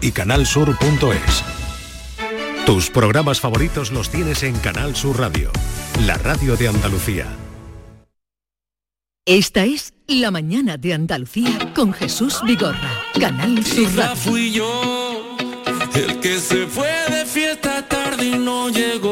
y 0.00 0.12
canalsur.es. 0.12 1.44
Tus 2.66 2.90
programas 2.90 3.40
favoritos 3.40 3.90
los 3.90 4.10
tienes 4.10 4.42
en 4.42 4.56
Canal 4.58 4.94
Sur 4.94 5.18
Radio, 5.18 5.50
la 6.06 6.16
radio 6.18 6.56
de 6.56 6.68
Andalucía. 6.68 7.26
Esta 9.26 9.64
es 9.64 9.92
La 10.06 10.30
mañana 10.30 10.76
de 10.76 10.94
Andalucía 10.94 11.72
con 11.74 11.92
Jesús 11.92 12.40
Vigorra, 12.44 12.90
Canal 13.18 13.64
Sur 13.64 13.94
Radio. 13.94 14.16
fui 14.16 14.52
yo 14.52 15.36
el 15.94 16.20
que 16.20 16.38
se 16.38 16.66
fue 16.66 16.88
de 17.10 17.26
fiesta 17.26 17.86
tarde 17.88 18.26
y 18.26 18.38
no 18.38 18.68
llegó. 18.70 19.09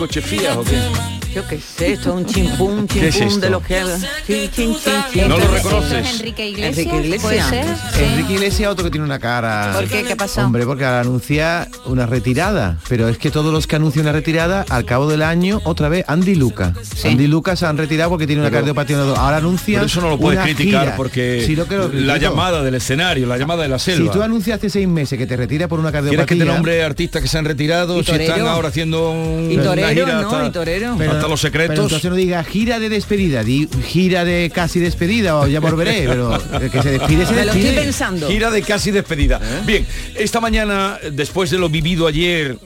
Coche 0.00 0.22
Fiat 0.22 0.56
o 0.56 0.64
qué? 0.64 1.19
Yo 1.34 1.46
qué 1.46 1.60
sé, 1.60 1.92
esto 1.92 2.10
es 2.10 2.14
un 2.16 2.26
chimpún, 2.26 2.86
¿Qué 2.88 3.06
es 3.08 3.14
chimpún 3.14 3.28
esto? 3.34 3.40
de 3.46 3.50
los 3.50 3.62
que 3.62 3.78
haga. 3.78 3.98
Chin, 4.26 4.50
chin, 4.50 4.74
chin, 4.74 4.92
chin. 5.12 5.28
¿No 5.28 5.38
lo 5.38 5.46
reconoces? 5.46 6.14
Enrique 6.14 6.48
Iglesias, 6.48 6.78
Enrique 6.78 6.96
Iglesias. 7.06 7.22
puede 7.22 7.64
ser. 7.64 8.04
Enrique 8.04 8.32
Iglesias 8.34 8.70
otro 8.72 8.84
que 8.84 8.90
tiene 8.90 9.04
una 9.06 9.18
cara. 9.20 9.72
¿Por 9.74 9.86
qué? 9.86 10.02
¿Qué 10.02 10.16
pasó? 10.16 10.40
Hombre, 10.40 10.66
porque 10.66 10.84
anuncia 10.84 11.68
una 11.84 12.06
retirada. 12.06 12.78
Pero 12.88 13.08
es 13.08 13.16
que 13.18 13.30
todos 13.30 13.52
los 13.52 13.66
que 13.68 13.76
anuncian 13.76 14.06
una 14.06 14.12
retirada, 14.12 14.64
al 14.68 14.84
cabo 14.84 15.08
del 15.08 15.22
año, 15.22 15.60
otra 15.64 15.88
vez, 15.88 16.04
Andy 16.08 16.34
Luca. 16.34 16.74
Andy 17.04 17.28
Luca 17.28 17.54
se 17.54 17.64
han 17.66 17.76
retirado 17.78 18.10
porque 18.10 18.26
tiene 18.26 18.42
una 18.42 18.50
Pero- 18.50 18.60
cardiopatía. 18.62 18.98
Ahora 19.00 19.36
anuncia. 19.36 19.78
Pero 19.78 19.86
eso 19.86 20.00
no 20.00 20.08
lo 20.10 20.18
puedes 20.18 20.38
una 20.38 20.44
criticar 20.52 20.82
gira. 20.84 20.96
porque 20.96 21.44
Sí, 21.46 21.54
lo 21.54 21.66
que 21.68 21.76
lo 21.76 21.88
la 21.92 22.16
llamada 22.18 22.62
del 22.62 22.74
escenario, 22.74 23.26
la 23.28 23.38
llamada 23.38 23.62
de 23.62 23.68
la 23.68 23.78
selva. 23.78 24.12
Si 24.12 24.18
tú 24.18 24.22
anuncias 24.22 24.58
hace 24.58 24.68
seis 24.68 24.88
meses 24.88 25.16
que 25.16 25.26
te 25.26 25.36
retira 25.36 25.68
por 25.68 25.78
una 25.78 25.90
¿Quieres 25.90 26.06
cardiopatía. 26.08 26.36
que 26.38 26.44
te 26.44 26.50
nombre 26.52 26.82
artistas 26.82 27.22
que 27.22 27.28
se 27.28 27.38
han 27.38 27.44
retirado? 27.44 28.00
Y 28.00 28.04
Si 28.04 28.10
están 28.10 28.40
ahora 28.48 28.68
haciendo 28.68 29.10
un- 29.12 29.48
Y 29.50 29.54
una 29.54 29.62
torero, 29.64 29.88
gira 30.06 30.20
¿no? 30.22 30.30
hasta, 30.30 30.46
Y 30.46 30.50
torero. 30.50 30.94
Pero- 30.98 31.19
los 31.28 31.40
Pero 31.42 31.52
secretos. 31.52 31.84
entonces 31.84 32.10
no 32.10 32.16
diga 32.16 32.42
gira 32.44 32.78
de 32.78 32.88
despedida, 32.88 33.42
di 33.44 33.68
gira 33.86 34.24
de 34.24 34.50
casi 34.54 34.80
despedida 34.80 35.36
o 35.38 35.46
ya 35.46 35.60
volveré, 35.60 36.04
pero 36.06 36.34
el 36.60 36.70
que 36.70 36.82
se 36.82 36.90
despide 36.92 37.26
se 37.26 37.32
Me 37.32 37.44
lo 37.44 37.52
estoy 37.52 37.62
despide. 37.62 37.82
pensando. 37.82 38.28
Gira 38.28 38.50
de 38.50 38.62
casi 38.62 38.90
despedida. 38.90 39.40
Bien, 39.66 39.86
esta 40.16 40.40
mañana, 40.40 40.98
después 41.12 41.50
de 41.50 41.58
lo 41.58 41.68
vivido 41.68 42.06
ayer, 42.06 42.56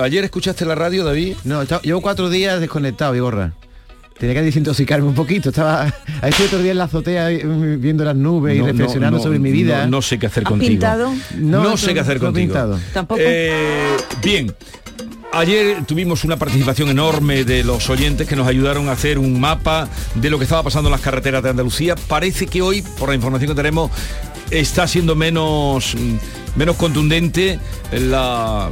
¿ayer 0.00 0.24
escuchaste 0.24 0.64
la 0.64 0.74
radio, 0.74 1.04
David? 1.04 1.34
No, 1.44 1.62
llevo 1.82 2.00
cuatro 2.00 2.30
días 2.30 2.60
desconectado, 2.60 3.12
Vigorra. 3.12 3.52
Tenía 4.18 4.34
que 4.36 4.42
desintoxicarme 4.42 5.08
un 5.08 5.14
poquito. 5.14 5.48
Estaba 5.48 5.86
estuve 6.22 6.46
otro 6.46 6.58
día 6.60 6.70
en 6.72 6.78
la 6.78 6.84
azotea 6.84 7.28
eh, 7.32 7.44
viendo 7.78 8.04
las 8.04 8.14
nubes 8.14 8.56
No, 8.56 8.64
y 8.64 8.66
reflexionando 8.70 9.16
no, 9.18 9.22
sobre 9.24 9.40
mi 9.40 9.50
vida. 9.50 9.84
No, 9.86 9.90
no 9.96 10.02
sé 10.02 10.16
qué 10.18 10.26
hacer 10.26 10.44
¿Has 10.44 10.48
contigo. 10.50 10.68
pintado? 10.70 11.12
No, 11.38 11.62
No, 11.64 11.76
sé 11.76 11.92
qué 11.92 12.00
hacer 12.00 12.20
contigo. 12.20 12.46
pintado. 12.46 12.78
Tampoco. 12.92 13.20
Eh, 13.24 13.96
bien. 14.22 14.54
Ayer 15.34 15.84
tuvimos 15.86 16.24
una 16.24 16.36
participación 16.36 16.90
enorme 16.90 17.44
de 17.44 17.64
los 17.64 17.88
oyentes 17.88 18.28
que 18.28 18.36
nos 18.36 18.46
ayudaron 18.46 18.88
a 18.90 18.92
hacer 18.92 19.18
un 19.18 19.40
mapa 19.40 19.88
de 20.14 20.28
lo 20.28 20.36
que 20.36 20.44
estaba 20.44 20.62
pasando 20.62 20.88
en 20.88 20.92
las 20.92 21.00
carreteras 21.00 21.42
de 21.42 21.48
Andalucía. 21.50 21.94
Parece 21.96 22.46
que 22.46 22.60
hoy, 22.60 22.82
por 22.82 23.08
la 23.08 23.14
información 23.14 23.48
que 23.48 23.54
tenemos, 23.54 23.90
está 24.50 24.86
siendo 24.86 25.14
menos, 25.16 25.94
mm, 25.94 26.58
menos 26.58 26.76
contundente 26.76 27.58
la- 27.92 28.68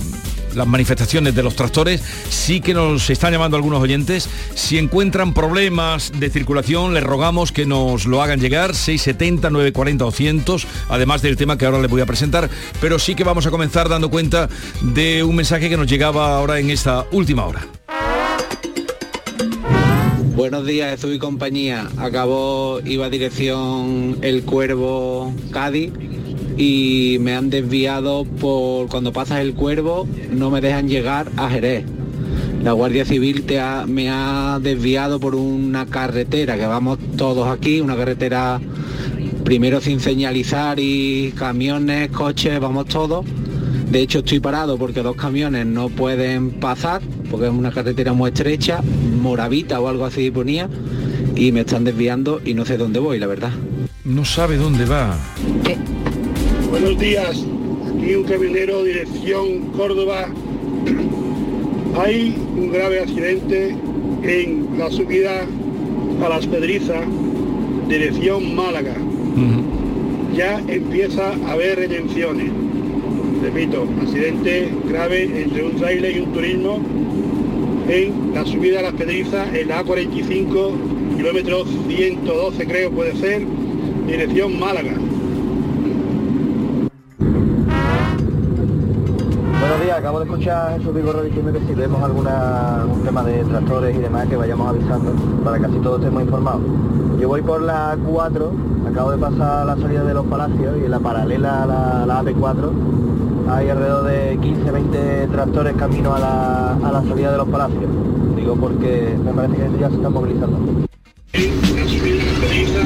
las 0.54 0.66
manifestaciones 0.66 1.34
de 1.34 1.42
los 1.42 1.56
tractores. 1.56 2.02
Sí 2.28 2.60
que 2.60 2.74
nos 2.74 3.08
están 3.10 3.32
llamando 3.32 3.56
algunos 3.56 3.80
oyentes. 3.80 4.28
Si 4.54 4.78
encuentran 4.78 5.34
problemas 5.34 6.12
de 6.18 6.30
circulación, 6.30 6.94
les 6.94 7.02
rogamos 7.02 7.52
que 7.52 7.66
nos 7.66 8.06
lo 8.06 8.22
hagan 8.22 8.40
llegar. 8.40 8.74
670, 8.74 9.50
940, 9.50 10.04
200, 10.04 10.66
además 10.88 11.22
del 11.22 11.36
tema 11.36 11.58
que 11.58 11.66
ahora 11.66 11.80
les 11.80 11.90
voy 11.90 12.00
a 12.00 12.06
presentar. 12.06 12.48
Pero 12.80 12.98
sí 12.98 13.14
que 13.14 13.24
vamos 13.24 13.46
a 13.46 13.50
comenzar 13.50 13.88
dando 13.88 14.10
cuenta 14.10 14.48
de 14.80 15.22
un 15.24 15.36
mensaje 15.36 15.68
que 15.68 15.76
nos 15.76 15.86
llegaba 15.86 16.36
ahora 16.36 16.58
en 16.58 16.70
esta 16.70 17.06
última 17.12 17.46
hora. 17.46 17.66
Buenos 20.34 20.64
días, 20.64 20.92
Jesús 20.92 21.14
y 21.14 21.18
compañía. 21.18 21.88
Acabó, 21.98 22.80
iba 22.86 23.06
a 23.06 23.10
dirección 23.10 24.16
El 24.22 24.42
Cuervo 24.44 25.34
Cádiz 25.50 25.92
y 26.60 27.16
me 27.20 27.34
han 27.34 27.48
desviado 27.48 28.24
por 28.24 28.88
cuando 28.88 29.12
pasas 29.14 29.40
el 29.40 29.54
Cuervo, 29.54 30.06
no 30.30 30.50
me 30.50 30.60
dejan 30.60 30.88
llegar 30.88 31.30
a 31.38 31.48
Jerez. 31.48 31.86
La 32.62 32.72
Guardia 32.72 33.06
Civil 33.06 33.44
te 33.44 33.58
ha- 33.58 33.86
me 33.86 34.10
ha 34.10 34.58
desviado 34.62 35.18
por 35.18 35.34
una 35.34 35.86
carretera 35.86 36.58
que 36.58 36.66
vamos 36.66 36.98
todos 37.16 37.48
aquí, 37.48 37.80
una 37.80 37.96
carretera 37.96 38.60
primero 39.42 39.80
sin 39.80 40.00
señalizar 40.00 40.78
y 40.78 41.32
camiones, 41.34 42.10
coches, 42.10 42.60
vamos 42.60 42.84
todos. 42.86 43.24
De 43.90 44.02
hecho 44.02 44.18
estoy 44.18 44.38
parado 44.40 44.76
porque 44.76 45.00
dos 45.02 45.16
camiones 45.16 45.64
no 45.64 45.88
pueden 45.88 46.50
pasar 46.50 47.00
porque 47.30 47.46
es 47.46 47.52
una 47.52 47.70
carretera 47.72 48.12
muy 48.12 48.28
estrecha, 48.28 48.82
Moravita 49.22 49.80
o 49.80 49.88
algo 49.88 50.04
así 50.04 50.30
ponía, 50.30 50.68
y 51.36 51.52
me 51.52 51.60
están 51.60 51.84
desviando 51.84 52.42
y 52.44 52.52
no 52.52 52.66
sé 52.66 52.76
dónde 52.76 52.98
voy, 53.00 53.18
la 53.18 53.26
verdad. 53.26 53.52
No 54.04 54.24
sabe 54.26 54.56
dónde 54.58 54.84
va. 54.84 55.16
Buenos 56.70 57.00
días, 57.00 57.44
aquí 57.88 58.14
un 58.14 58.22
camionero 58.22 58.84
dirección 58.84 59.72
Córdoba. 59.76 60.28
Hay 62.00 62.36
un 62.56 62.70
grave 62.70 63.00
accidente 63.00 63.74
en 64.22 64.78
la 64.78 64.88
subida 64.88 65.46
a 66.24 66.28
las 66.28 66.46
Pedrizas, 66.46 67.04
dirección 67.88 68.54
Málaga. 68.54 68.94
Ya 70.32 70.60
empieza 70.68 71.32
a 71.44 71.52
haber 71.52 71.76
retenciones. 71.80 72.52
Repito, 73.42 73.88
accidente 74.00 74.68
grave 74.88 75.24
entre 75.42 75.64
un 75.64 75.72
trailer 75.74 76.16
y 76.16 76.20
un 76.20 76.32
turismo 76.32 76.80
en 77.88 78.32
la 78.32 78.46
subida 78.46 78.78
a 78.78 78.82
las 78.82 78.94
Pedrizas, 78.94 79.52
en 79.56 79.66
la 79.66 79.84
A45, 79.84 81.16
kilómetro 81.16 81.64
112 81.88 82.64
creo 82.64 82.92
puede 82.92 83.16
ser, 83.16 83.42
dirección 84.06 84.56
Málaga. 84.56 84.94
Acabo 90.10 90.24
de 90.24 90.30
escuchar 90.30 90.76
Jesús 90.76 90.92
Vigorra 90.92 91.22
diciendo 91.22 91.52
que 91.52 91.60
si 91.60 91.72
vemos 91.72 92.02
algún 92.02 92.24
tema 93.04 93.22
de 93.22 93.44
tractores 93.44 93.94
y 93.94 94.00
demás 94.00 94.26
que 94.26 94.34
vayamos 94.34 94.68
avisando 94.68 95.12
para 95.44 95.60
que 95.60 95.66
así 95.66 95.76
todos 95.76 96.00
estemos 96.00 96.24
informados. 96.24 96.62
Yo 97.20 97.28
voy 97.28 97.42
por 97.42 97.62
la 97.62 97.96
4, 98.04 98.52
acabo 98.90 99.12
de 99.12 99.18
pasar 99.18 99.66
la 99.66 99.76
salida 99.76 100.02
de 100.02 100.12
los 100.12 100.26
palacios 100.26 100.78
y 100.80 100.84
en 100.86 100.90
la 100.90 100.98
paralela 100.98 101.62
a 101.62 101.66
la, 101.66 102.06
la 102.06 102.22
AP4 102.24 102.70
hay 103.50 103.68
alrededor 103.68 104.04
de 104.06 104.36
15-20 104.40 105.30
tractores 105.30 105.76
camino 105.76 106.12
a 106.12 106.18
la, 106.18 106.72
a 106.72 106.90
la 106.90 107.02
salida 107.04 107.30
de 107.30 107.38
los 107.38 107.48
palacios. 107.48 107.90
Digo 108.34 108.56
porque 108.56 109.16
me 109.24 109.32
parece 109.32 109.54
que 109.58 109.78
ya 109.78 109.90
se 109.90 109.94
están 109.94 110.12
movilizando. 110.12 110.79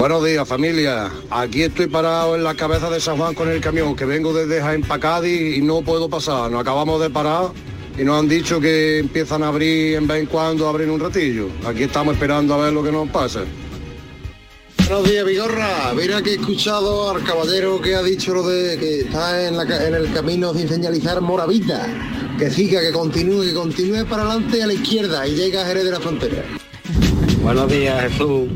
Buenos 0.05 0.23
días 0.23 0.47
familia, 0.47 1.11
aquí 1.31 1.63
estoy 1.63 1.87
parado 1.87 2.37
en 2.37 2.45
la 2.45 2.55
cabeza 2.55 2.91
de 2.91 3.01
San 3.01 3.17
Juan 3.17 3.33
con 3.33 3.49
el 3.49 3.63
camión 3.63 3.97
que 3.97 4.05
vengo 4.05 4.35
desde 4.35 4.61
Jaén 4.61 4.83
para 4.83 5.01
Cádiz 5.01 5.57
y 5.57 5.63
no 5.63 5.81
puedo 5.81 6.11
pasar, 6.11 6.51
nos 6.51 6.61
acabamos 6.61 7.01
de 7.01 7.09
parar 7.09 7.53
y 7.99 8.05
nos 8.05 8.21
han 8.21 8.29
dicho 8.29 8.61
que 8.61 8.99
empiezan 8.99 9.43
a 9.43 9.49
abrir 9.49 9.95
en 9.95 10.07
vez 10.07 10.21
en 10.21 10.27
cuando, 10.27 10.69
abren 10.69 10.91
un 10.91 11.01
ratillo. 11.01 11.49
Aquí 11.67 11.85
estamos 11.85 12.13
esperando 12.13 12.53
a 12.53 12.65
ver 12.65 12.75
lo 12.75 12.83
que 12.83 12.93
nos 12.93 13.09
pasa. 13.09 13.45
Buenos 14.77 15.09
días, 15.09 15.25
Vigorra. 15.25 15.95
Mira 15.97 16.21
que 16.21 16.33
he 16.33 16.35
escuchado 16.35 17.09
al 17.09 17.25
caballero 17.25 17.81
que 17.81 17.95
ha 17.95 18.03
dicho 18.03 18.35
lo 18.35 18.47
de 18.47 18.77
que 18.79 19.01
está 19.01 19.49
en, 19.49 19.57
la 19.57 19.87
en 19.89 19.95
el 19.95 20.13
camino 20.13 20.53
sin 20.53 20.69
señalizar 20.69 21.23
Moravita. 21.23 21.87
Que 22.39 22.51
siga, 22.51 22.83
que 22.83 22.93
continúe, 22.93 23.45
que 23.45 23.55
continúe 23.55 24.05
para 24.05 24.25
adelante 24.25 24.63
a 24.63 24.67
la 24.67 24.75
izquierda 24.75 25.27
y 25.27 25.35
llega 25.35 25.63
a 25.63 25.65
Jerez 25.65 25.85
de 25.85 25.91
la 25.93 26.01
Frontera. 26.01 26.45
Buenos 27.43 27.71
días, 27.71 28.03
Jesús. 28.03 28.49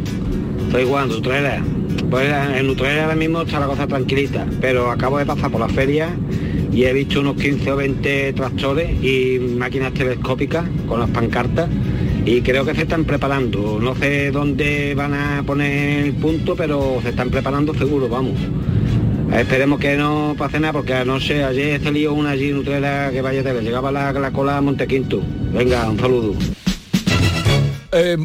Soy 0.70 0.84
Juan, 0.86 1.10
Utrera. 1.10 1.62
Pues 2.10 2.28
en 2.54 2.68
Utrera 2.68 3.04
ahora 3.04 3.16
mismo 3.16 3.42
está 3.42 3.60
la 3.60 3.66
cosa 3.66 3.86
tranquilita, 3.86 4.46
pero 4.60 4.90
acabo 4.90 5.18
de 5.18 5.26
pasar 5.26 5.50
por 5.50 5.60
la 5.60 5.68
feria 5.68 6.10
y 6.72 6.84
he 6.84 6.92
visto 6.92 7.20
unos 7.20 7.36
15 7.36 7.72
o 7.72 7.76
20 7.76 8.32
tractores 8.34 9.02
y 9.02 9.38
máquinas 9.38 9.94
telescópicas 9.94 10.64
con 10.86 11.00
las 11.00 11.10
pancartas 11.10 11.68
y 12.24 12.42
creo 12.42 12.64
que 12.64 12.74
se 12.74 12.82
están 12.82 13.04
preparando. 13.04 13.78
No 13.80 13.94
sé 13.94 14.30
dónde 14.30 14.94
van 14.94 15.14
a 15.14 15.42
poner 15.44 16.04
el 16.04 16.12
punto, 16.14 16.54
pero 16.54 16.98
se 17.02 17.10
están 17.10 17.30
preparando 17.30 17.72
seguro, 17.74 18.08
vamos. 18.08 18.38
Esperemos 19.32 19.78
que 19.78 19.96
no 19.96 20.34
pase 20.36 20.60
nada 20.60 20.72
porque 20.72 21.04
no 21.04 21.20
sé, 21.20 21.44
ayer 21.44 21.80
se 21.80 21.92
lió 21.92 22.12
una 22.12 22.30
allí 22.30 22.50
en 22.50 22.58
Utrera 22.58 23.10
que 23.10 23.22
vaya 23.22 23.42
de 23.42 23.62
llegaba 23.62 23.90
la, 23.90 24.12
la 24.12 24.30
cola 24.30 24.58
a 24.58 24.60
Montequinto. 24.60 25.22
Venga, 25.52 25.88
un 25.88 25.98
saludo. 25.98 26.34
Eh, 27.92 28.16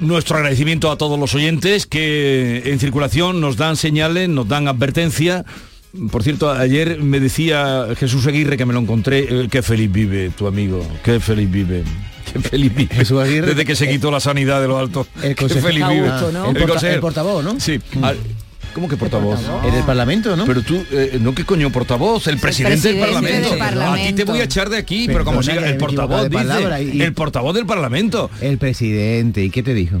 nuestro 0.00 0.36
agradecimiento 0.36 0.90
a 0.90 0.96
todos 0.98 1.18
los 1.18 1.34
oyentes 1.34 1.86
que 1.86 2.62
en 2.66 2.78
circulación 2.78 3.40
nos 3.40 3.56
dan 3.56 3.76
señales, 3.76 4.28
nos 4.28 4.48
dan 4.48 4.68
advertencia. 4.68 5.44
Por 6.10 6.22
cierto, 6.22 6.50
ayer 6.50 7.00
me 7.00 7.18
decía 7.18 7.86
Jesús 7.98 8.26
Aguirre 8.26 8.56
que 8.56 8.66
me 8.66 8.72
lo 8.74 8.80
encontré, 8.80 9.26
eh, 9.28 9.48
qué 9.50 9.62
feliz 9.62 9.90
vive 9.90 10.30
tu 10.36 10.46
amigo, 10.46 10.86
qué 11.02 11.18
feliz 11.20 11.50
vive. 11.50 11.82
Qué 12.30 12.40
feliz 12.40 12.74
vive. 12.74 12.94
Jesús 12.94 13.18
Aguirre. 13.22 13.46
Desde 13.48 13.64
que 13.64 13.74
se 13.74 13.88
quitó 13.88 14.10
la 14.10 14.20
sanidad 14.20 14.60
de 14.60 14.68
los 14.68 14.78
altos. 14.78 15.06
El 15.22 15.34
consejero 15.34 15.66
feliz 15.66 15.88
vive. 15.88 16.08
El 16.50 16.56
porta- 16.66 17.00
portavoz, 17.00 17.42
¿no? 17.42 17.58
Sí. 17.58 17.80
Ah, 18.02 18.12
¿Cómo 18.78 18.88
que 18.88 18.96
portavoz? 18.96 19.40
En 19.64 19.74
el 19.74 19.82
Parlamento, 19.82 20.36
¿no? 20.36 20.44
Pero 20.46 20.62
tú, 20.62 20.80
eh, 20.92 21.18
no, 21.20 21.34
¿qué 21.34 21.44
coño 21.44 21.68
portavoz? 21.72 22.28
El 22.28 22.38
presidente, 22.38 22.92
del 22.92 23.00
presidente 23.00 23.48
Parlamento. 23.48 23.50
del 23.50 23.82
A 23.82 24.06
ti 24.06 24.12
te 24.12 24.22
voy 24.24 24.38
a 24.40 24.44
echar 24.44 24.70
de 24.70 24.76
aquí, 24.76 25.08
pero 25.08 25.24
como 25.24 25.42
siga, 25.42 25.68
el 25.68 25.76
portavoz 25.78 26.30
dice. 26.30 26.94
y- 26.94 27.02
El 27.02 27.12
portavoz 27.12 27.56
del 27.56 27.66
Parlamento. 27.66 28.30
El 28.40 28.56
presidente, 28.56 29.42
¿y 29.42 29.50
qué 29.50 29.64
te 29.64 29.74
dijo? 29.74 29.98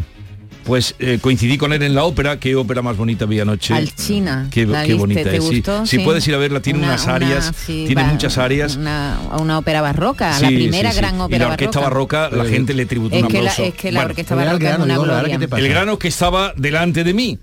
Pues 0.62 0.94
eh, 1.00 1.18
coincidí 1.20 1.58
con 1.58 1.72
él 1.72 1.82
en 1.82 1.96
la 1.96 2.04
ópera, 2.04 2.38
qué 2.38 2.54
ópera 2.54 2.80
más 2.82 2.96
bonita 2.96 3.24
vi 3.26 3.40
anoche. 3.40 3.74
Alchina. 3.74 4.46
Qué, 4.52 4.64
¿La 4.64 4.82
qué 4.82 4.88
viste? 4.92 4.98
bonita 5.00 5.22
¿Te 5.24 5.36
es. 5.38 5.44
sí. 5.44 5.56
gustó? 5.56 5.84
Sí. 5.86 5.98
puedes 6.00 6.28
ir 6.28 6.34
a 6.34 6.38
verla, 6.38 6.60
tiene 6.60 6.78
Una- 6.78 6.88
unas 6.90 7.04
una- 7.04 7.14
áreas, 7.16 7.52
sí, 7.66 7.84
tiene 7.86 8.02
va- 8.02 8.08
muchas 8.08 8.38
áreas. 8.38 8.76
Una, 8.76 9.18
una 9.40 9.58
ópera 9.58 9.80
barroca, 9.80 10.34
Sí, 10.34 10.42
la 10.42 10.48
primera 10.50 10.92
sí. 10.92 10.98
gran 10.98 11.20
ópera 11.20 11.36
Y 11.36 11.48
la 11.48 11.52
orquesta 11.54 11.80
barroca, 11.80 12.28
la 12.30 12.44
Eh, 12.44 12.48
gente 12.50 12.74
le 12.74 12.86
tributó 12.86 13.16
es 13.16 13.22
un 13.24 13.28
que 13.28 13.42
la- 13.42 13.50
aplauso. 13.50 13.64
es 13.64 13.74
que 13.74 13.90
la 13.90 14.00
Bueno, 14.00 14.10
orquesta 14.10 14.34
barroca 14.36 14.70
es 14.74 14.78
una 14.78 14.98
gloria. 14.98 15.38
El 15.56 15.68
grano 15.68 15.98
que 15.98 16.06
estaba 16.08 16.52
delante 16.56 17.02
de 17.02 17.12
mí. 17.14 17.38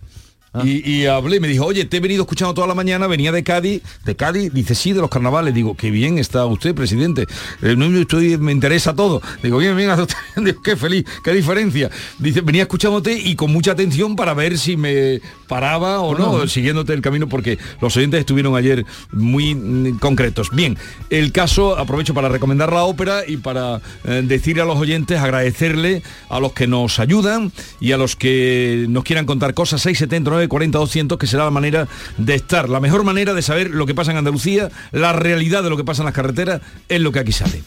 Ah. 0.56 0.62
Y, 0.64 0.90
y 0.90 1.06
hablé, 1.06 1.40
me 1.40 1.48
dijo, 1.48 1.66
oye, 1.66 1.84
te 1.86 1.98
he 1.98 2.00
venido 2.00 2.24
escuchando 2.24 2.54
toda 2.54 2.68
la 2.68 2.76
mañana, 2.76 3.08
venía 3.08 3.32
de 3.32 3.44
Cádiz, 3.44 3.82
de 4.06 4.16
Cádiz, 4.16 4.54
dice, 4.54 4.74
sí, 4.74 4.94
de 4.94 5.02
los 5.02 5.10
carnavales. 5.10 5.54
Digo, 5.54 5.76
qué 5.76 5.92
bien 5.92 6.18
está 6.18 6.46
usted, 6.46 6.74
presidente. 6.74 7.28
Eh, 7.62 7.76
no, 7.76 7.86
estoy, 8.00 8.38
me 8.38 8.52
interesa 8.52 8.96
todo. 8.96 9.22
Digo, 9.44 9.58
bien, 9.58 9.76
bien, 9.76 9.90
hace 9.92 10.04
usted". 10.04 10.16
Digo, 10.38 10.62
qué 10.62 10.76
feliz, 10.76 11.06
qué 11.24 11.34
diferencia. 11.34 11.90
Dice, 12.20 12.42
venía 12.42 12.64
escuchándote 12.64 13.14
y 13.14 13.36
con 13.36 13.52
mucha 13.52 13.74
atención 13.74 14.16
para 14.16 14.34
ver 14.34 14.58
si 14.58 14.78
me 14.78 15.22
paraba 15.48 16.00
o 16.00 16.18
no, 16.18 16.48
siguiéndote 16.48 16.94
el 16.94 17.02
camino, 17.02 17.28
porque 17.28 17.58
los 17.82 17.96
oyentes 17.98 18.22
estuvieron 18.22 18.56
ayer 18.56 18.86
muy 19.12 19.56
mm, 19.56 20.00
concretos. 20.00 20.50
Bien, 20.52 20.78
el 21.10 21.32
caso, 21.32 21.78
aprovecho 21.78 22.14
para 22.14 22.30
recomendar 22.30 22.72
la 22.72 22.84
ópera 22.84 23.24
y 23.28 23.38
para 23.38 23.82
eh, 24.06 24.22
decirle 24.24 24.62
a 24.62 24.66
los 24.66 24.78
oyentes, 24.78 25.20
agradecerle 25.20 26.02
a 26.30 26.40
los 26.40 26.54
que 26.54 26.68
nos 26.68 27.00
ayudan 27.00 27.52
y 27.80 27.92
a 27.92 27.98
los 27.98 28.16
que 28.16 28.86
nos 28.90 29.04
quieran 29.04 29.26
contar 29.26 29.54
cosas, 29.54 29.82
679 29.82 30.45
40 30.48 30.78
200, 30.78 31.18
que 31.18 31.28
será 31.28 31.46
la 31.46 31.52
manera 31.52 31.88
de 32.18 32.36
estar, 32.36 32.70
la 32.70 32.80
mejor 32.80 33.04
manera 33.04 33.34
de 33.34 33.42
saber 33.42 33.70
lo 33.72 33.86
que 33.86 33.96
pasa 33.96 34.12
en 34.12 34.18
Andalucía, 34.18 34.70
la 34.92 35.14
realidad 35.14 35.64
de 35.64 35.70
lo 35.70 35.78
que 35.78 35.84
pasa 35.84 36.02
en 36.02 36.06
las 36.06 36.14
carreteras, 36.14 36.62
es 36.90 37.02
lo 37.02 37.12
que 37.12 37.20
aquí 37.20 37.32
sale. 37.32 37.64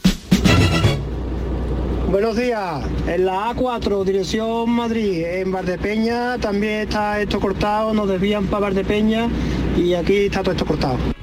Buenos 2.11 2.37
días. 2.37 2.87
En 3.07 3.27
la 3.27 3.51
A4, 3.51 4.03
dirección 4.03 4.71
Madrid, 4.71 5.25
en 5.27 5.53
Valdepeña 5.53 6.39
también 6.39 6.89
está 6.89 7.21
esto 7.21 7.39
cortado, 7.39 7.93
nos 7.93 8.09
desvían 8.09 8.47
para 8.47 8.61
Valdepeña 8.61 9.29
y 9.77 9.93
aquí 9.93 10.17
está 10.27 10.41
todo 10.41 10.53
esto 10.53 10.65
cortado. 10.65 11.18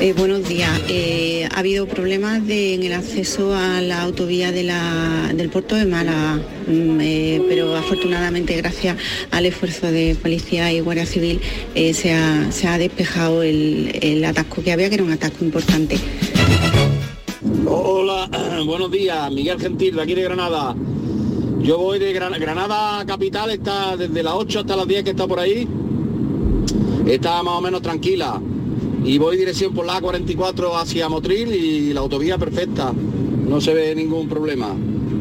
Eh, 0.00 0.12
buenos 0.12 0.46
días. 0.46 0.70
Eh, 0.88 1.48
ha 1.54 1.58
habido 1.58 1.86
problemas 1.86 2.42
en 2.48 2.82
el 2.82 2.92
acceso 2.92 3.54
a 3.54 3.80
la 3.80 4.02
autovía 4.02 4.52
del 4.52 5.48
puerto 5.50 5.74
de 5.74 5.86
Málaga, 5.86 6.40
Mm, 6.66 7.00
eh, 7.00 7.42
pero 7.48 7.76
afortunadamente 7.76 8.56
gracias 8.56 8.96
al 9.30 9.46
esfuerzo 9.46 9.86
de 9.92 10.16
policía 10.20 10.72
y 10.72 10.80
guardia 10.80 11.06
civil 11.06 11.40
se, 11.94 12.12
ha, 12.12 12.78
despejado 12.78 13.44
el, 13.44 13.96
el 14.02 14.24
atasco 14.24 14.64
que 14.64 14.72
había, 14.72 14.88
que 14.88 14.96
era 14.96 15.04
un 15.04 15.12
atasco 15.12 15.44
importante. 15.44 15.96
Hola, 17.68 18.28
buenos 18.66 18.90
días, 18.90 19.30
Miguel 19.32 19.60
Gentil, 19.60 19.94
de 19.94 20.02
aquí 20.02 20.14
de 20.14 20.22
Granada. 20.22 20.74
Yo 21.60 21.78
voy 21.78 22.00
de 22.00 22.12
Gran- 22.12 22.38
Granada 22.38 23.04
Capital, 23.06 23.50
está 23.50 23.96
desde 23.96 24.22
las 24.24 24.34
8 24.34 24.60
hasta 24.60 24.74
las 24.76 24.88
10 24.88 25.04
que 25.04 25.10
está 25.10 25.26
por 25.28 25.38
ahí. 25.38 25.66
Está 27.06 27.42
más 27.44 27.54
o 27.54 27.60
menos 27.60 27.80
tranquila. 27.80 28.40
Y 29.06 29.18
voy 29.18 29.36
dirección 29.36 29.72
por 29.72 29.86
la 29.86 30.00
A44 30.00 30.82
hacia 30.82 31.08
Motril 31.08 31.54
y 31.54 31.92
la 31.92 32.00
autovía 32.00 32.36
perfecta. 32.38 32.92
No 32.92 33.60
se 33.60 33.72
ve 33.72 33.94
ningún 33.94 34.28
problema. 34.28 34.74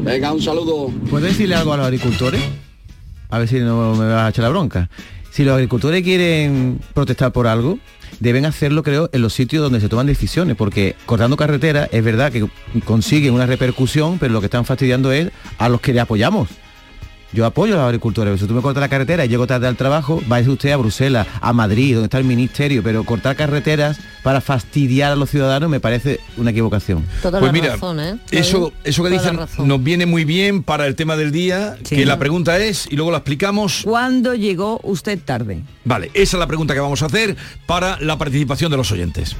Venga, 0.04 0.34
un 0.34 0.42
saludo. 0.42 0.92
¿Puedes 1.08 1.34
decirle 1.34 1.54
algo 1.54 1.72
a 1.74 1.78
los 1.78 1.86
agricultores? 1.86 2.42
A 3.30 3.38
ver 3.38 3.48
si 3.48 3.60
no 3.60 3.94
me 3.94 4.08
vas 4.08 4.26
a 4.26 4.30
echar 4.30 4.42
la 4.42 4.50
bronca. 4.50 4.90
Si 5.30 5.44
los 5.44 5.54
agricultores 5.54 6.02
quieren 6.02 6.80
protestar 6.96 7.32
por 7.32 7.46
algo, 7.46 7.78
deben 8.20 8.46
hacerlo, 8.46 8.82
creo, 8.82 9.08
en 9.14 9.22
los 9.22 9.34
sitios 9.34 9.62
donde 9.62 9.80
se 9.80 9.88
toman 9.88 10.08
decisiones, 10.08 10.56
porque 10.56 10.96
cortando 11.06 11.38
carreteras 11.38 11.88
es 11.92 12.04
verdad 12.04 12.32
que 12.32 12.48
consiguen 12.86 13.36
una 13.36 13.46
repercusión, 13.46 14.18
pero 14.18 14.34
lo 14.34 14.40
que 14.40 14.48
están 14.48 14.66
fastidiando 14.66 15.12
es 15.12 15.30
a 15.60 15.70
los 15.70 15.80
que 15.80 15.94
le 15.94 16.00
apoyamos. 16.00 16.50
Yo 17.34 17.46
apoyo 17.46 17.74
a 17.74 17.78
los 17.78 17.86
agricultores. 17.88 18.40
Si 18.40 18.48
tú 18.48 18.54
me 18.54 18.62
cortas 18.62 18.80
la 18.82 18.88
carretera 18.88 19.26
y 19.26 19.28
llego 19.28 19.46
tarde 19.46 19.68
al 19.68 19.76
trabajo, 19.76 20.22
vaya 20.28 20.50
usted 20.50 20.72
a 20.72 20.78
Bruselas, 20.78 21.28
a 21.42 21.52
Madrid, 21.52 21.94
donde 21.96 22.06
está 22.06 22.18
el 22.18 22.24
ministerio, 22.24 22.82
pero 22.82 23.04
cortar 23.04 23.36
carreteras 23.36 23.98
para 24.24 24.40
fastidiar 24.40 25.12
a 25.12 25.16
los 25.18 25.30
ciudadanos 25.32 25.70
me 25.70 25.82
parece 25.82 26.22
una 26.38 26.52
equivocación. 26.52 27.06
Toda 27.22 27.40
Pues 27.40 27.50
la 27.50 27.52
mira, 27.54 27.74
razón, 27.74 28.00
¿eh? 28.00 28.16
Eso, 28.32 28.72
eso 28.86 29.04
que 29.04 29.10
Toda 29.10 29.32
la 29.34 29.46
dicen 29.46 29.68
nos 29.68 29.84
viene 29.84 30.06
muy 30.06 30.24
bien 30.24 30.64
para 30.64 30.88
el 30.88 30.96
tema 30.96 31.18
del 31.18 31.32
día, 31.34 31.76
Sí. 31.84 31.98
que 31.98 32.06
la 32.06 32.18
pregunta 32.18 32.58
es, 32.58 32.88
y 32.90 32.96
luego 32.96 33.12
la 33.12 33.18
explicamos. 33.18 33.82
¿Cuándo 33.84 34.34
llegó 34.34 34.80
usted 34.84 35.20
tarde? 35.20 35.62
Vale, 35.84 36.12
esa 36.14 36.38
es 36.38 36.40
la 36.40 36.48
pregunta 36.48 36.74
que 36.74 36.80
vamos 36.80 37.02
a 37.02 37.08
hacer 37.08 37.36
para 37.66 38.00
la 38.00 38.18
participación 38.18 38.72
de 38.72 38.78
los 38.78 38.92
oyentes. 38.94 39.36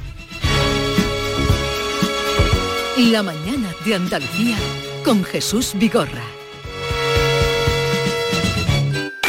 La 2.98 3.22
mañana 3.22 3.68
de 3.86 3.94
Andalucía 3.94 4.56
con 5.04 5.24
Jesús 5.24 5.72
Vigorra. 5.78 6.22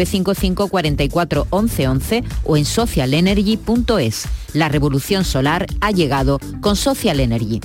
955 0.00 0.68
44 0.68 1.46
11 1.50 1.88
11 1.88 2.24
o 2.44 2.56
en 2.56 2.64
socialenergy.es. 2.64 4.24
La 4.54 4.68
revolución 4.68 5.24
solar 5.24 5.66
ha 5.80 5.90
llegado 5.90 6.40
con 6.60 6.76
Social 6.76 7.20
Energy. 7.20 7.60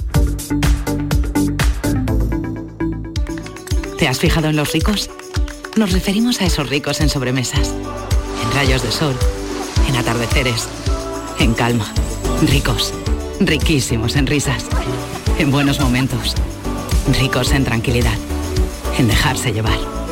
¿Te 3.98 4.08
has 4.08 4.20
fijado 4.20 4.50
en 4.50 4.56
los 4.58 4.74
ricos? 4.74 5.10
Nos 5.78 5.94
referimos 5.94 6.42
a 6.42 6.46
esos 6.46 6.70
ricos 6.70 7.02
en 7.02 7.10
sobremesas, 7.10 7.74
en 8.44 8.52
rayos 8.54 8.84
de 8.84 8.92
sol, 8.92 9.16
en 9.88 9.96
atardeceres, 9.96 10.68
en 11.40 11.54
calma. 11.54 11.92
Ricos, 12.48 12.94
riquísimos 13.40 14.16
en 14.16 14.28
risas, 14.28 14.66
en 15.40 15.52
buenos 15.52 15.80
momentos, 15.80 16.36
ricos 17.20 17.52
en 17.54 17.64
tranquilidad, 17.64 18.18
en 18.98 19.08
dejarse 19.08 19.54
llevar. 19.54 20.05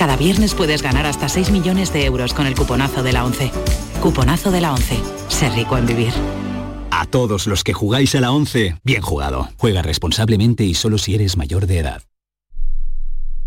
Cada 0.00 0.16
viernes 0.16 0.54
puedes 0.54 0.80
ganar 0.80 1.04
hasta 1.04 1.28
6 1.28 1.50
millones 1.50 1.92
de 1.92 2.06
euros 2.06 2.32
con 2.32 2.46
el 2.46 2.54
cuponazo 2.54 3.02
de 3.02 3.12
la 3.12 3.22
11. 3.22 3.50
Cuponazo 4.00 4.50
de 4.50 4.62
la 4.62 4.72
11. 4.72 4.98
Ser 5.28 5.52
rico 5.52 5.76
en 5.76 5.84
vivir. 5.84 6.14
A 6.90 7.04
todos 7.04 7.46
los 7.46 7.62
que 7.64 7.74
jugáis 7.74 8.14
a 8.14 8.22
la 8.22 8.32
11, 8.32 8.76
bien 8.82 9.02
jugado. 9.02 9.50
Juega 9.58 9.82
responsablemente 9.82 10.64
y 10.64 10.72
solo 10.72 10.96
si 10.96 11.16
eres 11.16 11.36
mayor 11.36 11.66
de 11.66 11.80
edad. 11.80 12.02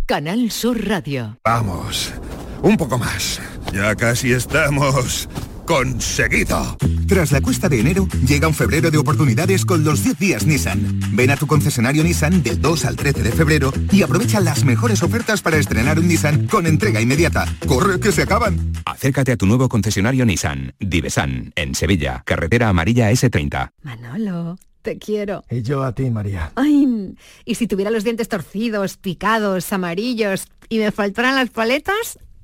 Canal 0.05 0.51
Sur 0.51 0.87
Radio. 0.87 1.39
Vamos, 1.43 2.13
un 2.61 2.77
poco 2.77 2.99
más. 2.99 3.41
Ya 3.73 3.95
casi 3.95 4.31
estamos 4.31 5.27
conseguido. 5.65 6.77
Tras 7.07 7.31
la 7.31 7.41
cuesta 7.41 7.69
de 7.69 7.79
enero, 7.79 8.07
llega 8.25 8.47
un 8.47 8.53
febrero 8.53 8.91
de 8.91 8.97
oportunidades 8.97 9.65
con 9.65 9.83
los 9.83 10.03
10 10.03 10.19
días 10.19 10.45
Nissan. 10.45 10.99
Ven 11.13 11.31
a 11.31 11.37
tu 11.37 11.47
concesionario 11.47 12.03
Nissan 12.03 12.43
del 12.43 12.61
2 12.61 12.85
al 12.85 12.95
13 12.95 13.23
de 13.23 13.31
febrero 13.31 13.73
y 13.91 14.03
aprovecha 14.03 14.39
las 14.39 14.63
mejores 14.63 15.03
ofertas 15.03 15.41
para 15.41 15.57
estrenar 15.57 15.99
un 15.99 16.07
Nissan 16.07 16.47
con 16.47 16.65
entrega 16.65 17.01
inmediata. 17.01 17.45
¡Corre 17.67 17.99
que 17.99 18.11
se 18.11 18.23
acaban! 18.23 18.73
Acércate 18.85 19.31
a 19.31 19.37
tu 19.37 19.45
nuevo 19.45 19.69
concesionario 19.69 20.25
Nissan, 20.25 20.73
Divesan, 20.79 21.53
en 21.55 21.75
Sevilla, 21.75 22.23
carretera 22.25 22.69
amarilla 22.69 23.11
S30. 23.11 23.71
Manolo, 23.83 24.57
te 24.81 24.97
quiero. 24.97 25.43
Y 25.49 25.61
yo 25.61 25.83
a 25.83 25.93
ti, 25.93 26.09
María. 26.09 26.51
Ay, 26.55 27.15
y 27.45 27.55
si 27.55 27.67
tuviera 27.67 27.91
los 27.91 28.03
dientes 28.03 28.27
torcidos, 28.27 28.97
picados, 28.97 29.71
amarillos 29.73 30.47
y 30.69 30.79
me 30.79 30.91
faltaran 30.91 31.35
las 31.35 31.49
paletas, 31.49 32.19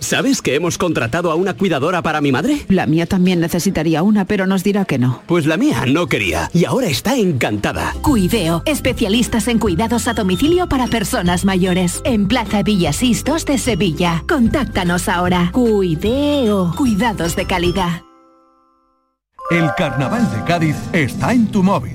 ¿Sabes 0.00 0.42
que 0.42 0.54
hemos 0.54 0.76
contratado 0.76 1.30
a 1.30 1.34
una 1.34 1.54
cuidadora 1.54 2.02
para 2.02 2.20
mi 2.20 2.30
madre? 2.32 2.66
La 2.68 2.86
mía 2.86 3.06
también 3.06 3.40
necesitaría 3.40 4.02
una, 4.02 4.24
pero 4.24 4.46
nos 4.46 4.62
dirá 4.62 4.84
que 4.84 4.98
no. 4.98 5.22
Pues 5.26 5.46
la 5.46 5.56
mía 5.56 5.84
no 5.86 6.08
quería 6.08 6.50
y 6.52 6.64
ahora 6.64 6.88
está 6.88 7.16
encantada. 7.16 7.94
Cuideo, 8.02 8.62
especialistas 8.66 9.48
en 9.48 9.58
cuidados 9.58 10.06
a 10.08 10.12
domicilio 10.14 10.68
para 10.68 10.88
personas 10.88 11.44
mayores. 11.44 12.02
En 12.04 12.28
Plaza 12.28 12.62
Villasistos 12.62 13.46
de 13.46 13.56
Sevilla. 13.56 14.24
Contáctanos 14.28 15.08
ahora. 15.08 15.50
Cuideo, 15.52 16.74
cuidados 16.76 17.36
de 17.36 17.46
calidad. 17.46 18.02
El 19.50 19.68
carnaval 19.76 20.28
de 20.32 20.44
Cádiz 20.44 20.76
está 20.92 21.32
en 21.32 21.46
tu 21.46 21.62
móvil. 21.62 21.94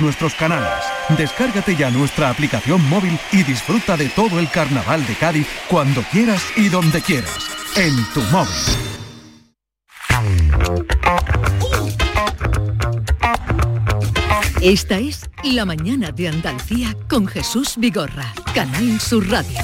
nuestros 0.00 0.34
canales. 0.34 0.84
Descárgate 1.16 1.76
ya 1.76 1.90
nuestra 1.90 2.30
aplicación 2.30 2.86
móvil 2.88 3.18
y 3.32 3.42
disfruta 3.42 3.96
de 3.96 4.08
todo 4.08 4.38
el 4.38 4.50
Carnaval 4.50 5.06
de 5.06 5.14
Cádiz 5.14 5.46
cuando 5.68 6.02
quieras 6.10 6.42
y 6.56 6.68
donde 6.68 7.00
quieras. 7.00 7.50
En 7.76 7.94
tu 8.12 8.20
móvil. 8.32 8.54
Esta 14.62 14.98
es 14.98 15.30
La 15.44 15.64
Mañana 15.64 16.10
de 16.10 16.28
Andalucía 16.28 16.96
con 17.08 17.26
Jesús 17.26 17.74
Vigorra, 17.76 18.32
Canal 18.54 18.98
Sur 19.00 19.28
Radio. 19.30 19.58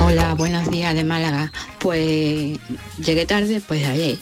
Hola, 0.00 0.34
buenos 0.34 0.70
días 0.70 0.94
de 0.94 1.02
Málaga. 1.02 1.50
Pues 1.78 2.58
llegué 2.98 3.24
tarde, 3.24 3.62
pues 3.66 3.86
ayer, 3.86 4.18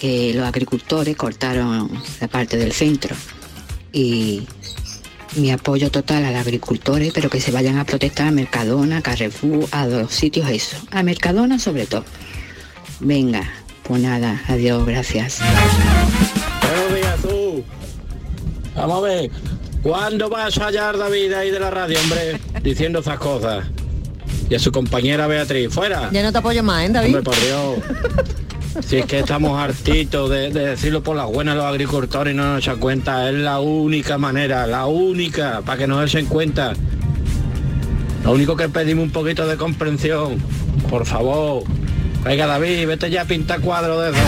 que 0.00 0.32
los 0.34 0.46
agricultores 0.46 1.14
cortaron 1.14 1.90
la 2.20 2.28
parte 2.28 2.56
del 2.56 2.72
centro 2.72 3.14
y 3.92 4.46
mi 5.36 5.50
apoyo 5.52 5.90
total 5.90 6.24
a 6.24 6.30
los 6.30 6.40
agricultores, 6.40 7.12
pero 7.12 7.28
que 7.28 7.38
se 7.38 7.52
vayan 7.52 7.76
a 7.78 7.84
protestar 7.84 8.28
a 8.28 8.30
Mercadona, 8.30 9.02
Carrefour, 9.02 9.66
a 9.70 9.86
los 9.86 10.10
sitios 10.10 10.48
eso, 10.48 10.78
a 10.90 11.02
Mercadona 11.02 11.58
sobre 11.58 11.84
todo. 11.84 12.04
Venga, 13.00 13.42
pues 13.82 14.00
nada, 14.00 14.42
adiós, 14.48 14.86
gracias. 14.86 15.40
Buenos 16.62 16.94
días, 16.94 17.20
tú. 17.20 17.64
Vamos 18.74 18.98
a 18.98 19.06
ver. 19.06 19.30
¿Cuándo 19.82 20.30
vas 20.30 20.56
a 20.58 20.66
hallar 20.66 20.96
David 20.96 21.32
ahí 21.34 21.50
de 21.50 21.60
la 21.60 21.70
radio, 21.70 21.98
hombre? 22.00 22.40
Diciendo 22.62 23.00
esas 23.00 23.18
cosas. 23.18 23.66
Y 24.48 24.54
a 24.54 24.58
su 24.58 24.72
compañera 24.72 25.26
Beatriz. 25.26 25.72
¡Fuera! 25.72 26.10
Ya 26.10 26.22
no 26.22 26.32
te 26.32 26.38
apoyo 26.38 26.62
más, 26.62 26.88
¿eh, 26.88 26.92
David? 26.92 27.16
Hombre, 27.16 27.22
por 27.22 27.40
Dios. 27.40 28.38
Si 28.78 28.98
es 28.98 29.06
que 29.06 29.18
estamos 29.18 29.58
hartitos 29.58 30.30
de, 30.30 30.50
de 30.50 30.66
decirlo 30.66 31.02
por 31.02 31.16
las 31.16 31.26
buenas 31.26 31.56
los 31.56 31.64
agricultores 31.64 32.32
y 32.32 32.36
no 32.36 32.44
nos 32.44 32.58
echan 32.58 32.78
cuenta. 32.78 33.28
Es 33.28 33.34
la 33.34 33.60
única 33.60 34.16
manera, 34.16 34.66
la 34.66 34.86
única, 34.86 35.62
para 35.62 35.78
que 35.78 35.86
nos 35.86 36.04
echen 36.04 36.26
cuenta. 36.26 36.74
Lo 38.24 38.32
único 38.32 38.56
que 38.56 38.68
pedimos 38.68 39.04
un 39.04 39.10
poquito 39.10 39.46
de 39.46 39.56
comprensión. 39.56 40.38
Por 40.88 41.04
favor. 41.04 41.64
Venga, 42.24 42.46
David, 42.46 42.86
vete 42.86 43.10
ya 43.10 43.22
a 43.22 43.24
pintar 43.24 43.60
cuadros 43.60 44.02
de 44.02 44.10
esos. 44.10 44.22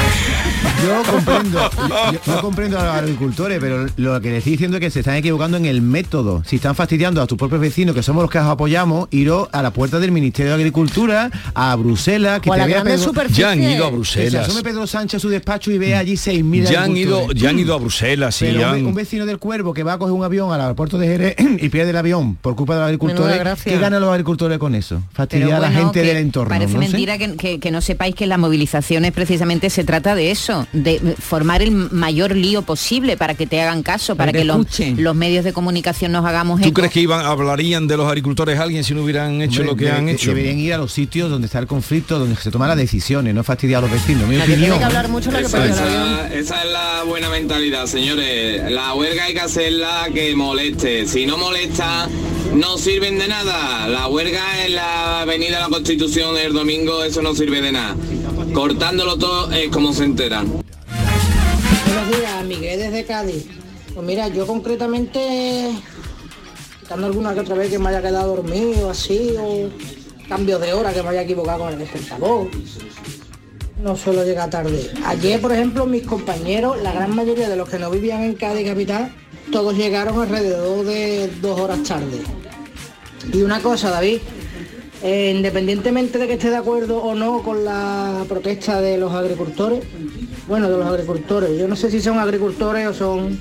Yo 0.82 1.02
comprendo, 1.12 1.70
yo, 2.12 2.20
yo 2.26 2.40
comprendo 2.40 2.78
a 2.80 2.84
los 2.84 2.94
agricultores, 2.94 3.58
pero 3.60 3.86
lo 3.96 4.20
que 4.20 4.28
les 4.30 4.38
estoy 4.38 4.52
diciendo 4.52 4.78
es 4.78 4.80
que 4.80 4.90
se 4.90 5.00
están 5.00 5.14
equivocando 5.16 5.56
en 5.56 5.66
el 5.66 5.80
método. 5.82 6.42
Si 6.44 6.56
están 6.56 6.74
fastidiando 6.74 7.20
a 7.22 7.26
tus 7.26 7.38
propios 7.38 7.60
vecinos, 7.60 7.94
que 7.94 8.02
somos 8.02 8.22
los 8.22 8.30
que 8.30 8.38
os 8.38 8.46
apoyamos, 8.46 9.06
iros 9.12 9.48
a 9.52 9.62
la 9.62 9.72
puerta 9.72 10.00
del 10.00 10.10
Ministerio 10.10 10.50
de 10.52 10.56
Agricultura, 10.56 11.30
a 11.54 11.76
Bruselas, 11.76 12.40
que 12.40 12.50
O 12.50 12.52
a 12.54 12.56
te 12.56 12.60
la 12.62 12.66
vea 12.66 12.82
grande 12.82 12.98
Pedro-. 13.04 13.28
Ya 13.28 13.50
han 13.50 13.62
ido 13.62 13.84
a 13.84 13.90
Que 13.90 13.94
Bruselas. 13.94 14.30
se 14.32 14.38
asome 14.38 14.62
Pedro 14.62 14.86
Sánchez 14.86 15.18
a 15.18 15.20
su 15.20 15.28
despacho 15.28 15.70
y 15.70 15.78
ve 15.78 15.94
allí 15.94 16.14
6.000 16.14 16.64
Ya 16.64 16.82
han 16.84 16.96
ido, 16.96 17.30
ya 17.32 17.50
han 17.50 17.58
ido 17.58 17.74
a 17.74 17.78
Bruselas 17.78 18.36
Pero 18.40 18.58
ve- 18.58 18.64
han- 18.64 18.86
un 18.86 18.94
vecino 18.94 19.26
del 19.26 19.38
Cuervo 19.38 19.74
que 19.74 19.82
va 19.84 19.92
a 19.94 19.98
coger 19.98 20.14
un 20.14 20.24
avión 20.24 20.52
al 20.52 20.60
aeropuerto 20.62 20.98
de 20.98 21.06
Jerez 21.06 21.36
y 21.60 21.68
pierde 21.68 21.90
el 21.90 21.96
avión 21.96 22.34
por 22.36 22.56
culpa 22.56 22.74
de 22.74 22.80
los 22.80 22.86
agricultores. 22.86 23.62
¿qué 23.62 23.78
ganan 23.78 24.00
los 24.00 24.10
agricultores 24.10 24.58
con 24.58 24.74
eso? 24.74 25.02
Fastidiar 25.12 25.52
a 25.52 25.60
la 25.60 25.70
gente 25.70 26.00
que 26.00 26.06
del 26.08 26.16
entorno. 26.16 26.48
Parece 26.48 26.72
no 26.74 26.80
mentira 26.80 27.18
que, 27.18 27.36
que- 27.36 27.60
que 27.60 27.70
no 27.70 27.80
sepáis 27.82 28.14
que 28.14 28.26
las 28.26 28.38
movilizaciones 28.38 29.12
precisamente 29.12 29.70
se 29.70 29.84
trata 29.84 30.14
de 30.14 30.30
eso, 30.30 30.66
de 30.72 30.98
formar 31.18 31.62
el 31.62 31.70
mayor 31.72 32.36
lío 32.36 32.62
posible 32.62 33.16
para 33.16 33.34
que 33.34 33.46
te 33.46 33.60
hagan 33.60 33.82
caso, 33.82 34.16
para 34.16 34.32
que 34.32 34.38
que 34.38 34.44
los, 34.44 34.66
los 34.96 35.14
medios 35.14 35.44
de 35.44 35.52
comunicación 35.52 36.12
nos 36.12 36.24
hagamos 36.24 36.60
¿Tú 36.60 36.68
eco. 36.68 36.74
crees 36.74 36.92
que 36.92 37.00
iban, 37.00 37.24
hablarían 37.24 37.86
de 37.86 37.96
los 37.96 38.06
agricultores 38.08 38.58
alguien 38.58 38.82
si 38.84 38.94
no 38.94 39.02
hubieran 39.02 39.40
hecho 39.42 39.60
Hombre, 39.60 39.66
lo 39.66 39.76
que 39.76 39.84
debe- 39.86 39.96
han 39.98 40.06
de- 40.06 40.12
hecho? 40.12 40.28
Deberían 40.30 40.58
ir 40.58 40.74
a 40.74 40.78
los 40.78 40.92
sitios 40.92 41.28
donde 41.30 41.46
está 41.46 41.58
el 41.58 41.66
conflicto, 41.66 42.18
donde 42.18 42.36
se 42.36 42.50
toman 42.50 42.68
las 42.68 42.76
decisiones, 42.78 43.34
no 43.34 43.44
fastidiar 43.44 43.78
a 43.78 43.82
los 43.82 43.90
vecinos. 43.90 44.26
Mi 44.28 44.36
opinión. 44.38 44.78
esa, 45.46 45.58
esa- 45.74 46.34
esa 46.34 46.62
es 46.64 46.70
la 46.70 47.02
buena 47.04 47.28
mentalidad, 47.30 47.86
señores. 47.86 48.70
La 48.70 48.94
huelga 48.94 49.24
hay 49.24 49.34
que 49.34 49.40
hacerla 49.40 50.08
que 50.14 50.34
moleste. 50.36 51.06
Si 51.06 51.26
no 51.26 51.36
molesta, 51.36 52.08
no 52.54 52.78
sirven 52.78 53.18
de 53.18 53.28
nada. 53.28 53.88
La 53.88 54.06
huelga 54.08 54.64
en 54.66 54.74
la 54.76 55.20
Avenida 55.22 55.56
de 55.56 55.62
la 55.62 55.68
Constitución 55.68 56.36
el 56.36 56.52
domingo, 56.52 57.02
eso 57.04 57.22
no 57.22 57.34
sirve 57.34 57.60
de 57.60 57.71
nada. 57.71 57.71
Cortándolo 58.52 59.16
todo 59.16 59.50
es 59.52 59.68
como 59.70 59.92
se 59.92 60.04
enteran. 60.04 60.46
Buenos 60.46 62.18
días, 62.18 62.44
Miguel 62.44 62.80
desde 62.80 63.04
Cádiz. 63.04 63.46
Pues 63.94 64.06
mira, 64.06 64.28
yo 64.28 64.46
concretamente, 64.46 65.70
quitando 66.80 67.06
alguna 67.06 67.34
que 67.34 67.40
otra 67.40 67.54
vez 67.54 67.70
que 67.70 67.78
me 67.78 67.88
haya 67.88 68.02
quedado 68.02 68.36
dormido 68.36 68.90
así, 68.90 69.34
o 69.38 69.70
cambio 70.28 70.58
de 70.58 70.72
hora 70.72 70.92
que 70.92 71.02
me 71.02 71.10
haya 71.10 71.22
equivocado 71.22 71.60
con 71.60 71.72
el 71.72 71.78
despertador, 71.78 72.48
no 73.82 73.96
suelo 73.96 74.24
llegar 74.24 74.50
tarde. 74.50 74.90
Ayer, 75.06 75.40
por 75.40 75.52
ejemplo, 75.52 75.86
mis 75.86 76.06
compañeros, 76.06 76.80
la 76.82 76.92
gran 76.92 77.14
mayoría 77.14 77.48
de 77.48 77.56
los 77.56 77.68
que 77.68 77.78
no 77.78 77.90
vivían 77.90 78.22
en 78.22 78.34
Cádiz 78.34 78.66
capital, 78.66 79.14
todos 79.50 79.76
llegaron 79.76 80.20
alrededor 80.20 80.84
de 80.84 81.30
dos 81.40 81.58
horas 81.58 81.82
tarde. 81.82 82.20
Y 83.32 83.42
una 83.42 83.60
cosa, 83.60 83.90
David, 83.90 84.18
eh, 85.02 85.32
independientemente 85.34 86.18
de 86.18 86.26
que 86.26 86.34
esté 86.34 86.50
de 86.50 86.56
acuerdo 86.56 87.02
o 87.02 87.14
no 87.14 87.42
con 87.42 87.64
la 87.64 88.24
protesta 88.28 88.80
de 88.80 88.98
los 88.98 89.12
agricultores, 89.12 89.82
bueno, 90.46 90.70
de 90.70 90.76
los 90.76 90.86
agricultores, 90.86 91.58
yo 91.58 91.66
no 91.66 91.74
sé 91.74 91.90
si 91.90 92.00
son 92.00 92.18
agricultores 92.18 92.86
o 92.86 92.94
son 92.94 93.38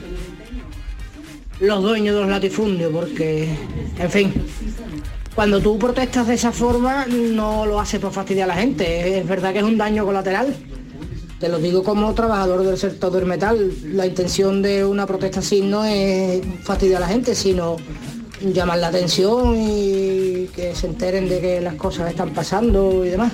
los 1.60 1.84
dueños 1.84 2.16
de 2.16 2.22
los 2.22 2.30
latifundios, 2.30 2.92
porque, 2.92 3.48
en 4.00 4.10
fin, 4.10 4.34
cuando 5.36 5.62
tú 5.62 5.78
protestas 5.78 6.28
de 6.28 6.34
esa 6.34 6.52
forma 6.52 7.06
no 7.06 7.66
lo 7.68 7.80
haces 7.80 8.00
por 8.00 8.12
fastidiar 8.12 8.50
a 8.50 8.56
la 8.56 8.62
gente, 8.62 9.20
es 9.20 9.28
verdad 9.28 9.54
que 9.54 9.60
es 9.60 9.66
un 9.66 9.78
daño 9.78 10.04
colateral. 10.04 10.56
Te 11.40 11.50
lo 11.50 11.58
digo 11.60 11.84
como 11.84 12.14
trabajador 12.14 12.64
del 12.64 12.78
sector 12.78 13.12
del 13.12 13.26
metal, 13.26 13.72
la 13.94 14.06
intención 14.06 14.62
de 14.62 14.86
una 14.86 15.08
protesta 15.08 15.40
así 15.40 15.62
no 15.62 15.86
es 15.86 16.42
fastidiar 16.64 16.98
a 16.98 17.08
la 17.08 17.12
gente, 17.12 17.34
sino 17.34 17.78
llamar 18.44 18.80
la 18.80 18.88
atención 18.88 19.56
y 19.58 20.48
que 20.56 20.74
se 20.76 20.88
enteren 20.88 21.30
de 21.30 21.40
que 21.40 21.62
las 21.62 21.76
cosas 21.76 22.10
están 22.10 22.30
pasando 22.32 23.06
y 23.06 23.10
demás. 23.10 23.32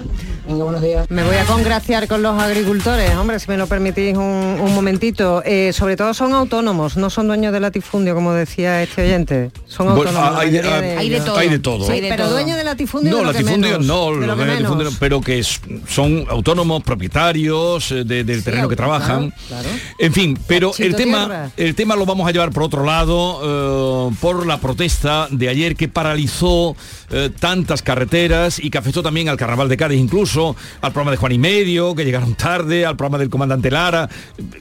Venga, 0.47 0.63
buenos 0.63 0.81
días. 0.81 1.05
Me 1.09 1.23
voy 1.23 1.35
a 1.35 1.43
congraciar 1.45 2.07
con 2.07 2.21
los 2.21 2.41
agricultores, 2.41 3.13
hombre, 3.15 3.37
si 3.39 3.49
me 3.49 3.57
lo 3.57 3.67
permitís 3.67 4.15
un, 4.15 4.23
un 4.23 4.73
momentito. 4.75 5.41
Eh, 5.45 5.71
sobre 5.73 5.97
todo 5.97 6.13
son 6.13 6.33
autónomos, 6.33 6.95
no 6.97 7.09
son 7.09 7.27
dueños 7.27 7.51
de 7.53 7.59
latifundio, 7.59 8.15
como 8.15 8.33
decía 8.33 8.81
este 8.81 9.03
oyente. 9.03 9.51
Son 9.67 9.89
autónomos. 9.89 10.37
hay, 10.37 10.51
de, 10.51 10.61
mayoría 10.61 10.81
de 10.81 10.97
hay 10.97 11.07
ellos. 11.07 11.19
de 11.19 11.25
todo. 11.25 11.37
Hay 11.37 11.49
de 11.49 11.59
todo. 11.59 11.85
Sí, 11.87 12.01
pero 12.07 12.29
dueños 12.29 12.57
de 12.57 12.63
latifundio 12.63 13.11
No, 13.11 13.17
de 13.17 13.23
lo 13.25 13.31
que 13.31 13.39
latifundio 13.39 13.71
menos, 13.71 13.85
no, 13.85 14.11
lo 14.11 14.35
que 14.37 14.45
latifundio 14.45 14.89
pero 14.99 15.21
que 15.21 15.39
es- 15.39 15.59
son 15.87 16.25
autónomos, 16.29 16.81
propietarios 16.83 17.91
eh, 17.91 18.03
de- 18.05 18.23
del 18.23 18.43
terreno 18.43 18.69
que 18.69 18.75
trabajan. 18.75 19.33
En 19.99 20.13
fin, 20.13 20.37
pero 20.47 20.71
el 20.77 20.95
tema, 20.95 21.25
tierra. 21.25 21.51
el 21.57 21.75
tema 21.75 21.95
lo 21.95 22.05
vamos 22.05 22.27
a 22.27 22.31
llevar 22.31 22.51
por 22.51 22.63
otro 22.63 22.85
lado, 22.85 24.09
eh, 24.11 24.15
por 24.21 24.45
la 24.45 24.59
protesta 24.59 24.96
de 25.03 25.49
ayer 25.49 25.75
que 25.75 25.87
paralizó 25.87 26.75
eh, 27.11 27.29
tantas 27.39 27.81
carreteras 27.81 28.59
y 28.59 28.69
que 28.69 28.77
afectó 28.77 29.03
también 29.03 29.29
al 29.29 29.37
Carnaval 29.37 29.69
de 29.69 29.77
Cádiz, 29.77 29.99
incluso 29.99 30.55
al 30.81 30.91
programa 30.91 31.11
de 31.11 31.17
Juan 31.17 31.31
y 31.31 31.37
Medio, 31.37 31.95
que 31.95 32.03
llegaron 32.03 32.35
tarde, 32.35 32.85
al 32.85 32.95
programa 32.97 33.17
del 33.17 33.29
comandante 33.29 33.69
Lara 33.69 34.09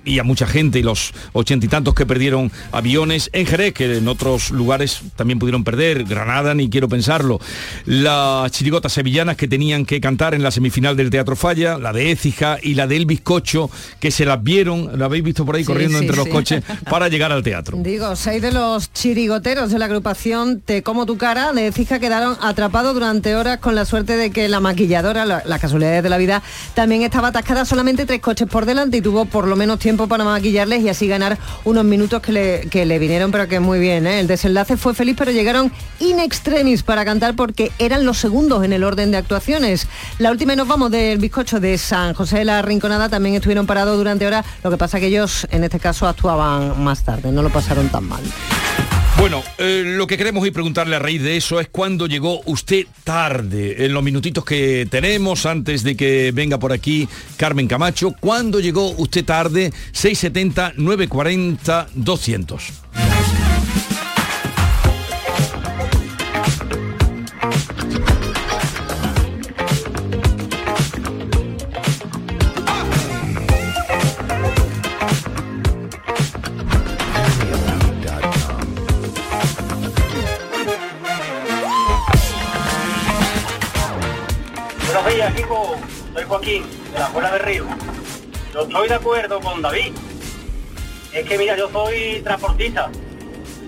y 0.05 0.19
a 0.19 0.25
mucha 0.25 0.47
gente 0.47 0.79
y 0.79 0.83
los 0.83 1.13
ochenta 1.33 1.67
y 1.67 1.69
tantos 1.69 1.95
que 1.95 2.05
perdieron 2.05 2.53
aviones 2.73 3.31
en 3.33 3.47
Jerez, 3.47 3.73
que 3.73 3.97
en 3.97 4.09
otros 4.09 4.51
lugares 4.51 5.01
también 5.17 5.39
pudieron 5.39 5.65
perder, 5.65 6.05
Granada, 6.05 6.55
ni 6.55 6.69
quiero 6.69 6.89
pensarlo. 6.89 7.41
Las 7.87 8.53
chirigotas 8.53 8.93
sevillanas 8.93 9.37
que 9.37 9.49
tenían 9.49 9.87
que 9.87 10.01
cantar 10.01 10.35
en 10.35 10.43
la 10.43 10.51
semifinal 10.51 10.97
del 10.97 11.11
Teatro 11.11 11.35
Falla, 11.37 11.79
la 11.79 11.93
de 11.93 12.11
Écija 12.11 12.59
y 12.63 12.75
la 12.75 12.87
del 12.87 13.07
Bizcocho, 13.07 13.71
que 14.01 14.11
se 14.11 14.27
las 14.27 14.43
vieron, 14.43 14.99
la 14.99 15.07
habéis 15.07 15.25
visto 15.25 15.45
por 15.47 15.57
ahí 15.57 15.63
Sí, 15.63 15.73
corriendo 15.73 15.99
sí, 15.99 16.05
entre 16.05 16.17
los 16.17 16.29
coches 16.29 16.63
para 16.91 17.09
llegar 17.09 17.33
al 17.33 17.43
teatro. 17.43 17.79
Digo, 17.81 18.15
seis 18.17 18.43
de 18.43 18.53
los 18.53 18.93
chirigoteros 18.93 19.71
de 19.71 19.79
la 19.79 19.87
agrupación 19.87 20.26
Te 20.65 20.83
como 20.83 21.07
tu 21.07 21.17
cara 21.19 21.53
de 21.53 21.71
Cija 21.71 22.01
quedaron 22.01 22.37
atrapados 22.43 22.93
durante 22.95 23.37
horas 23.37 23.59
con 23.59 23.77
la 23.77 23.85
suerte 23.85 24.17
de 24.17 24.33
que 24.33 24.49
la 24.49 24.59
maquilladora, 24.59 25.25
la- 25.25 25.45
las 25.47 25.61
casualidades 25.61 26.03
de 26.03 26.09
la 26.09 26.17
vida, 26.19 26.43
también 26.75 27.03
estaba 27.03 27.29
atascada 27.29 27.65
solamente 27.65 28.07
tres 28.07 28.21
coches 28.21 28.49
por 28.49 28.67
delante 28.67 28.97
y 28.97 29.01
tuvo 29.01 29.27
por 29.27 29.47
lo 29.47 29.55
menos 29.55 29.79
tiempo 29.79 30.09
para 30.09 30.25
maquillarles 30.25 30.83
y 30.83 30.89
así 30.89 31.07
ganar 31.07 31.39
unos 31.63 31.85
minutos 31.85 32.21
que 32.23 32.33
le, 32.33 32.61
que 32.71 32.85
le 32.87 32.99
vinieron, 32.99 33.31
pero 33.31 33.47
que 33.47 33.61
muy 33.61 33.79
bien. 33.79 34.05
¿eh? 34.09 34.19
El 34.19 34.27
desenlace 34.27 34.77
fue 34.77 34.95
feliz, 34.95 35.15
pero 35.17 35.31
llegaron 35.31 35.71
in 36.01 36.19
extremis 36.19 36.83
para 36.83 37.05
cantar 37.05 37.37
porque 37.37 37.71
eran 37.79 38.05
los 38.05 38.19
segundos 38.19 38.65
en 38.65 38.73
el 38.73 38.83
orden 38.83 39.13
de 39.13 39.19
actuaciones. 39.19 39.87
La 40.19 40.33
última 40.33 40.55
y 40.55 40.57
nos 40.57 40.67
vamos 40.67 40.91
del 40.91 41.19
bizcocho 41.19 41.61
de 41.61 41.79
San 41.79 42.15
José 42.15 42.39
de 42.39 42.47
la 42.47 42.63
Rinconada, 42.63 43.09
también 43.09 43.37
estuvieron 43.37 43.65
parados 43.65 43.97
durante 43.97 44.27
horas, 44.27 44.45
lo 44.65 44.71
que 44.73 44.77
pasa 44.77 44.99
que 44.99 45.07
ellos 45.07 45.47
en 45.53 45.63
este 45.63 45.79
caso 45.79 46.09
actuaban 46.09 46.83
más 46.83 47.05
tarde, 47.05 47.31
no 47.31 47.43
lo 47.43 47.51
pasaron 47.51 47.89
tan 47.91 48.09
mal. 48.09 48.23
Bueno, 49.19 49.43
eh, 49.59 49.83
lo 49.85 50.07
que 50.07 50.19
queremos 50.19 50.43
hoy 50.43 50.51
preguntarle 50.51 50.97
a 50.97 50.99
raíz 50.99 51.23
de 51.23 51.37
eso 51.37 51.59
es 51.59 51.69
cuándo 51.69 52.07
llegó 52.07 52.43
usted 52.45 52.85
tarde, 53.03 53.87
en 53.87 53.95
los 53.95 54.03
minutitos 54.03 54.45
que 54.45 54.87
tenemos 54.91 55.47
antes 55.47 55.83
de 55.83 55.97
que 55.97 56.33
venga 56.35 56.59
por 56.59 56.73
aquí 56.73 57.09
Carmen 57.37 57.67
Camacho, 57.67 58.15
¿cuándo 58.21 58.61
llegó 58.61 58.91
usted 58.91 59.25
tarde? 59.25 59.73
670 59.93 60.75
940 60.77 61.87
200. 61.95 62.73
Joaquín, 86.37 86.65
de 86.93 86.99
la 86.99 87.07
Escuela 87.07 87.31
de 87.31 87.39
Río. 87.39 87.65
Yo 88.53 88.61
estoy 88.61 88.89
de 88.89 88.95
acuerdo 88.95 89.41
con 89.41 89.63
David. 89.63 89.95
Es 91.15 91.27
que, 91.27 91.39
mira, 91.39 91.57
yo 91.57 91.71
soy 91.71 92.21
transportista. 92.23 92.91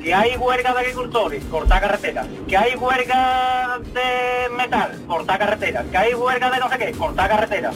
Que 0.02 0.12
hay 0.14 0.36
huelga 0.36 0.74
de 0.74 0.80
agricultores, 0.80 1.42
cortar 1.46 1.80
carretera. 1.80 2.26
Que 2.46 2.58
hay 2.58 2.76
huelga 2.76 3.80
de 3.94 4.54
metal, 4.54 5.00
cortar 5.06 5.38
carretera. 5.38 5.82
Que 5.90 5.96
hay 5.96 6.14
huelga 6.14 6.50
de 6.50 6.58
no 6.58 6.68
sé 6.68 6.76
qué, 6.76 6.92
cortar 6.92 7.30
carretera. 7.30 7.70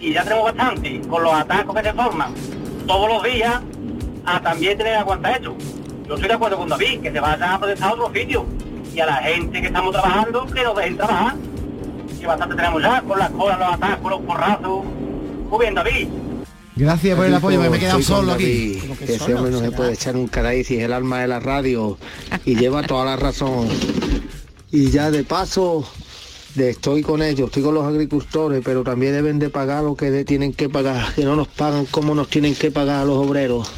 Y 0.00 0.14
ya 0.14 0.24
tenemos 0.24 0.44
bastante 0.44 1.02
con 1.06 1.22
los 1.22 1.34
atascos 1.34 1.76
que 1.76 1.82
se 1.82 1.92
forman 1.92 2.34
todos 2.86 3.08
los 3.08 3.22
días 3.22 3.60
a 4.24 4.40
también 4.40 4.78
tener 4.78 4.94
que 4.94 4.98
aguantar 5.00 5.32
esto. 5.32 5.54
Yo 6.06 6.14
estoy 6.14 6.28
de 6.28 6.34
acuerdo 6.34 6.56
con 6.56 6.68
David, 6.70 7.02
que 7.02 7.12
se 7.12 7.20
vaya 7.20 7.54
a 7.54 7.58
protestar 7.58 7.90
a 7.90 7.92
otro 7.92 8.10
sitio. 8.14 8.46
Y 8.94 9.00
a 9.00 9.06
la 9.06 9.16
gente 9.16 9.60
que 9.60 9.66
estamos 9.66 9.92
trabajando, 9.92 10.46
que 10.46 10.62
nos 10.62 10.76
dejen 10.76 10.96
trabajar 10.96 11.34
que 12.18 12.26
bastante 12.26 12.54
tenemos 12.56 12.82
ya, 12.82 13.02
con 13.02 13.18
las 13.18 13.30
colas, 13.30 13.58
los 13.58 13.72
atascos, 13.74 14.10
los 14.10 14.20
porrazos. 14.22 14.84
Muy 15.50 15.60
bien, 15.60 15.74
David. 15.74 16.08
Gracias 16.76 17.16
por 17.16 17.26
el 17.26 17.34
apoyo, 17.34 17.60
que 17.62 17.70
me 17.70 17.76
he 17.76 17.80
quedado 17.80 18.02
solo 18.02 18.32
aquí. 18.32 18.74
David. 18.78 19.10
Ese 19.10 19.34
hombre 19.34 19.50
no 19.50 19.58
se 19.60 19.72
puede 19.72 19.92
echar 19.94 20.16
un 20.16 20.28
carácter, 20.28 20.60
es 20.60 20.70
el 20.84 20.92
alma 20.92 21.20
de 21.20 21.28
la 21.28 21.40
radio 21.40 21.98
y 22.44 22.54
lleva 22.54 22.82
toda 22.84 23.04
la 23.04 23.16
razón. 23.16 23.68
Y 24.70 24.90
ya 24.90 25.10
de 25.10 25.24
paso, 25.24 25.88
de 26.54 26.70
estoy 26.70 27.02
con 27.02 27.22
ellos, 27.22 27.48
estoy 27.48 27.62
con 27.64 27.74
los 27.74 27.84
agricultores, 27.84 28.60
pero 28.64 28.84
también 28.84 29.12
deben 29.12 29.38
de 29.40 29.50
pagar 29.50 29.82
lo 29.82 29.96
que 29.96 30.10
de- 30.10 30.24
tienen 30.24 30.52
que 30.52 30.68
pagar, 30.68 31.12
que 31.14 31.24
no 31.24 31.34
nos 31.34 31.48
pagan 31.48 31.84
como 31.86 32.14
nos 32.14 32.28
tienen 32.28 32.54
que 32.54 32.70
pagar 32.70 33.00
a 33.00 33.04
los 33.04 33.16
obreros. 33.26 33.68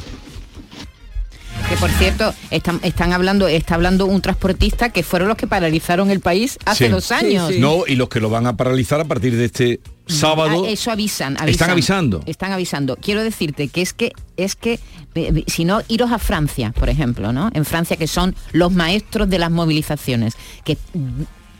Por 1.81 1.89
cierto, 1.89 2.31
están, 2.51 2.79
están 2.83 3.11
hablando, 3.11 3.47
está 3.47 3.73
hablando 3.73 4.05
un 4.05 4.21
transportista 4.21 4.89
que 4.89 5.01
fueron 5.01 5.27
los 5.29 5.35
que 5.35 5.47
paralizaron 5.47 6.11
el 6.11 6.19
país 6.19 6.59
hace 6.63 6.85
Sí. 6.85 6.91
dos 6.91 7.11
años. 7.11 7.51
No, 7.57 7.85
y 7.87 7.95
los 7.95 8.07
que 8.07 8.19
lo 8.19 8.29
van 8.29 8.45
a 8.45 8.55
paralizar 8.55 9.01
a 9.01 9.05
partir 9.05 9.35
de 9.35 9.45
este 9.45 9.79
sábado. 10.05 10.63
Ah, 10.63 10.69
eso 10.69 10.91
avisan, 10.91 11.33
avisan. 11.37 11.49
Están 11.49 11.69
avisando. 11.71 12.21
Están 12.27 12.51
avisando. 12.51 12.97
Quiero 12.97 13.23
decirte 13.23 13.67
que 13.67 13.81
es 13.81 13.93
que 13.93 14.11
es 14.37 14.55
que 14.55 14.73
eh, 14.73 14.79
eh, 15.15 15.43
si 15.47 15.65
no 15.65 15.81
iros 15.87 16.11
a 16.11 16.19
Francia, 16.19 16.71
por 16.71 16.87
ejemplo, 16.87 17.33
¿no? 17.33 17.49
En 17.55 17.65
Francia 17.65 17.97
que 17.97 18.05
son 18.05 18.35
los 18.51 18.71
maestros 18.71 19.27
de 19.27 19.39
las 19.39 19.49
movilizaciones, 19.49 20.35
que 20.63 20.77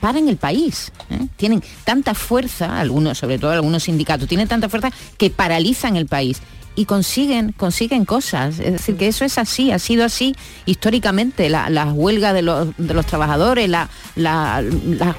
paran 0.02 0.30
el 0.30 0.38
país. 0.38 0.92
¿eh? 1.10 1.28
Tienen 1.36 1.64
tanta 1.84 2.14
fuerza, 2.14 2.80
algunos, 2.80 3.18
sobre 3.18 3.40
todo 3.40 3.50
algunos 3.50 3.82
sindicatos, 3.84 4.28
tienen 4.28 4.48
tanta 4.48 4.70
fuerza 4.70 4.92
que 5.18 5.32
paralizan 5.32 5.96
el 5.96 6.06
país. 6.06 6.44
Y 6.74 6.86
consiguen, 6.86 7.52
consiguen 7.52 8.06
cosas. 8.06 8.58
Es 8.60 8.72
decir, 8.74 8.96
que 8.96 9.08
eso 9.10 9.26
es 9.26 9.38
así, 9.38 9.72
ha 9.72 9.80
sido 9.80 10.06
así 10.06 10.34
históricamente. 10.66 11.50
La, 11.50 11.70
la 11.70 11.86
huelga 11.92 12.32
de 12.34 12.42
los, 12.42 12.70
de 12.78 12.94
los 12.94 13.06
trabajadores, 13.06 13.70
la, 13.70 13.90
la- 14.16 14.62
la- 14.62 15.16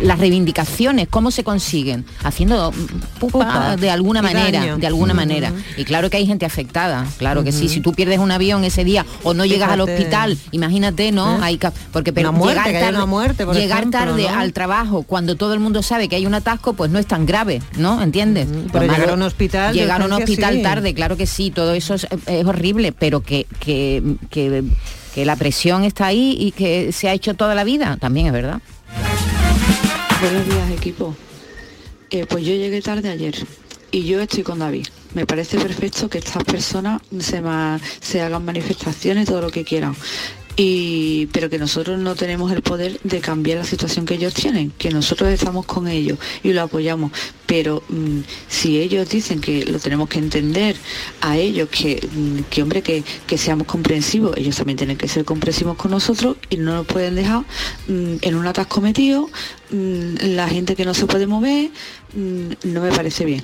las 0.00 0.18
reivindicaciones, 0.18 1.06
¿cómo 1.08 1.30
se 1.30 1.44
consiguen? 1.44 2.04
Haciendo 2.24 2.72
pupa, 3.20 3.38
Pupa. 3.38 3.76
de 3.76 3.90
alguna 3.90 4.22
manera, 4.22 4.60
daño. 4.60 4.78
de 4.78 4.86
alguna 4.86 5.12
manera. 5.14 5.52
Y 5.76 5.84
claro 5.84 6.08
que 6.10 6.16
hay 6.16 6.26
gente 6.26 6.46
afectada, 6.46 7.06
claro 7.18 7.44
que 7.44 7.52
sí. 7.52 7.68
Si 7.68 7.80
tú 7.80 7.92
pierdes 7.92 8.18
un 8.18 8.30
avión 8.30 8.64
ese 8.64 8.82
día 8.84 9.04
o 9.22 9.34
no 9.34 9.44
llegas 9.44 9.70
al 9.70 9.80
hospital, 9.82 10.38
imagínate, 10.50 11.12
¿no? 11.12 11.36
¿Eh? 11.36 11.40
Hay 11.42 11.60
porque 11.92 12.12
pero 12.12 12.30
Una 12.30 12.38
muerte, 12.38 12.62
llegar 12.64 12.82
tarde, 12.84 12.96
una 12.96 13.06
muerte, 13.06 13.44
por 13.46 13.54
llegar 13.54 13.78
ejemplo, 13.80 13.98
tarde 14.00 14.22
¿no? 14.22 14.38
al 14.38 14.52
trabajo 14.52 15.02
cuando 15.02 15.36
todo 15.36 15.52
el 15.54 15.60
mundo 15.60 15.82
sabe 15.82 16.08
que 16.08 16.16
hay 16.16 16.26
un 16.26 16.34
atasco, 16.34 16.72
pues 16.74 16.90
no 16.90 16.98
es 16.98 17.06
tan 17.06 17.26
grave, 17.26 17.60
¿no? 17.76 18.00
¿Entiendes? 18.02 18.48
pero 18.72 18.86
llegar 18.86 19.10
a 19.10 19.14
un 19.14 19.22
hospital 19.22 19.74
llegar 19.74 20.00
a 20.02 20.06
un 20.06 20.12
hospital 20.12 20.54
sí. 20.56 20.62
tarde, 20.62 20.85
claro 20.94 21.16
que 21.16 21.26
sí, 21.26 21.50
todo 21.50 21.72
eso 21.74 21.94
es, 21.94 22.06
horrible, 22.44 22.92
pero 22.92 23.20
que, 23.20 23.46
que, 23.60 24.02
que, 24.30 24.62
que 25.14 25.24
la 25.24 25.36
presión 25.36 25.84
está 25.84 26.06
ahí 26.06 26.36
y 26.38 26.52
que 26.52 26.92
se 26.92 27.08
ha 27.08 27.12
hecho 27.14 27.34
toda 27.34 27.54
la 27.54 27.64
vida, 27.64 27.96
también 27.98 28.26
es 28.26 28.32
verdad. 28.32 28.60
Buenos 30.20 30.46
días, 30.46 30.70
equipo. 30.70 31.14
Eh, 32.10 32.26
pues 32.28 32.44
yo 32.44 32.54
llegué 32.54 32.80
tarde 32.80 33.10
ayer 33.10 33.34
y 33.90 34.04
yo 34.04 34.20
estoy 34.20 34.42
con 34.42 34.58
David. 34.58 34.86
Me 35.14 35.26
parece 35.26 35.58
perfecto 35.58 36.08
que 36.08 36.18
estas 36.18 36.44
personas 36.44 37.00
se, 37.18 37.40
ma- 37.40 37.80
se 38.00 38.20
hagan 38.20 38.44
manifestaciones, 38.44 39.26
todo 39.26 39.40
lo 39.42 39.50
que 39.50 39.64
quieran. 39.64 39.94
Y, 40.56 41.26
pero 41.32 41.50
que 41.50 41.58
nosotros 41.58 41.98
no 41.98 42.14
tenemos 42.14 42.50
el 42.50 42.62
poder 42.62 42.98
de 43.02 43.20
cambiar 43.20 43.58
la 43.58 43.64
situación 43.64 44.06
que 44.06 44.14
ellos 44.14 44.32
tienen, 44.32 44.70
que 44.78 44.90
nosotros 44.90 45.28
estamos 45.28 45.66
con 45.66 45.86
ellos 45.86 46.18
y 46.42 46.54
lo 46.54 46.62
apoyamos. 46.62 47.12
Pero 47.44 47.82
mm, 47.88 48.20
si 48.48 48.78
ellos 48.78 49.08
dicen 49.08 49.40
que 49.40 49.66
lo 49.66 49.78
tenemos 49.78 50.08
que 50.08 50.18
entender 50.18 50.76
a 51.20 51.36
ellos, 51.36 51.68
que, 51.68 52.08
mm, 52.10 52.44
que 52.48 52.62
hombre, 52.62 52.80
que, 52.80 53.04
que 53.26 53.36
seamos 53.36 53.66
comprensivos, 53.66 54.34
ellos 54.36 54.56
también 54.56 54.78
tienen 54.78 54.96
que 54.96 55.08
ser 55.08 55.26
comprensivos 55.26 55.76
con 55.76 55.90
nosotros 55.90 56.38
y 56.48 56.56
no 56.56 56.74
nos 56.74 56.86
pueden 56.86 57.16
dejar 57.16 57.40
mm, 57.88 58.16
en 58.22 58.34
un 58.34 58.46
atasco 58.46 58.80
metido, 58.80 59.28
la 59.70 60.48
gente 60.48 60.76
que 60.76 60.84
no 60.84 60.94
se 60.94 61.06
puede 61.06 61.26
mover, 61.26 61.70
no 62.14 62.80
me 62.80 62.90
parece 62.90 63.24
bien. 63.24 63.42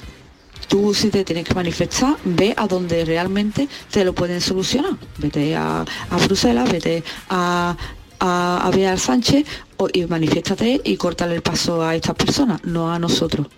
Tú 0.72 0.94
si 0.94 1.10
te 1.10 1.22
tienes 1.22 1.44
que 1.46 1.54
manifestar, 1.54 2.16
ve 2.24 2.54
a 2.56 2.66
donde 2.66 3.04
realmente 3.04 3.68
te 3.90 4.06
lo 4.06 4.14
pueden 4.14 4.40
solucionar. 4.40 4.92
Vete 5.18 5.54
a, 5.54 5.84
a 6.08 6.16
Bruselas, 6.24 6.72
vete 6.72 7.04
a, 7.28 7.76
a, 8.18 8.66
a 8.66 8.70
Bear 8.70 8.98
Sánchez 8.98 9.44
o- 9.76 9.88
y 9.92 10.06
manifiéstate 10.06 10.80
y 10.82 10.96
cortarle 10.96 11.34
el 11.34 11.42
paso 11.42 11.82
a 11.82 11.94
estas 11.94 12.14
personas, 12.16 12.64
no 12.64 12.90
a 12.90 12.98
nosotros. 12.98 13.48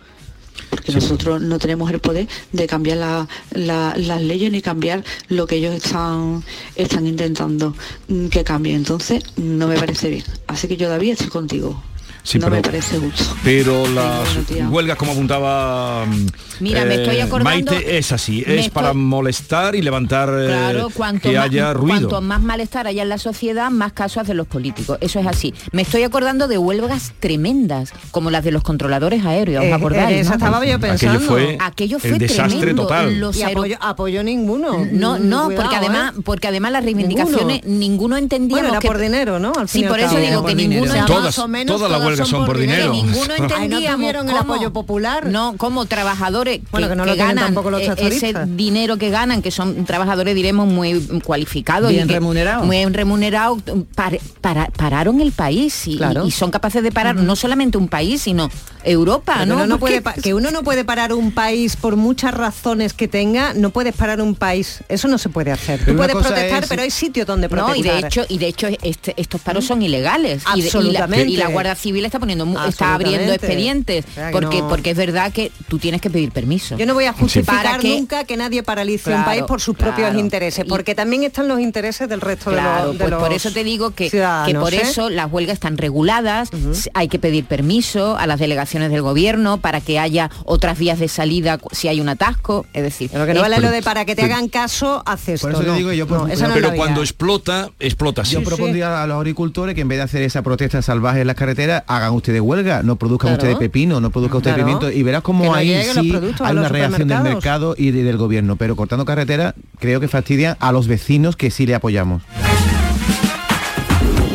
Porque 0.71 0.91
nosotros 0.91 1.41
no 1.41 1.61
tenemos 1.61 1.89
el 1.93 2.01
poder 2.01 2.27
de 2.51 2.67
cambiar 2.67 2.97
la- 2.99 3.29
la- 3.53 3.95
las 3.97 4.21
leyes 4.21 4.51
ni 4.51 4.61
cambiar 4.61 5.05
lo 5.29 5.47
que 5.47 5.55
ellos 5.57 5.73
están, 5.77 6.43
están 6.75 7.07
intentando 7.07 7.77
mm, 8.09 8.27
que 8.27 8.43
cambie. 8.43 8.75
Entonces, 8.75 9.23
no 9.37 9.69
me 9.69 9.77
parece 9.79 10.11
bien. 10.11 10.25
Así 10.49 10.67
que 10.67 10.77
yo, 10.77 10.89
David, 10.89 11.13
estoy 11.13 11.29
contigo. 11.29 11.81
Sí, 12.27 12.39
no 12.39 12.47
pero, 12.47 12.57
me 12.57 12.63
parece 12.63 12.99
justo. 12.99 13.37
pero 13.45 13.87
las 13.89 14.27
huelgas, 14.71 14.97
como 14.97 15.13
apuntaba 15.13 16.07
mm, 16.07 16.27
Mira, 16.61 16.85
me 16.87 16.95
estoy 16.95 17.21
acordando- 17.21 17.73
Maite, 17.73 17.99
es 17.99 18.13
así, 18.13 18.43
es 18.47 18.71
para 18.71 18.95
molestar 18.95 19.75
y 19.75 19.83
levantar 19.83 20.31
eh, 20.31 20.47
Claro, 20.47 20.89
cuanto 20.95 21.29
que 21.29 21.37
más, 21.37 21.45
haya 21.45 21.75
ruido. 21.75 22.09
cuanto 22.09 22.21
más 22.23 22.41
malestar 22.41 22.87
haya 22.87 23.03
en 23.03 23.11
la 23.11 23.19
sociedad, 23.19 23.71
más 23.71 23.93
caso 23.93 24.21
hacen 24.21 24.39
los 24.39 24.47
políticos. 24.47 24.97
Eso 25.03 25.21
es 25.21 25.27
así. 25.27 25.53
Me 25.73 25.83
estoy 25.83 26.03
acordando 26.03 26.49
de 26.49 26.57
huelgas 26.57 27.13
tremendas, 27.21 27.93
como 28.11 28.31
las 28.31 28.43
de 28.43 28.53
los 28.53 28.63
controladores 28.63 29.25
aéreos, 29.27 29.63
¿os 29.63 29.69
Eh, 29.71 29.75
acordáis? 29.75 30.15
en 30.15 30.19
esa 30.21 30.31
no? 30.31 30.37
estaba 30.47 30.65
yo 30.65 30.81
pensando. 30.81 31.21
fue 31.21 31.59
Aquello 31.61 31.99
el 32.03 32.09
fue 32.11 32.19
desastre 32.19 32.57
tremendo. 32.59 32.83
total. 32.85 33.21
Los 33.21 33.37
Y 33.37 33.43
apoyo, 33.43 33.77
apoyo 33.81 34.25
ninguno. 34.25 34.87
No, 34.91 35.19
no, 35.19 35.45
cuidado, 35.47 35.55
porque 35.63 35.77
además, 35.77 36.15
¿eh? 36.17 36.21
porque 36.25 36.49
además 36.49 36.73
las 36.73 36.85
reivindicaciones 36.85 37.65
ninguno, 37.65 38.17
entendíamos 38.17 38.63
Bueno, 38.63 38.69
era 38.75 38.81
que 38.81 38.89
por 38.89 38.99
dinero, 38.99 39.39
¿no? 39.39 39.53
Al 39.59 39.69
Sí, 39.69 39.83
por 39.85 40.01
eso 40.01 40.17
digo 40.17 40.41
Por 40.41 40.51
que 40.51 40.57
dinero. 40.57 40.81
ninguno 40.85 40.91
O 40.91 40.95
sea, 40.95 41.05
Todas- 41.07 41.25
más 41.25 41.39
o 41.41 41.49
menos 41.49 41.81
huelgas 42.21 42.29
son 42.29 42.47
por 42.47 42.59
dinero. 42.59 42.93
que 42.93 42.97
ninguno 43.03 43.35
Ay, 43.57 43.69
no 43.69 43.79
tuvieron 43.97 44.29
el 44.29 44.37
cómo- 44.37 44.55
apoyo 44.55 44.73
popular. 44.73 45.27
No, 45.27 45.55
como 45.57 45.85
trabajadores 45.87 46.61
Bueno, 46.71 46.87
que, 46.89 46.93
que 46.93 46.97
no 46.97 47.05
que 47.05 47.15
ganan 47.17 47.45
tampoco 47.47 47.71
los 47.71 47.83
eh, 47.83 47.95
ese 47.99 48.33
dinero 48.49 48.97
que 48.97 49.11
ganan, 49.11 49.43
que 49.43 49.51
son 49.51 49.85
trabajadores, 49.85 50.35
diremos, 50.35 50.67
muy 50.69 51.01
cualificados. 51.25 51.91
Bien 51.91 52.05
y 52.05 52.07
que- 52.09 52.15
remunerados. 52.15 52.67
Muy 52.67 52.85
remunerados, 52.87 53.63
par- 53.95 54.19
para- 54.41 54.67
pararon 54.67 55.21
el 55.21 55.33
país 55.33 55.87
y, 55.87 55.97
Claro. 55.97 56.25
y- 56.25 56.29
y 56.29 56.31
son 56.31 56.51
capaces 56.51 56.83
de 56.83 56.93
parar 56.93 57.17
no 57.17 57.37
solamente 57.37 57.79
un 57.79 57.89
país, 57.89 58.23
sino 58.23 58.51
Europa, 58.85 59.35
Pero 59.39 59.47
¿no? 59.47 59.55
uno 59.57 59.67
no 59.67 59.79
puede 59.79 60.03
que 60.23 60.35
uno 60.35 60.51
no 60.51 60.63
puede 60.63 60.85
parar 60.85 61.13
un 61.13 61.33
país 61.33 61.77
por 61.77 61.97
muchas 61.97 62.35
razones 62.35 62.93
que 62.93 63.09
tenga, 63.09 63.55
no 63.55 63.71
puedes 63.71 63.95
parar 63.95 64.21
un 64.21 64.35
país. 64.35 64.81
Eso 64.89 65.09
no 65.09 65.19
se 65.19 65.29
puede 65.29 65.51
hacer. 65.53 65.81
Pero 65.81 65.93
Tú 65.93 65.97
puedes 65.97 66.15
protestar, 66.17 66.63
es- 66.65 66.69
pero 66.69 66.83
hay 66.83 66.91
sitios 66.91 67.27
donde 67.27 67.49
No, 67.49 67.57
protestar. 67.57 67.79
y 67.79 67.83
de 67.83 67.99
hecho, 68.07 68.25
y 68.29 68.39
de 68.39 68.47
hecho 68.49 68.69
este- 68.83 69.15
estos 69.17 69.41
paros 69.41 69.65
son 69.65 69.83
ilegales. 69.83 70.43
Y 70.55 70.61
de- 70.63 70.69
y 70.69 70.71
la- 70.71 70.79
Absolutamente. 70.79 71.31
Y 71.33 71.37
la, 71.37 71.49
Guardia 71.49 71.75
Civil 71.75 72.04
está 72.07 72.19
poniendo 72.19 72.45
está 72.67 72.95
abriendo 72.95 73.33
expedientes. 73.33 74.05
O 74.09 74.13
sea, 74.15 74.27
que 74.29 74.33
Porque, 74.33 74.61
no- 74.61 74.69
porque 74.69 74.91
es 74.91 74.97
verdad 74.97 75.33
que 75.33 75.51
tú 75.69 75.79
tienes 75.79 76.01
que 76.01 76.11
pedir 76.11 76.31
permiso. 76.33 76.77
Yo 76.77 76.87
no 76.87 76.95
voy 76.95 77.05
a 77.05 77.13
justificar 77.13 77.79
que- 77.81 77.89
nunca 77.89 78.25
que 78.25 78.37
nadie 78.37 78.63
paralice 78.63 79.15
un 79.15 79.25
país 79.25 79.43
por 79.45 79.61
sus 79.61 79.77
propios 79.77 80.15
intereses, 80.17 80.65
Y- 80.65 80.69
porque 80.69 80.95
también 80.95 81.23
están 81.25 81.49
los 81.49 81.61
intereses 81.61 82.09
del 82.09 82.21
resto 82.21 82.51
de 82.51 82.57
Claro, 82.57 82.87
los, 82.87 82.99
de 82.99 83.05
pues 83.07 83.15
por 83.21 83.33
eso 83.33 83.51
te 83.53 83.65
digo 83.65 83.91
que, 83.93 84.11
que 84.11 84.55
por 84.59 84.75
¿eh? 84.75 84.81
eso 84.83 85.11
las 85.11 85.31
huelgas 85.31 85.55
están 85.55 85.77
reguladas, 85.79 86.49
hay 86.95 87.09
que 87.09 87.19
pedir 87.19 87.45
permiso 87.45 88.17
a 88.17 88.27
las 88.27 88.39
delegaciones 88.41 88.91
del 88.91 89.03
gobierno 89.03 89.59
para 89.59 89.81
que 89.81 89.99
haya 89.99 90.31
otras 90.45 90.79
vías 90.79 90.99
de 90.99 91.09
salida 91.09 91.59
si 91.73 91.89
hay 91.89 92.01
un 92.01 92.09
atasco, 92.09 92.67
es 92.73 92.83
decir, 92.83 93.11
Lo 93.15 93.27
que 93.27 93.35
no 93.35 93.41
es- 93.41 93.43
vale 93.51 93.61
lo 93.61 93.71
de 93.71 93.83
para 93.83 94.05
que 94.05 94.15
te 94.17 94.23
hagan 94.23 94.49
caso, 94.49 95.03
haces 95.07 95.41
Por 95.41 95.51
esto. 95.51 95.63
eso 95.63 95.67
te 95.67 95.67
no. 95.73 95.77
digo 95.77 95.93
yo, 95.93 96.07
por 96.07 96.29
No, 96.29 96.55
pero 96.55 96.75
cuando 96.75 97.01
explota, 97.03 97.71
explota. 97.79 98.23
Yo 98.23 98.43
propondría 98.43 99.03
a 99.03 99.07
los 99.07 99.17
agricultores 99.19 99.75
que 99.75 99.81
en 99.83 99.89
vez 99.89 99.99
de 99.99 100.03
hacer 100.05 100.23
esa 100.23 100.43
protesta 100.43 100.83
salvaje 100.83 101.21
en 101.23 101.27
las 101.27 101.37
carreteras, 101.37 101.83
hagan 101.97 102.13
ustedes 102.13 102.41
huelga, 102.41 102.83
no 102.83 102.97
produzcan 102.97 103.29
Claro. 103.31 103.43
ustedes 103.43 103.57
pepino, 103.59 104.01
no 104.01 104.11
produzcan 104.11 104.39
ustedes 104.39 104.57
Claro. 104.57 104.67
pimiento 104.79 104.91
y 104.99 105.03
verás 105.03 105.23
cómo 105.23 105.45
no 105.45 105.55
ahí 105.55 105.69
sí 105.83 105.99
hay 106.41 106.57
una 106.57 106.69
reacción 106.69 107.09
del 107.09 107.21
mercado 107.23 107.75
y 107.79 107.91
de- 107.91 108.03
del 108.05 108.17
gobierno, 108.17 108.57
pero 108.57 108.77
cortando 108.77 109.05
carretera 109.05 109.55
creo 109.79 110.01
que 110.01 110.09
fastidia 110.09 110.57
a 110.61 110.73
los 110.73 110.87
vecinos 110.89 111.37
que 111.37 111.51
sí 111.51 111.67
le 111.67 111.75
apoyamos. 111.75 112.23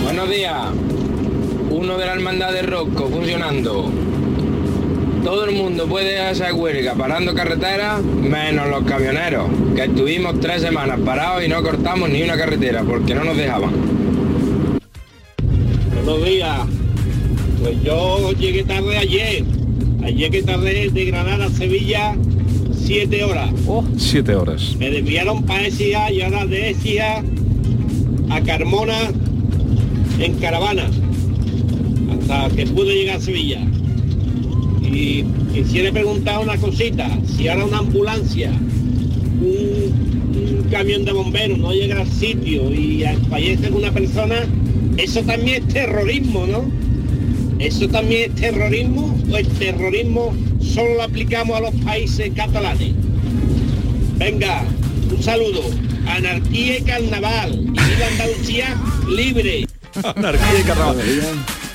Buenos 0.03 0.29
días. 0.29 0.55
Uno 1.69 1.97
de 1.97 2.05
la 2.05 2.13
hermandad 2.13 2.51
de 2.51 2.61
Rosco 2.63 3.07
funcionando. 3.09 3.89
Todo 5.23 5.45
el 5.45 5.55
mundo 5.55 5.85
puede 5.85 6.19
hacer 6.19 6.53
huelga 6.53 6.93
parando 6.95 7.33
carreteras, 7.35 8.01
menos 8.01 8.67
los 8.69 8.83
camioneros, 8.85 9.47
que 9.75 9.83
estuvimos 9.83 10.39
tres 10.39 10.61
semanas 10.61 10.99
parados 11.05 11.43
y 11.43 11.47
no 11.49 11.61
cortamos 11.61 12.09
ni 12.09 12.23
una 12.23 12.37
carretera 12.37 12.83
porque 12.83 13.13
no 13.13 13.23
nos 13.25 13.35
dejaban. 13.37 13.71
Buenos 16.05 16.23
días. 16.25 16.59
Pues 17.61 17.83
yo 17.83 18.31
llegué 18.33 18.63
tarde 18.63 18.97
ayer. 18.97 19.43
Ayer 20.03 20.31
que 20.31 20.43
tarde 20.43 20.89
de 20.89 21.05
Granada 21.05 21.45
a 21.45 21.49
Sevilla, 21.49 22.15
siete 22.73 23.23
horas. 23.23 23.51
Siete 23.97 24.33
horas. 24.33 24.75
Me 24.79 24.89
desviaron 24.89 25.43
para 25.43 25.67
Écija 25.67 26.11
y 26.11 26.21
ahora 26.21 26.45
de 26.45 26.69
Écija 26.69 27.23
a 28.29 28.41
Carmona 28.41 29.11
en 30.19 30.33
caravana. 30.35 30.89
Hasta 32.11 32.55
que 32.55 32.65
pude 32.67 32.95
llegar 32.95 33.17
a 33.17 33.19
Sevilla. 33.19 33.61
Y 34.81 35.23
quisiera 35.53 35.91
preguntar 35.91 36.39
una 36.39 36.57
cosita. 36.57 37.09
Si 37.25 37.47
ahora 37.49 37.65
una 37.65 37.79
ambulancia, 37.79 38.51
un, 39.41 40.63
un 40.63 40.63
camión 40.71 41.03
de 41.03 41.11
bomberos 41.11 41.59
no 41.59 41.73
llega 41.73 41.99
al 42.01 42.07
sitio 42.07 42.73
y 42.73 43.03
fallece 43.29 43.69
una 43.69 43.91
persona, 43.91 44.47
eso 44.97 45.21
también 45.23 45.63
es 45.63 45.73
terrorismo, 45.73 46.47
¿no? 46.47 46.88
¿Eso 47.59 47.89
también 47.89 48.31
es 48.31 48.41
terrorismo 48.41 49.17
o 49.29 49.37
el 49.37 49.47
terrorismo 49.47 50.33
solo 50.61 50.95
lo 50.95 51.03
aplicamos 51.03 51.57
a 51.57 51.61
los 51.61 51.75
países 51.83 52.31
catalanes? 52.33 52.93
Venga, 54.17 54.63
un 55.11 55.21
saludo. 55.21 55.61
Anarquía 56.07 56.79
y 56.79 56.81
carnaval. 56.83 57.53
Y 57.53 57.67
viva 57.67 58.07
Andalucía 58.11 58.81
libre. 59.09 59.67
Anarquía 60.15 60.59
y 60.59 60.63
carnaval. 60.63 60.97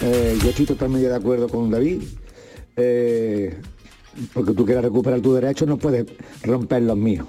Eh, 0.02 0.38
yo 0.42 0.48
estoy 0.50 0.66
totalmente 0.66 1.08
de 1.08 1.14
acuerdo 1.14 1.48
con 1.48 1.70
David. 1.70 2.02
Eh, 2.76 3.54
porque 4.32 4.52
tú 4.52 4.64
quieras 4.64 4.84
recuperar 4.84 5.20
tu 5.20 5.34
derecho 5.34 5.66
no 5.66 5.76
puedes 5.76 6.06
romper 6.42 6.82
los 6.82 6.96
míos. 6.96 7.26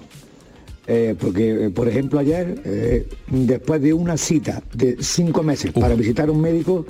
Eh, 0.88 1.15
porque, 1.20 1.65
eh, 1.65 1.70
por 1.72 1.89
ejemplo, 1.89 2.20
ayer, 2.20 2.62
eh, 2.63 3.08
después 3.28 3.82
de 3.82 3.94
una 3.94 4.18
cita 4.18 4.62
de 4.74 4.98
cinco 5.00 5.41
meses 5.41 5.72
para 5.72 5.96
visitar 5.96 6.30
a 6.30 6.32
un 6.32 6.41
médico, 6.41 6.86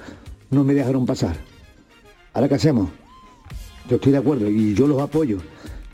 no 0.51 0.63
me 0.63 0.73
dejaron 0.73 1.05
pasar. 1.05 1.37
¿Ahora 2.35 2.49
qué 2.49 2.55
hacemos? 2.55 2.89
Yo 3.89 3.95
estoy 3.95 4.11
de 4.11 4.17
acuerdo 4.17 4.49
y 4.49 4.73
yo 4.73 4.87
los 4.87 5.01
apoyo, 5.01 5.37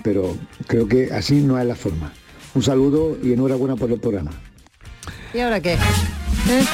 pero 0.04 0.36
creo 0.66 0.88
que 0.88 1.10
así 1.14 1.36
no 1.36 1.60
es 1.60 1.68
la 1.68 1.76
forma. 1.76 2.12
Un 2.56 2.64
saludo 2.64 3.16
y 3.22 3.32
enhorabuena 3.32 3.76
por 3.76 3.92
el 3.92 4.00
programa. 4.00 4.32
¿Y 5.36 5.40
ahora 5.40 5.62
qué? 5.62 5.74
¿Eh? 5.74 6.66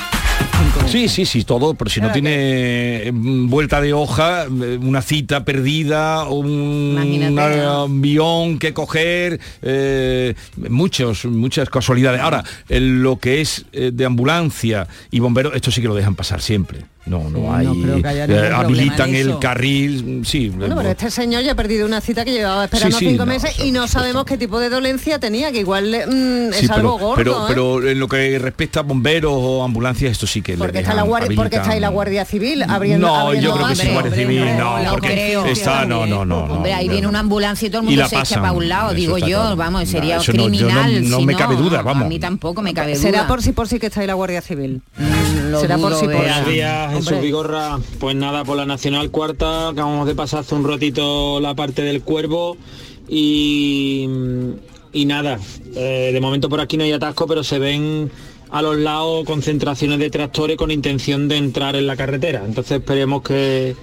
Sí, 0.87 1.09
sí, 1.09 1.25
sí, 1.25 1.43
todo, 1.43 1.73
pero 1.73 1.89
si 1.89 1.99
no 1.99 2.13
tiene 2.13 3.11
mm, 3.11 3.49
vuelta 3.49 3.81
de 3.81 3.91
hoja, 3.91 4.45
eh, 4.45 4.79
una 4.81 5.01
cita 5.01 5.43
perdida, 5.43 6.29
un 6.29 7.35
¿no? 7.35 7.41
avión 7.41 8.59
que 8.59 8.73
coger, 8.73 9.37
eh, 9.61 10.33
muchos, 10.69 11.25
muchas 11.25 11.69
casualidades. 11.69 12.21
Ahora, 12.21 12.45
lo 12.69 13.17
que 13.17 13.41
es 13.41 13.65
eh, 13.73 13.91
de 13.93 14.05
ambulancia 14.05 14.87
y 15.11 15.19
bomberos, 15.19 15.55
esto 15.55 15.71
sí 15.71 15.81
que 15.81 15.89
lo 15.89 15.95
dejan 15.95 16.15
pasar 16.15 16.41
siempre. 16.41 16.85
No, 17.07 17.29
no 17.29 17.53
hay. 17.53 17.67
creo 17.67 18.01
que 18.01 18.07
haya 18.07 18.25
eh, 18.25 18.51
habilitan 18.53 19.13
el 19.15 19.29
eso. 19.29 19.39
carril, 19.39 20.21
sí. 20.25 20.49
Bueno, 20.49 20.75
pero 20.75 20.89
este 20.89 21.09
señor 21.11 21.43
ya 21.43 21.53
ha 21.53 21.55
perdido 21.55 21.85
una 21.85 22.01
cita 22.01 22.23
que 22.25 22.31
llevaba 22.33 22.65
esperando 22.65 22.97
Sí, 22.97 23.05
sí, 23.05 23.11
cinco 23.11 23.25
no, 23.25 23.31
meses 23.31 23.59
y 23.63 23.71
no 23.71 23.87
sabemos 23.87 24.25
qué 24.25 24.37
tipo 24.37 24.59
de 24.59 24.69
dolencia 24.69 25.19
tenía, 25.19 25.51
que 25.51 25.59
igual 25.59 25.85
mm, 26.07 26.53
Sí, 26.53 26.65
es 26.65 26.69
algo 26.71 26.97
gordo, 26.97 27.15
pero, 27.15 27.41
¿eh? 27.41 27.45
pero 27.47 27.87
en 27.87 27.99
lo 27.99 28.07
que 28.07 28.37
respecta 28.39 28.81
a 28.81 28.83
bomberos 28.83 29.33
o 29.35 29.63
ambulancias, 29.63 30.11
esto 30.11 30.27
sí 30.27 30.41
que 30.41 30.53
le 30.53 30.57
porque 30.57 30.79
está 30.79 30.93
la 30.93 31.03
guardia, 31.03 31.35
porque 31.35 31.55
está 31.57 31.71
ahí 31.71 31.79
la. 31.79 31.87
Guardia 31.89 32.25
Civil 32.25 32.63
abriendo. 32.63 33.07
No, 33.07 33.15
abriendo 33.15 33.49
yo 33.49 33.55
creo 33.55 33.67
que 33.69 33.75
sí, 33.75 33.81
paso. 33.83 33.93
Guardia 33.93 34.11
Civil, 34.15 34.45
no, 34.57 34.83
no 34.83 34.91
porque 34.91 35.07
creo. 35.13 35.45
está, 35.45 35.85
no, 35.85 36.05
no, 36.05 36.25
no, 36.25 36.45
no. 36.45 36.53
Hombre, 36.55 36.73
ahí 36.73 36.85
no. 36.87 36.91
viene 36.93 37.07
una 37.07 37.19
ambulancia 37.19 37.65
y 37.67 37.69
todo 37.71 37.81
el 37.81 37.87
mundo 37.87 38.07
se 38.07 38.19
echa 38.19 38.35
para 38.41 38.51
un 38.51 38.67
lado, 38.69 38.93
digo 38.93 39.17
yo, 39.17 39.55
vamos, 39.55 39.87
sería 39.89 40.17
no, 40.17 40.23
no- 40.23 40.31
criminal. 40.49 41.09
no 41.09 41.21
me 41.21 41.35
cabe 41.35 41.55
duda, 41.55 41.81
vamos. 41.81 42.05
A 42.05 42.09
mí 42.09 42.19
tampoco 42.19 42.61
me 42.61 42.73
cabe 42.73 42.91
duda. 42.93 43.01
Será 43.01 43.27
por 43.27 43.41
si 43.41 43.53
por 43.53 43.67
si 43.67 43.79
que 43.79 43.87
está 43.87 44.01
ahí 44.01 44.07
la 44.07 44.13
Guardia 44.15 44.41
Civil. 44.41 44.81
lo 45.49 45.61
Será 45.61 45.77
por 45.77 45.95
si 45.95 46.05
por 46.05 46.13
vea. 46.45 46.89
Jesús. 46.97 47.21
Vigorra. 47.21 47.79
Pues 47.99 48.15
nada, 48.15 48.43
por 48.43 48.57
la 48.57 48.65
Nacional 48.65 49.11
Cuarta, 49.11 49.69
acabamos 49.69 50.07
de 50.07 50.15
pasar 50.15 50.41
hace 50.41 50.55
un 50.55 50.67
ratito 50.67 51.39
la 51.39 51.55
parte 51.55 51.81
del 51.81 52.01
cuervo 52.01 52.57
y, 53.07 54.07
y 54.93 55.05
nada, 55.05 55.39
eh, 55.75 56.11
de 56.13 56.21
momento 56.21 56.49
por 56.49 56.59
aquí 56.59 56.77
no 56.77 56.83
hay 56.83 56.91
atasco, 56.91 57.27
pero 57.27 57.43
se 57.43 57.59
ven 57.59 58.11
a 58.49 58.61
los 58.61 58.77
lados 58.77 59.25
concentraciones 59.25 59.99
de 59.99 60.09
tractores 60.09 60.57
con 60.57 60.71
intención 60.71 61.27
de 61.27 61.37
entrar 61.37 61.75
en 61.75 61.87
la 61.87 61.95
carretera. 61.95 62.43
Entonces 62.45 62.79
esperemos 62.79 63.21
que, 63.21 63.75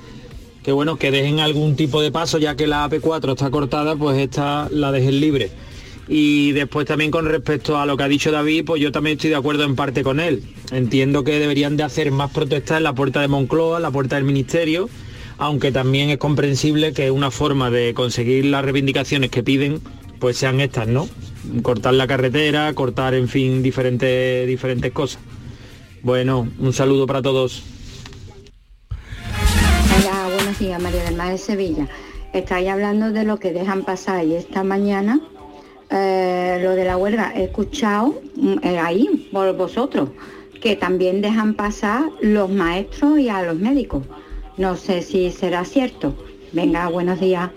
que 0.63 0.73
bueno, 0.73 0.97
que 0.97 1.11
dejen 1.11 1.41
algún 1.41 1.77
tipo 1.77 2.01
de 2.01 2.11
paso, 2.11 2.39
ya 2.39 2.57
que 2.57 2.67
la 2.67 2.89
AP4 2.89 3.33
está 3.33 3.51
cortada, 3.51 3.97
pues 3.97 4.19
esta 4.19 4.69
la 4.71 4.93
dejen 4.93 5.21
libre. 5.21 5.51
Y 6.07 6.53
después 6.53 6.87
también 6.87 7.11
con 7.11 7.27
respecto 7.27 7.79
a 7.79 7.87
lo 7.87 7.97
que 7.97 8.03
ha 8.03 8.09
dicho 8.09 8.31
David, 8.31 8.65
pues 8.67 8.81
yo 8.83 8.93
también 8.93 9.17
estoy 9.17 9.31
de 9.31 9.37
acuerdo 9.37 9.65
en 9.65 9.75
parte 9.75 10.03
con 10.03 10.21
él. 10.21 10.43
Entiendo 10.71 11.25
que 11.25 11.39
deberían 11.39 11.77
de 11.77 11.83
hacer 11.83 12.11
más 12.11 12.31
protestas 12.31 12.77
en 12.79 12.83
la 12.83 12.95
puerta 12.95 13.21
de 13.21 13.29
Moncloa, 13.29 13.79
en 13.79 13.83
la 13.83 13.91
puerta 13.91 14.17
del 14.17 14.25
Ministerio, 14.25 14.91
aunque 15.39 15.73
también 15.73 16.11
es 16.11 16.19
comprensible 16.19 16.93
que 16.93 17.11
una 17.11 17.31
forma 17.31 17.71
de 17.71 17.95
conseguir 17.95 18.45
las 18.47 18.65
reivindicaciones 18.65 19.31
que 19.31 19.43
piden, 19.43 19.81
pues 20.19 20.37
sean 20.37 20.61
estas, 20.61 20.89
¿no? 20.89 21.09
Cortar 21.63 21.95
la 21.95 22.07
carretera, 22.07 22.73
cortar, 22.75 23.15
en 23.15 23.29
fin, 23.29 23.63
diferentes, 23.63 24.47
diferentes 24.47 24.93
cosas. 24.93 25.21
Bueno, 26.03 26.49
un 26.59 26.73
saludo 26.75 27.07
para 27.07 27.23
todos. 27.23 27.63
Hola, 29.99 30.29
buenos 30.35 30.59
días, 30.59 30.81
María 30.83 31.03
del 31.05 31.17
Mar 31.17 31.33
de 31.33 31.39
Sevilla. 31.39 31.89
Estáis 32.35 32.69
hablando 32.69 33.11
de 33.11 33.25
lo 33.25 33.39
que 33.39 33.53
dejan 33.53 33.85
pasar 33.85 34.25
y 34.27 34.35
esta 34.35 34.65
mañana 34.65 35.21
eh, 35.91 36.59
lo 36.63 36.71
de 36.73 36.85
la 36.85 36.97
huelga 36.97 37.33
he 37.35 37.45
escuchado 37.45 38.21
mm, 38.37 38.59
eh, 38.63 38.79
ahí 38.79 39.29
por 39.33 39.57
vosotros 39.57 40.11
que 40.61 40.77
también 40.77 41.21
dejan 41.21 41.55
pasar 41.55 42.05
los 42.23 42.49
maestros 42.51 43.19
y 43.19 43.29
a 43.29 43.43
los 43.43 43.57
médicos. 43.57 44.03
No 44.57 44.77
sé 44.77 45.03
si 45.03 45.31
será 45.31 45.65
cierto. 45.65 46.15
Venga, 46.53 46.89
buenos 46.89 47.21
días. 47.21 47.51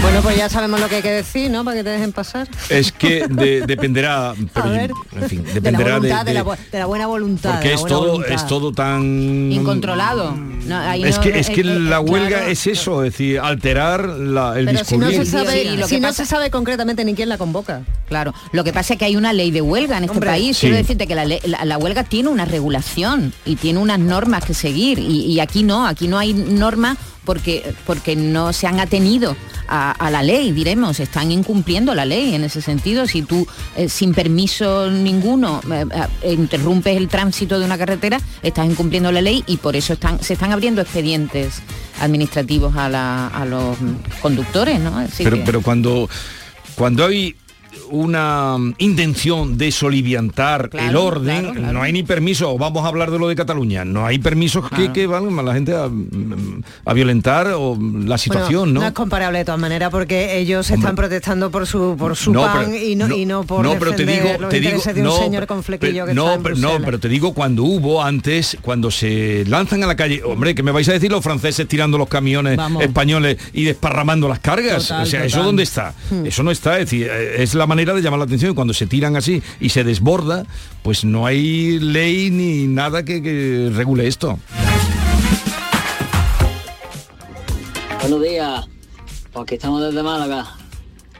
Bueno, 0.00 0.22
pues 0.22 0.36
ya 0.36 0.48
sabemos 0.48 0.80
lo 0.80 0.88
que 0.88 0.96
hay 0.96 1.02
que 1.02 1.10
decir, 1.10 1.50
¿no? 1.50 1.64
Para 1.64 1.76
que 1.78 1.84
te 1.84 1.90
dejen 1.90 2.12
pasar. 2.12 2.48
Es 2.68 2.92
que 2.92 3.26
de- 3.28 3.62
dependerá, 3.66 4.32
pero, 4.54 4.70
ver. 4.70 4.90
en 5.20 5.28
fin, 5.28 5.42
De 5.42 5.48
la, 5.48 5.54
dependerá 5.54 6.00
de, 6.24 6.34
la, 6.34 6.44
de- 6.72 6.84
buena 6.84 7.06
voluntad. 7.08 7.54
porque 7.54 7.74
es 7.74 7.84
todo, 7.84 8.12
voluntad. 8.12 8.32
es 8.32 8.46
todo 8.46 8.72
tan 8.72 9.50
Incontrolado. 9.52 10.34
No, 10.66 10.76
ahí 10.78 11.02
Es 11.04 11.16
no- 11.16 11.22
que, 11.22 11.38
es 11.38 11.48
eh, 11.48 11.52
que 11.52 11.64
la 11.64 11.96
eh, 11.96 12.00
huelga 12.00 12.28
claro. 12.28 12.46
es 12.46 12.66
eso, 12.68 13.04
es 13.04 13.12
decir, 13.12 13.40
alterar 13.40 14.06
la- 14.08 14.58
el 14.58 14.66
Pero 14.66 14.84
si 14.84 14.96
no, 14.98 15.10
se 15.10 15.24
sabe, 15.26 15.62
Sí, 15.62 15.76
lo 15.76 15.88
si 15.88 15.96
que 15.96 16.00
no 16.00 16.08
pasa- 16.08 16.24
se 16.24 16.30
sabe 16.30 16.50
concretamente 16.50 17.04
ni 17.04 17.14
quién 17.14 17.28
la 17.28 17.36
convoca. 17.36 17.82
Claro, 18.08 18.32
lo 18.52 18.64
que 18.64 18.72
pasa 18.72 18.94
es 18.94 18.98
que 18.98 19.04
hay 19.04 19.16
una 19.16 19.32
ley 19.32 19.50
de 19.50 19.60
huelga 19.62 19.98
en 19.98 20.04
este 20.04 20.12
Hombre. 20.16 20.30
país. 20.30 20.56
Sí. 20.56 20.62
Quiero 20.68 20.76
decirte 20.76 21.06
que 21.06 21.14
la, 21.16 21.24
la- 21.26 21.64
la 21.64 21.76
huelga 21.78 22.04
tiene 22.04 22.28
una 22.28 22.44
regulación 22.44 23.32
y 23.44 23.56
tiene 23.56 23.80
unas 23.80 23.98
normas 23.98 24.44
que 24.44 24.54
seguir. 24.54 24.98
Y, 25.00 25.24
y 25.26 25.40
aquí 25.40 25.64
no, 25.64 25.86
aquí 25.86 26.06
no 26.08 26.18
hay 26.18 26.32
normas 26.34 26.96
porque, 27.32 27.74
porque 27.84 28.16
no 28.16 28.54
se 28.54 28.66
han 28.66 28.80
atenido 28.80 29.36
a, 29.68 29.90
a 29.92 30.10
la 30.10 30.22
ley, 30.22 30.50
diremos, 30.52 30.98
están 30.98 31.30
incumpliendo 31.30 31.94
la 31.94 32.06
ley 32.06 32.34
en 32.34 32.42
ese 32.42 32.62
sentido. 32.62 33.06
Si 33.06 33.20
tú 33.20 33.46
eh, 33.76 33.90
sin 33.90 34.14
permiso 34.14 34.90
ninguno 34.90 35.60
eh, 35.70 35.84
eh, 36.22 36.32
interrumpes 36.32 36.96
el 36.96 37.08
tránsito 37.08 37.58
de 37.58 37.66
una 37.66 37.76
carretera, 37.76 38.18
estás 38.42 38.64
incumpliendo 38.64 39.12
la 39.12 39.20
ley 39.20 39.44
y 39.46 39.58
por 39.58 39.76
eso 39.76 39.92
están, 39.92 40.22
se 40.22 40.32
están 40.32 40.52
abriendo 40.52 40.80
expedientes 40.80 41.60
administrativos 42.00 42.74
a, 42.76 42.88
la- 42.88 43.26
a 43.26 43.44
los 43.44 43.76
conductores, 44.22 44.80
¿no? 44.80 44.96
Así 44.96 45.22
pero, 45.22 45.36
que- 45.36 45.42
pero 45.42 45.60
cuando, 45.60 46.08
cuando 46.76 47.04
hay 47.04 47.34
una 47.90 48.56
mm, 48.58 48.74
intención 48.78 49.56
de 49.58 49.70
soliviantar 49.72 50.70
el 50.72 50.96
orden, 50.96 51.40
claro, 51.40 51.54
claro. 51.54 51.72
no 51.72 51.82
hay 51.82 51.92
ni 51.92 52.02
permiso, 52.02 52.56
vamos 52.58 52.84
a 52.84 52.88
hablar 52.88 53.10
de 53.10 53.18
lo 53.18 53.28
de 53.28 53.36
Cataluña, 53.36 53.84
no 53.84 54.04
hay 54.06 54.18
permisos 54.18 54.68
que, 54.70 54.92
que 54.92 55.06
van 55.06 55.38
a 55.38 55.42
la 55.42 55.54
gente 55.54 55.74
a, 55.74 55.88
a 56.84 56.92
violentar 56.94 57.48
o 57.54 57.76
la 58.04 58.18
situación, 58.18 58.64
Bueno, 58.70 58.80
¿no? 58.80 58.86
es 58.86 58.92
comparable 58.92 59.38
de 59.38 59.44
todas 59.44 59.60
maneras 59.60 59.90
porque 59.90 60.38
ellos 60.38 60.70
están 60.70 60.96
protestando 60.96 61.50
por 61.50 61.66
su 61.66 61.96
por 61.98 62.16
su 62.16 62.32
No, 62.32 62.42
pan 62.42 62.66
pero- 62.72 62.76
y, 62.84 62.94
no, 62.96 63.14
y 63.14 63.26
no 63.26 63.44
por 63.44 63.66
pero 63.78 63.94
te 63.94 64.04
digo, 64.06 64.28
los 64.40 64.50
te 64.50 64.60
digo, 64.60 64.80
de 64.82 65.00
un 65.00 65.06
no, 65.06 65.16
señor 65.18 65.46
con 65.46 65.62
flequillo 65.62 66.06
que 66.06 66.14
no, 66.14 66.24
está 66.24 66.34
en 66.36 66.42
pero, 66.42 66.56
no, 66.56 66.78
pero 66.84 66.98
te 67.00 67.08
digo 67.08 67.34
cuando 67.34 67.62
hubo 67.64 68.02
antes, 68.02 68.56
cuando 68.62 68.90
se 68.90 69.44
lanzan 69.46 69.82
a 69.82 69.86
la 69.86 69.96
calle, 69.96 70.22
hombre, 70.24 70.54
que 70.54 70.62
me 70.62 70.70
vais 70.72 70.88
a 70.88 70.92
decir 70.92 71.10
los 71.10 71.22
franceses 71.22 71.66
tirando 71.68 71.98
los 71.98 72.08
camiones 72.08 72.56
Vamos. 72.56 72.82
españoles 72.82 73.36
y 73.52 73.64
desparramando 73.64 74.28
las 74.28 74.38
cargas, 74.40 74.88
Total, 74.88 75.02
o 75.02 75.06
sea, 75.06 75.24
eso 75.24 75.42
dónde 75.42 75.62
está, 75.62 75.94
Hmm. 76.10 76.26
eso 76.26 76.42
no 76.42 76.50
está, 76.50 76.78
es 76.78 76.86
decir, 76.90 77.08
eh, 77.10 77.42
es 77.42 77.54
la 77.54 77.66
manera 77.68 77.94
de 77.94 78.02
llamar 78.02 78.18
la 78.18 78.24
atención 78.24 78.50
y 78.50 78.54
cuando 78.54 78.74
se 78.74 78.86
tiran 78.86 79.14
así 79.14 79.42
y 79.60 79.68
se 79.68 79.84
desborda, 79.84 80.44
pues 80.82 81.04
no 81.04 81.26
hay 81.26 81.78
ley 81.78 82.30
ni 82.30 82.66
nada 82.66 83.04
que, 83.04 83.22
que 83.22 83.70
regule 83.72 84.08
esto. 84.08 84.38
Buenos 88.00 88.22
días. 88.22 88.66
Pues 89.32 89.42
aquí 89.42 89.54
estamos 89.54 89.82
desde 89.82 90.02
Málaga, 90.02 90.56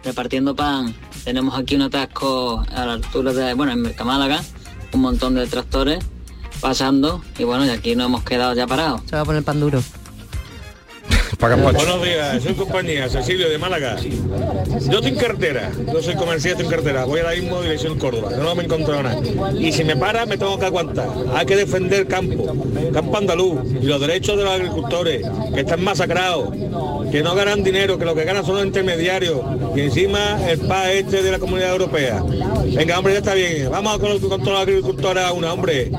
repartiendo 0.02 0.56
pan. 0.56 0.94
Tenemos 1.24 1.58
aquí 1.58 1.76
un 1.76 1.82
atasco 1.82 2.64
a 2.74 2.86
la 2.86 2.94
altura 2.94 3.32
de, 3.32 3.54
bueno, 3.54 3.72
en 3.72 3.82
Mercamálaga, 3.82 4.40
un 4.92 5.02
montón 5.02 5.34
de 5.34 5.46
tractores 5.46 6.04
pasando 6.60 7.22
y 7.38 7.44
bueno, 7.44 7.66
y 7.66 7.70
aquí 7.70 7.94
nos 7.94 8.06
hemos 8.06 8.24
quedado 8.24 8.54
ya 8.54 8.66
parados. 8.66 9.02
Se 9.08 9.16
va 9.16 9.22
a 9.22 9.24
poner 9.24 9.42
pan 9.44 9.60
duro. 9.60 9.82
Buenos 11.40 12.02
días, 12.02 12.42
soy 12.42 12.54
compañía, 12.54 13.08
Cecilio 13.08 13.48
de 13.48 13.58
Málaga. 13.58 13.96
Yo 14.00 14.98
estoy 14.98 15.12
en 15.12 15.14
cartera, 15.14 15.70
yo 15.86 16.02
soy 16.02 16.16
comercial, 16.16 16.52
estoy 16.52 16.64
en 16.66 16.70
cartera, 16.72 17.04
voy 17.04 17.20
ahora 17.20 17.36
mismo 17.36 17.62
dirección 17.62 17.96
Córdoba, 17.96 18.32
no 18.36 18.56
me 18.56 18.62
he 18.62 18.64
encontrado 18.64 19.04
nada. 19.04 19.20
Y 19.56 19.70
si 19.70 19.84
me 19.84 19.94
para, 19.94 20.26
me 20.26 20.36
tengo 20.36 20.58
que 20.58 20.66
aguantar. 20.66 21.08
Hay 21.32 21.46
que 21.46 21.54
defender 21.54 22.00
el 22.00 22.06
campo, 22.08 22.56
campo 22.92 23.16
andaluz 23.16 23.60
y 23.80 23.86
los 23.86 24.00
derechos 24.00 24.36
de 24.36 24.44
los 24.44 24.52
agricultores, 24.52 25.24
que 25.54 25.60
están 25.60 25.84
masacrados, 25.84 26.50
que 27.12 27.22
no 27.22 27.36
ganan 27.36 27.62
dinero, 27.62 27.98
que 27.98 28.04
lo 28.04 28.16
que 28.16 28.24
ganan 28.24 28.44
son 28.44 28.56
los 28.56 28.66
intermediarios 28.66 29.40
y 29.76 29.80
encima 29.82 30.44
el 30.50 30.58
PA 30.58 30.90
este 30.92 31.22
de 31.22 31.30
la 31.30 31.38
Comunidad 31.38 31.70
Europea. 31.70 32.20
Venga, 32.74 32.98
hombre, 32.98 33.12
ya 33.12 33.20
está 33.20 33.34
bien, 33.34 33.70
vamos 33.70 33.96
con, 33.98 34.18
con 34.18 34.40
todos 34.40 34.54
los 34.54 34.60
agricultores 34.62 35.22
a 35.22 35.32
una, 35.32 35.52
hombre. 35.52 35.92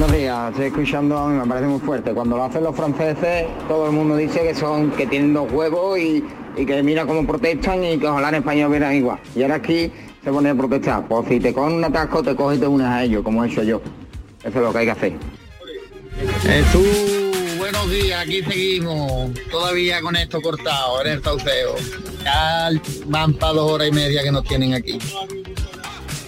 Buenos 0.00 0.16
días, 0.16 0.50
estoy 0.52 0.66
escuchando, 0.68 1.18
a 1.18 1.28
mí 1.28 1.38
me 1.38 1.46
parece 1.46 1.66
muy 1.66 1.78
fuerte. 1.78 2.14
Cuando 2.14 2.34
lo 2.34 2.44
hacen 2.44 2.64
los 2.64 2.74
franceses, 2.74 3.44
todo 3.68 3.84
el 3.84 3.92
mundo 3.92 4.16
dice 4.16 4.40
que 4.40 4.54
son, 4.54 4.92
que 4.92 5.06
tienen 5.06 5.34
dos 5.34 5.52
huevos 5.52 5.98
y, 5.98 6.24
que 6.56 6.82
mira 6.82 7.04
cómo 7.04 7.26
protestan 7.26 7.84
y 7.84 7.98
que 7.98 8.06
ojalá 8.06 8.30
en 8.30 8.36
España 8.36 8.66
hubieran 8.66 8.94
igual. 8.94 9.18
Y 9.36 9.42
ahora 9.42 9.56
aquí 9.56 9.92
se 10.24 10.30
pone 10.32 10.48
a 10.48 10.54
protestar. 10.54 11.06
Pues 11.06 11.28
si 11.28 11.38
te 11.38 11.52
cogen 11.52 11.74
un 11.74 11.84
atasco, 11.84 12.22
te 12.22 12.34
coges 12.34 12.56
y 12.56 12.60
te 12.62 12.66
unes 12.66 12.86
a 12.86 13.04
ellos, 13.04 13.22
como 13.22 13.44
he 13.44 13.48
hecho 13.48 13.62
yo. 13.62 13.82
Eso 14.42 14.48
es 14.48 14.64
lo 14.64 14.72
que 14.72 14.78
hay 14.78 14.86
que 14.86 14.90
hacer. 14.92 15.12
Jesús, 16.44 17.58
buenos 17.58 17.90
días, 17.90 18.22
aquí 18.22 18.42
seguimos, 18.42 19.32
todavía 19.50 20.00
con 20.00 20.16
esto 20.16 20.40
cortado 20.40 21.04
en 21.04 21.12
el 21.12 21.22
sauceo. 21.22 21.74
Ya 22.24 22.70
van 23.04 23.34
para 23.34 23.52
dos 23.52 23.70
horas 23.70 23.88
y 23.88 23.92
media 23.92 24.22
que 24.22 24.32
nos 24.32 24.44
tienen 24.44 24.72
aquí. 24.72 24.98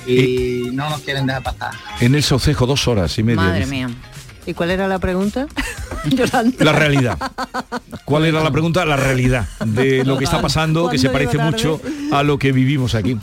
Y 0.07 0.71
no 0.73 0.91
nos 0.91 1.01
quieren 1.01 1.27
dejar 1.27 1.43
pasar. 1.43 1.73
En 2.01 2.15
el 2.15 2.23
Saucejo 2.23 2.67
dos 2.67 2.89
horas 2.89 3.19
y 3.19 3.23
media. 3.23 3.43
Madre 3.43 3.61
dice. 3.61 3.71
mía. 3.71 3.91
¿Y 4.45 4.55
cuál 4.55 4.71
era 4.71 4.89
la 4.89 4.99
pregunta? 4.99 5.47
La 6.59 6.73
realidad. 6.73 7.19
¿Cuál 8.05 8.27
era 8.27 8.43
la 8.43 8.51
pregunta? 8.51 8.85
La 8.85 8.97
realidad 8.97 9.49
de 9.65 10.05
lo 10.05 10.19
que 10.19 10.25
está 10.25 10.43
pasando, 10.43 10.89
que 10.89 10.99
se 10.99 11.09
¿Cuándo 11.09 11.31
parece 11.31 11.39
mucho 11.39 11.81
a 12.11 12.23
lo 12.23 12.39
que 12.39 12.53
vivimos 12.53 12.95
aquí. 12.95 13.17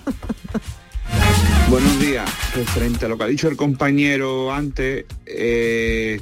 Buenos 1.69 1.99
días. 1.99 2.29
Referente 2.55 3.05
a 3.05 3.09
lo 3.09 3.17
que 3.17 3.23
ha 3.25 3.27
dicho 3.27 3.47
el 3.47 3.57
compañero 3.57 4.53
antes, 4.53 5.05
eh, 5.25 6.21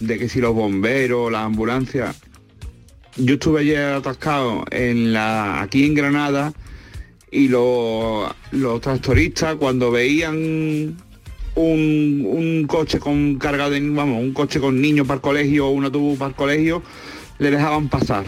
de 0.00 0.18
que 0.18 0.28
si 0.28 0.40
los 0.40 0.54
bomberos, 0.54 1.30
las 1.32 1.42
ambulancias. 1.42 2.16
Yo 3.16 3.34
estuve 3.34 3.62
ayer 3.62 3.94
atascado 3.94 4.64
en 4.70 5.12
la, 5.12 5.60
aquí 5.60 5.84
en 5.84 5.94
Granada 5.94 6.52
y 7.30 7.48
los, 7.48 8.30
los 8.52 8.80
tractoristas 8.80 9.56
cuando 9.56 9.90
veían 9.90 10.36
un, 11.54 12.26
un 12.26 12.66
coche 12.66 12.98
con 12.98 13.36
carga 13.36 13.68
de, 13.68 13.80
vamos, 13.80 14.22
un 14.22 14.32
coche 14.32 14.60
con 14.60 14.80
niños 14.80 15.06
para 15.06 15.16
el 15.16 15.20
colegio 15.20 15.66
o 15.66 15.70
un 15.70 15.84
autobús 15.84 16.18
para 16.18 16.30
el 16.30 16.34
colegio, 16.34 16.82
le 17.38 17.50
dejaban 17.50 17.88
pasar. 17.88 18.24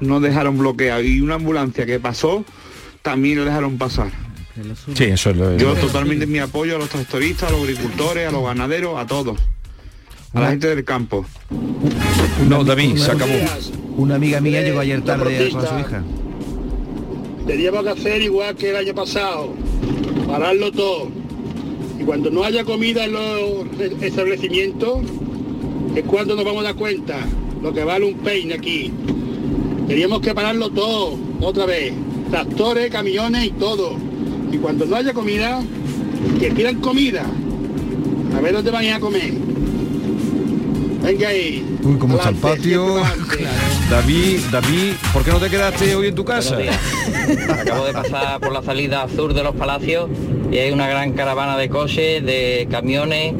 No 0.00 0.20
dejaron 0.20 0.58
bloquear. 0.58 1.04
Y 1.04 1.20
una 1.20 1.34
ambulancia 1.34 1.84
que 1.84 2.00
pasó, 2.00 2.44
también 3.02 3.38
le 3.38 3.44
dejaron 3.44 3.78
pasar. 3.78 4.10
Sí, 4.94 5.04
eso 5.04 5.30
es 5.30 5.36
lo 5.36 5.56
Yo 5.56 5.74
totalmente 5.74 6.26
mi 6.26 6.38
apoyo 6.38 6.76
a 6.76 6.78
los 6.78 6.88
tractoristas, 6.88 7.48
a 7.48 7.52
los 7.52 7.62
agricultores, 7.62 8.28
a 8.28 8.30
los 8.30 8.44
ganaderos, 8.44 8.98
a 8.98 9.06
todos. 9.06 9.38
A 10.32 10.40
la 10.40 10.50
gente 10.50 10.68
del 10.68 10.84
campo. 10.84 11.26
No, 12.48 12.64
David, 12.64 12.96
se 12.96 13.10
acabó. 13.10 13.34
Una 13.96 14.14
amiga 14.14 14.40
mía 14.40 14.62
llegó 14.62 14.80
ayer 14.80 15.02
tarde 15.02 15.50
con 15.50 15.66
su 15.66 15.78
hija. 15.78 16.02
Teníamos 17.50 17.82
que 17.82 17.88
hacer 17.88 18.22
igual 18.22 18.54
que 18.54 18.70
el 18.70 18.76
año 18.76 18.94
pasado, 18.94 19.48
pararlo 20.28 20.70
todo. 20.70 21.08
Y 21.98 22.04
cuando 22.04 22.30
no 22.30 22.44
haya 22.44 22.62
comida 22.62 23.06
en 23.06 23.12
los 23.12 23.66
establecimientos, 24.00 25.00
es 25.96 26.04
cuando 26.04 26.36
nos 26.36 26.44
vamos 26.44 26.60
a 26.60 26.66
dar 26.66 26.76
cuenta 26.76 27.18
lo 27.60 27.72
que 27.72 27.82
vale 27.82 28.06
un 28.06 28.14
peine 28.18 28.54
aquí. 28.54 28.92
Teníamos 29.88 30.20
que 30.20 30.32
pararlo 30.32 30.70
todo, 30.70 31.18
otra 31.40 31.66
vez. 31.66 31.92
Tractores, 32.30 32.88
camiones 32.88 33.46
y 33.46 33.50
todo. 33.50 33.96
Y 34.52 34.58
cuando 34.58 34.86
no 34.86 34.94
haya 34.94 35.12
comida, 35.12 35.60
que 36.38 36.52
pidan 36.52 36.76
comida. 36.76 37.26
A 38.32 38.40
ver 38.40 38.52
dónde 38.52 38.70
van 38.70 38.86
a 38.90 39.00
comer. 39.00 39.49
Venga 41.10 41.28
ahí. 41.28 41.66
Uy, 41.82 41.98
cómo 41.98 42.18
está 42.18 42.28
el 42.28 42.36
patio. 42.36 43.02
David, 43.90 44.38
David, 44.52 44.92
¿por 45.12 45.24
qué 45.24 45.32
no 45.32 45.40
te 45.40 45.50
quedaste 45.50 45.96
hoy 45.96 46.06
en 46.06 46.14
tu 46.14 46.24
casa? 46.24 46.56
Acabo 47.50 47.86
de 47.86 47.92
pasar 47.92 48.38
por 48.38 48.52
la 48.52 48.62
salida 48.62 49.08
sur 49.08 49.34
de 49.34 49.42
los 49.42 49.56
palacios 49.56 50.08
y 50.52 50.58
hay 50.58 50.70
una 50.70 50.86
gran 50.86 51.12
caravana 51.14 51.58
de 51.58 51.68
coches, 51.68 52.24
de 52.24 52.68
camiones 52.70 53.34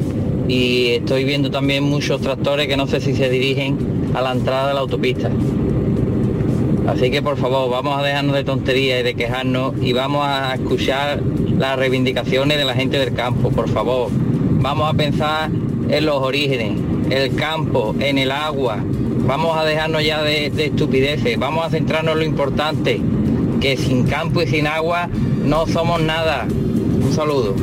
y 0.49 0.87
estoy 0.95 1.23
viendo 1.23 1.49
también 1.49 1.85
muchos 1.85 2.19
tractores 2.19 2.67
que 2.67 2.75
no 2.75 2.87
sé 2.87 2.99
si 2.99 3.15
se 3.15 3.29
dirigen 3.29 4.11
a 4.13 4.21
la 4.21 4.33
entrada 4.33 4.67
de 4.67 4.73
la 4.73 4.81
autopista. 4.81 5.29
Así 6.87 7.09
que 7.09 7.21
por 7.21 7.37
favor, 7.37 7.71
vamos 7.71 7.97
a 7.97 8.03
dejarnos 8.03 8.35
de 8.35 8.43
tonterías 8.43 8.99
y 8.99 9.03
de 9.03 9.13
quejarnos 9.13 9.75
y 9.81 9.93
vamos 9.93 10.25
a 10.27 10.55
escuchar 10.55 11.21
las 11.57 11.79
reivindicaciones 11.79 12.57
de 12.57 12.65
la 12.65 12.73
gente 12.73 12.99
del 12.99 13.13
campo, 13.13 13.49
por 13.49 13.69
favor. 13.69 14.09
Vamos 14.11 14.93
a 14.93 14.93
pensar 14.93 15.49
en 15.89 16.05
los 16.05 16.17
orígenes, 16.17 16.73
el 17.11 17.35
campo, 17.35 17.95
en 17.99 18.17
el 18.17 18.31
agua. 18.31 18.77
Vamos 19.27 19.57
a 19.57 19.63
dejarnos 19.63 20.03
ya 20.03 20.21
de, 20.23 20.49
de 20.49 20.65
estupideces, 20.65 21.37
vamos 21.37 21.65
a 21.65 21.69
centrarnos 21.69 22.13
en 22.13 22.19
lo 22.19 22.25
importante, 22.25 23.01
que 23.59 23.77
sin 23.77 24.05
campo 24.07 24.41
y 24.41 24.47
sin 24.47 24.67
agua 24.67 25.09
no 25.43 25.67
somos 25.67 26.01
nada. 26.01 26.45
Un 26.45 27.13
saludo. 27.13 27.55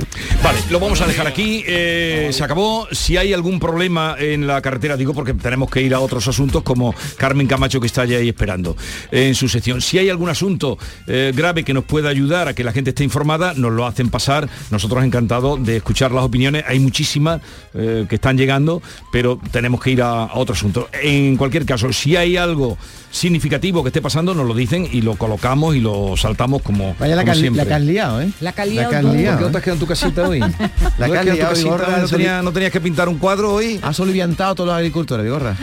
Vale, 0.43 0.59
lo 0.71 0.81
vamos 0.81 1.01
a 1.01 1.07
dejar 1.07 1.27
aquí. 1.27 1.63
eh, 1.67 2.31
se 2.33 2.45
acabó. 2.45 2.87
Si 2.93 3.17
hay 3.17 3.33
algún 3.33 3.59
problema 3.59 4.17
en 4.19 4.47
la 4.47 4.61
carretera, 4.63 4.97
digo 4.97 5.15
porque 5.15 5.35
tenemos 5.35 5.71
que 5.71 5.83
ir 5.83 5.95
a 5.95 6.01
otros 6.01 6.27
asuntos 6.29 6.63
como 6.63 6.95
Carmen 7.17 7.47
Camacho 7.47 7.81
que 7.81 7.87
está 7.87 8.05
ya 8.05 8.19
ahí 8.19 8.29
esperando 8.29 8.77
en 9.11 9.35
su 9.35 9.49
sección. 9.49 9.81
Si 9.81 9.99
hay 9.99 10.09
algún 10.11 10.29
asunto 10.29 10.79
eh, 11.07 11.33
grave 11.35 11.65
que 11.65 11.75
nos 11.75 11.85
pueda 11.85 12.09
ayudar 12.09 12.49
a 12.49 12.55
que 12.55 12.65
la 12.65 12.73
gente 12.73 12.91
esté 12.91 13.05
informada, 13.05 13.55
nos 13.55 13.73
lo 13.73 13.87
hacen 13.87 14.09
pasar. 14.11 14.49
Nosotros 14.71 15.05
encantados 15.05 15.65
de 15.65 15.77
escuchar 15.79 16.13
las 16.13 16.25
opiniones. 16.25 16.65
Hay 16.67 16.79
muchísimas 16.81 17.41
eh, 17.75 18.07
que 18.09 18.15
están 18.17 18.37
llegando, 18.37 18.83
pero 19.13 19.41
tenemos 19.51 19.81
que 19.83 19.91
ir 19.91 20.03
a, 20.03 20.25
a 20.25 20.35
otro 20.39 20.55
asunto. 20.55 20.89
En 21.03 21.37
cualquier 21.37 21.65
caso, 21.65 21.93
si 21.93 22.17
hay 22.17 22.37
algo 22.37 22.77
significativo 23.11 23.83
que 23.83 23.89
esté 23.89 24.03
pasando, 24.03 24.35
nos 24.35 24.47
lo 24.47 24.55
dicen 24.55 24.87
y 24.93 25.01
lo 25.01 25.15
colocamos 25.17 25.75
y 25.75 25.81
lo 25.81 26.15
saltamos 26.17 26.63
como, 26.63 26.95
Vaya 26.99 27.17
la 27.17 27.23
como 27.23 27.35
siempre. 27.35 27.65
la 27.65 27.69
que 27.69 27.75
has 27.75 27.83
liado, 27.83 28.21
¿eh? 28.21 28.29
La 28.41 28.53
que 28.53 28.63
has 28.63 28.69
La 28.69 28.89
que 28.91 28.97
has 28.97 29.05
liado, 29.05 29.39
¿Por 29.39 29.39
qué 29.39 29.45
no 29.45 29.51
te 29.51 29.57
¿eh? 29.57 29.59
has 29.59 29.65
quedado 29.65 29.75
en 29.75 29.81
tu 29.81 29.87
casita 29.87 30.08
hoy? 30.17 30.41
La 30.41 30.49
¿No 30.49 31.13
que 31.13 31.13
te 31.13 31.19
has 31.19 31.19
has 31.19 31.25
quedado 31.25 31.29
en 31.29 31.31
tu 31.31 31.37
liado, 31.37 31.49
casita? 31.51 31.65
Vigorra, 31.65 31.99
¿No 31.99 32.09
tenías, 32.09 32.45
no 32.45 32.53
tenías 32.53 32.73
que 32.73 32.81
pintar 32.81 33.09
un 33.09 33.19
cuadro 33.19 33.55
hoy? 33.55 33.79
Has 33.83 34.01
oliviantado 34.01 34.53
a 34.53 34.55
todos 34.55 34.69
los 34.69 34.77
agricultores, 34.77 35.25
Vigorra. 35.25 35.57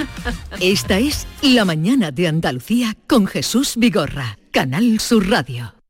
Esta 0.59 0.99
es 0.99 1.27
La 1.41 1.65
mañana 1.65 2.11
de 2.11 2.27
Andalucía 2.27 2.95
con 3.07 3.27
Jesús 3.27 3.73
Vigorra, 3.77 4.37
Canal 4.51 4.99
Sur 4.99 5.29
Radio. 5.29 5.73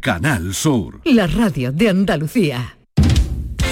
Canal 0.00 0.54
Sur. 0.54 1.00
La 1.04 1.26
radio 1.26 1.72
de 1.72 1.88
Andalucía. 1.88 2.78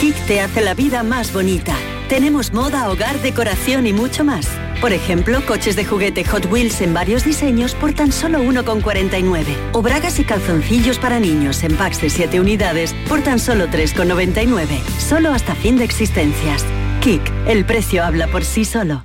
Kik 0.00 0.16
te 0.26 0.40
hace 0.40 0.60
la 0.60 0.74
vida 0.74 1.04
más 1.04 1.32
bonita. 1.32 1.74
Tenemos 2.08 2.52
moda, 2.52 2.90
hogar, 2.90 3.22
decoración 3.22 3.86
y 3.86 3.92
mucho 3.92 4.24
más. 4.24 4.48
Por 4.80 4.92
ejemplo, 4.92 5.40
coches 5.46 5.76
de 5.76 5.84
juguete 5.84 6.24
Hot 6.24 6.46
Wheels 6.50 6.80
en 6.80 6.94
varios 6.94 7.24
diseños 7.24 7.74
por 7.76 7.92
tan 7.92 8.10
solo 8.10 8.40
1,49. 8.40 9.44
O 9.72 9.82
bragas 9.82 10.18
y 10.18 10.24
calzoncillos 10.24 10.98
para 10.98 11.20
niños 11.20 11.62
en 11.62 11.76
packs 11.76 12.00
de 12.00 12.10
7 12.10 12.40
unidades 12.40 12.92
por 13.08 13.22
tan 13.22 13.38
solo 13.38 13.68
3,99. 13.68 14.82
Solo 14.98 15.30
hasta 15.30 15.54
fin 15.54 15.76
de 15.78 15.84
existencias. 15.84 16.64
Kik, 17.02 17.22
el 17.46 17.64
precio 17.64 18.04
habla 18.04 18.26
por 18.26 18.44
sí 18.44 18.64
solo. 18.64 19.04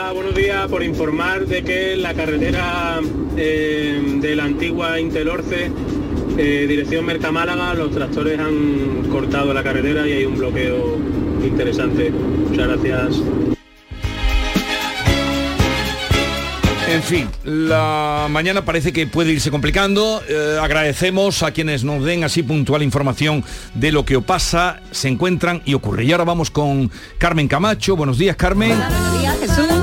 Hola, 0.00 0.12
buenos 0.12 0.34
días. 0.34 0.66
Por 0.68 0.82
informar 0.82 1.46
de 1.46 1.62
que 1.62 1.94
la 1.94 2.14
carretera 2.14 3.00
eh, 3.36 4.00
de 4.18 4.34
la 4.34 4.44
antigua 4.44 4.98
Intelorce, 4.98 5.70
eh, 6.38 6.66
dirección 6.66 7.04
Mercamálaga, 7.04 7.74
los 7.74 7.90
tractores 7.90 8.38
han 8.38 9.10
cortado 9.10 9.52
la 9.52 9.62
carretera 9.62 10.08
y 10.08 10.12
hay 10.12 10.24
un 10.24 10.38
bloqueo 10.38 10.96
interesante. 11.44 12.10
Muchas 12.10 12.66
gracias. 12.66 13.22
En 16.88 17.02
fin, 17.02 17.28
la 17.44 18.26
mañana 18.30 18.64
parece 18.64 18.94
que 18.94 19.06
puede 19.06 19.32
irse 19.32 19.50
complicando. 19.50 20.22
Eh, 20.26 20.58
agradecemos 20.60 21.42
a 21.42 21.50
quienes 21.50 21.84
nos 21.84 22.02
den 22.04 22.24
así 22.24 22.42
puntual 22.42 22.82
información 22.82 23.44
de 23.74 23.92
lo 23.92 24.06
que 24.06 24.18
pasa, 24.20 24.80
se 24.92 25.08
encuentran 25.08 25.60
y 25.66 25.74
ocurre. 25.74 26.04
Y 26.04 26.12
ahora 26.12 26.24
vamos 26.24 26.50
con 26.50 26.90
Carmen 27.18 27.48
Camacho. 27.48 27.96
Buenos 27.96 28.16
días, 28.16 28.34
Carmen. 28.36 28.78
Buenos 28.78 29.20
días, 29.20 29.38
Jesús. 29.40 29.79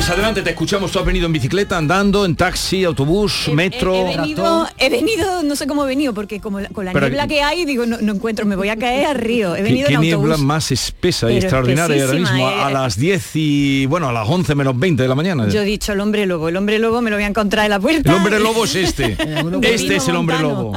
Pues 0.00 0.08
adelante, 0.08 0.40
te 0.40 0.48
escuchamos. 0.48 0.90
Tú 0.90 0.98
has 0.98 1.04
venido 1.04 1.26
en 1.26 1.32
bicicleta, 1.34 1.76
andando, 1.76 2.24
en 2.24 2.34
taxi, 2.34 2.84
autobús, 2.84 3.50
metro. 3.52 3.94
He 3.94 4.16
venido, 4.16 4.66
he 4.78 4.88
venido, 4.88 5.42
no 5.42 5.54
sé 5.54 5.66
cómo 5.66 5.84
he 5.84 5.88
venido, 5.88 6.14
porque 6.14 6.40
como 6.40 6.58
la- 6.58 6.70
con 6.70 6.86
la 6.86 6.92
Pero- 6.94 7.08
niebla 7.08 7.28
que 7.28 7.42
hay, 7.42 7.66
digo, 7.66 7.84
no, 7.84 7.98
no 8.00 8.14
encuentro, 8.14 8.46
me 8.46 8.56
voy 8.56 8.70
a 8.70 8.76
caer 8.76 9.04
al 9.04 9.16
río. 9.16 9.52
He 9.54 9.58
¿Qué, 9.58 9.62
venido 9.64 9.88
qué 9.88 9.94
en 9.96 10.00
niebla 10.00 10.36
autobús. 10.36 10.46
más 10.46 10.72
espesa 10.72 11.30
y 11.30 11.36
extraordinaria 11.36 12.02
ahora 12.06 12.14
mismo, 12.18 12.34
espesísima, 12.34 12.66
a, 12.66 12.70
eh. 12.70 12.72
las 12.72 12.96
10 12.98 13.30
y, 13.34 13.84
bueno, 13.86 14.08
a 14.08 14.12
las 14.14 14.26
11 14.26 14.54
menos 14.54 14.78
20 14.78 15.02
de 15.02 15.08
la 15.10 15.14
mañana. 15.14 15.46
Yo 15.50 15.60
he 15.60 15.64
dicho 15.66 15.92
el 15.92 16.00
hombre 16.00 16.24
lobo, 16.24 16.48
el 16.48 16.56
hombre 16.56 16.78
lobo 16.78 17.02
me 17.02 17.10
lo 17.10 17.16
voy 17.16 17.24
a 17.24 17.28
encontrar 17.28 17.66
en 17.66 17.70
la 17.72 17.78
puerta. 17.78 18.10
El 18.10 18.16
hombre 18.16 18.40
lobo 18.40 18.64
es 18.64 18.74
este. 18.76 19.18
Este 19.62 19.96
es 19.96 20.08
el 20.08 20.16
hombre 20.16 20.38
lobo. 20.40 20.72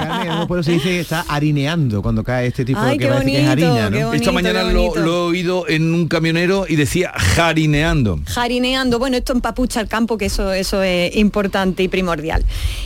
Se 0.63 0.71
dice 0.73 0.89
que 0.89 0.99
está 0.99 1.23
harineando 1.29 2.01
cuando 2.01 2.25
cae 2.25 2.47
este 2.47 2.65
tipo 2.65 2.77
Ay, 2.81 2.97
de 2.97 2.97
que 2.97 3.05
qué 3.05 3.09
parece 3.09 3.31
que 3.31 3.37
es 3.37 3.47
bonito, 3.47 3.51
harina, 3.71 3.89
¿no? 3.89 3.97
qué 3.97 4.03
bonito, 4.03 4.15
Esta 4.21 4.31
mañana 4.33 4.63
lo 4.63 4.93
he 4.97 5.09
oído 5.29 5.65
en 5.69 5.93
un 5.93 6.09
camionero 6.09 6.65
y 6.67 6.75
decía 6.75 7.13
jarineando. 7.15 8.19
jarineando. 8.27 8.99
Bueno, 8.99 9.12
esto 9.15 9.33
empapucha 9.33 9.81
el 9.81 9.87
campo, 9.87 10.17
que 10.17 10.25
eso, 10.25 10.53
eso 10.53 10.83
es 10.83 11.15
importante 11.15 11.83
y 11.83 11.87
primordial. 11.87 12.43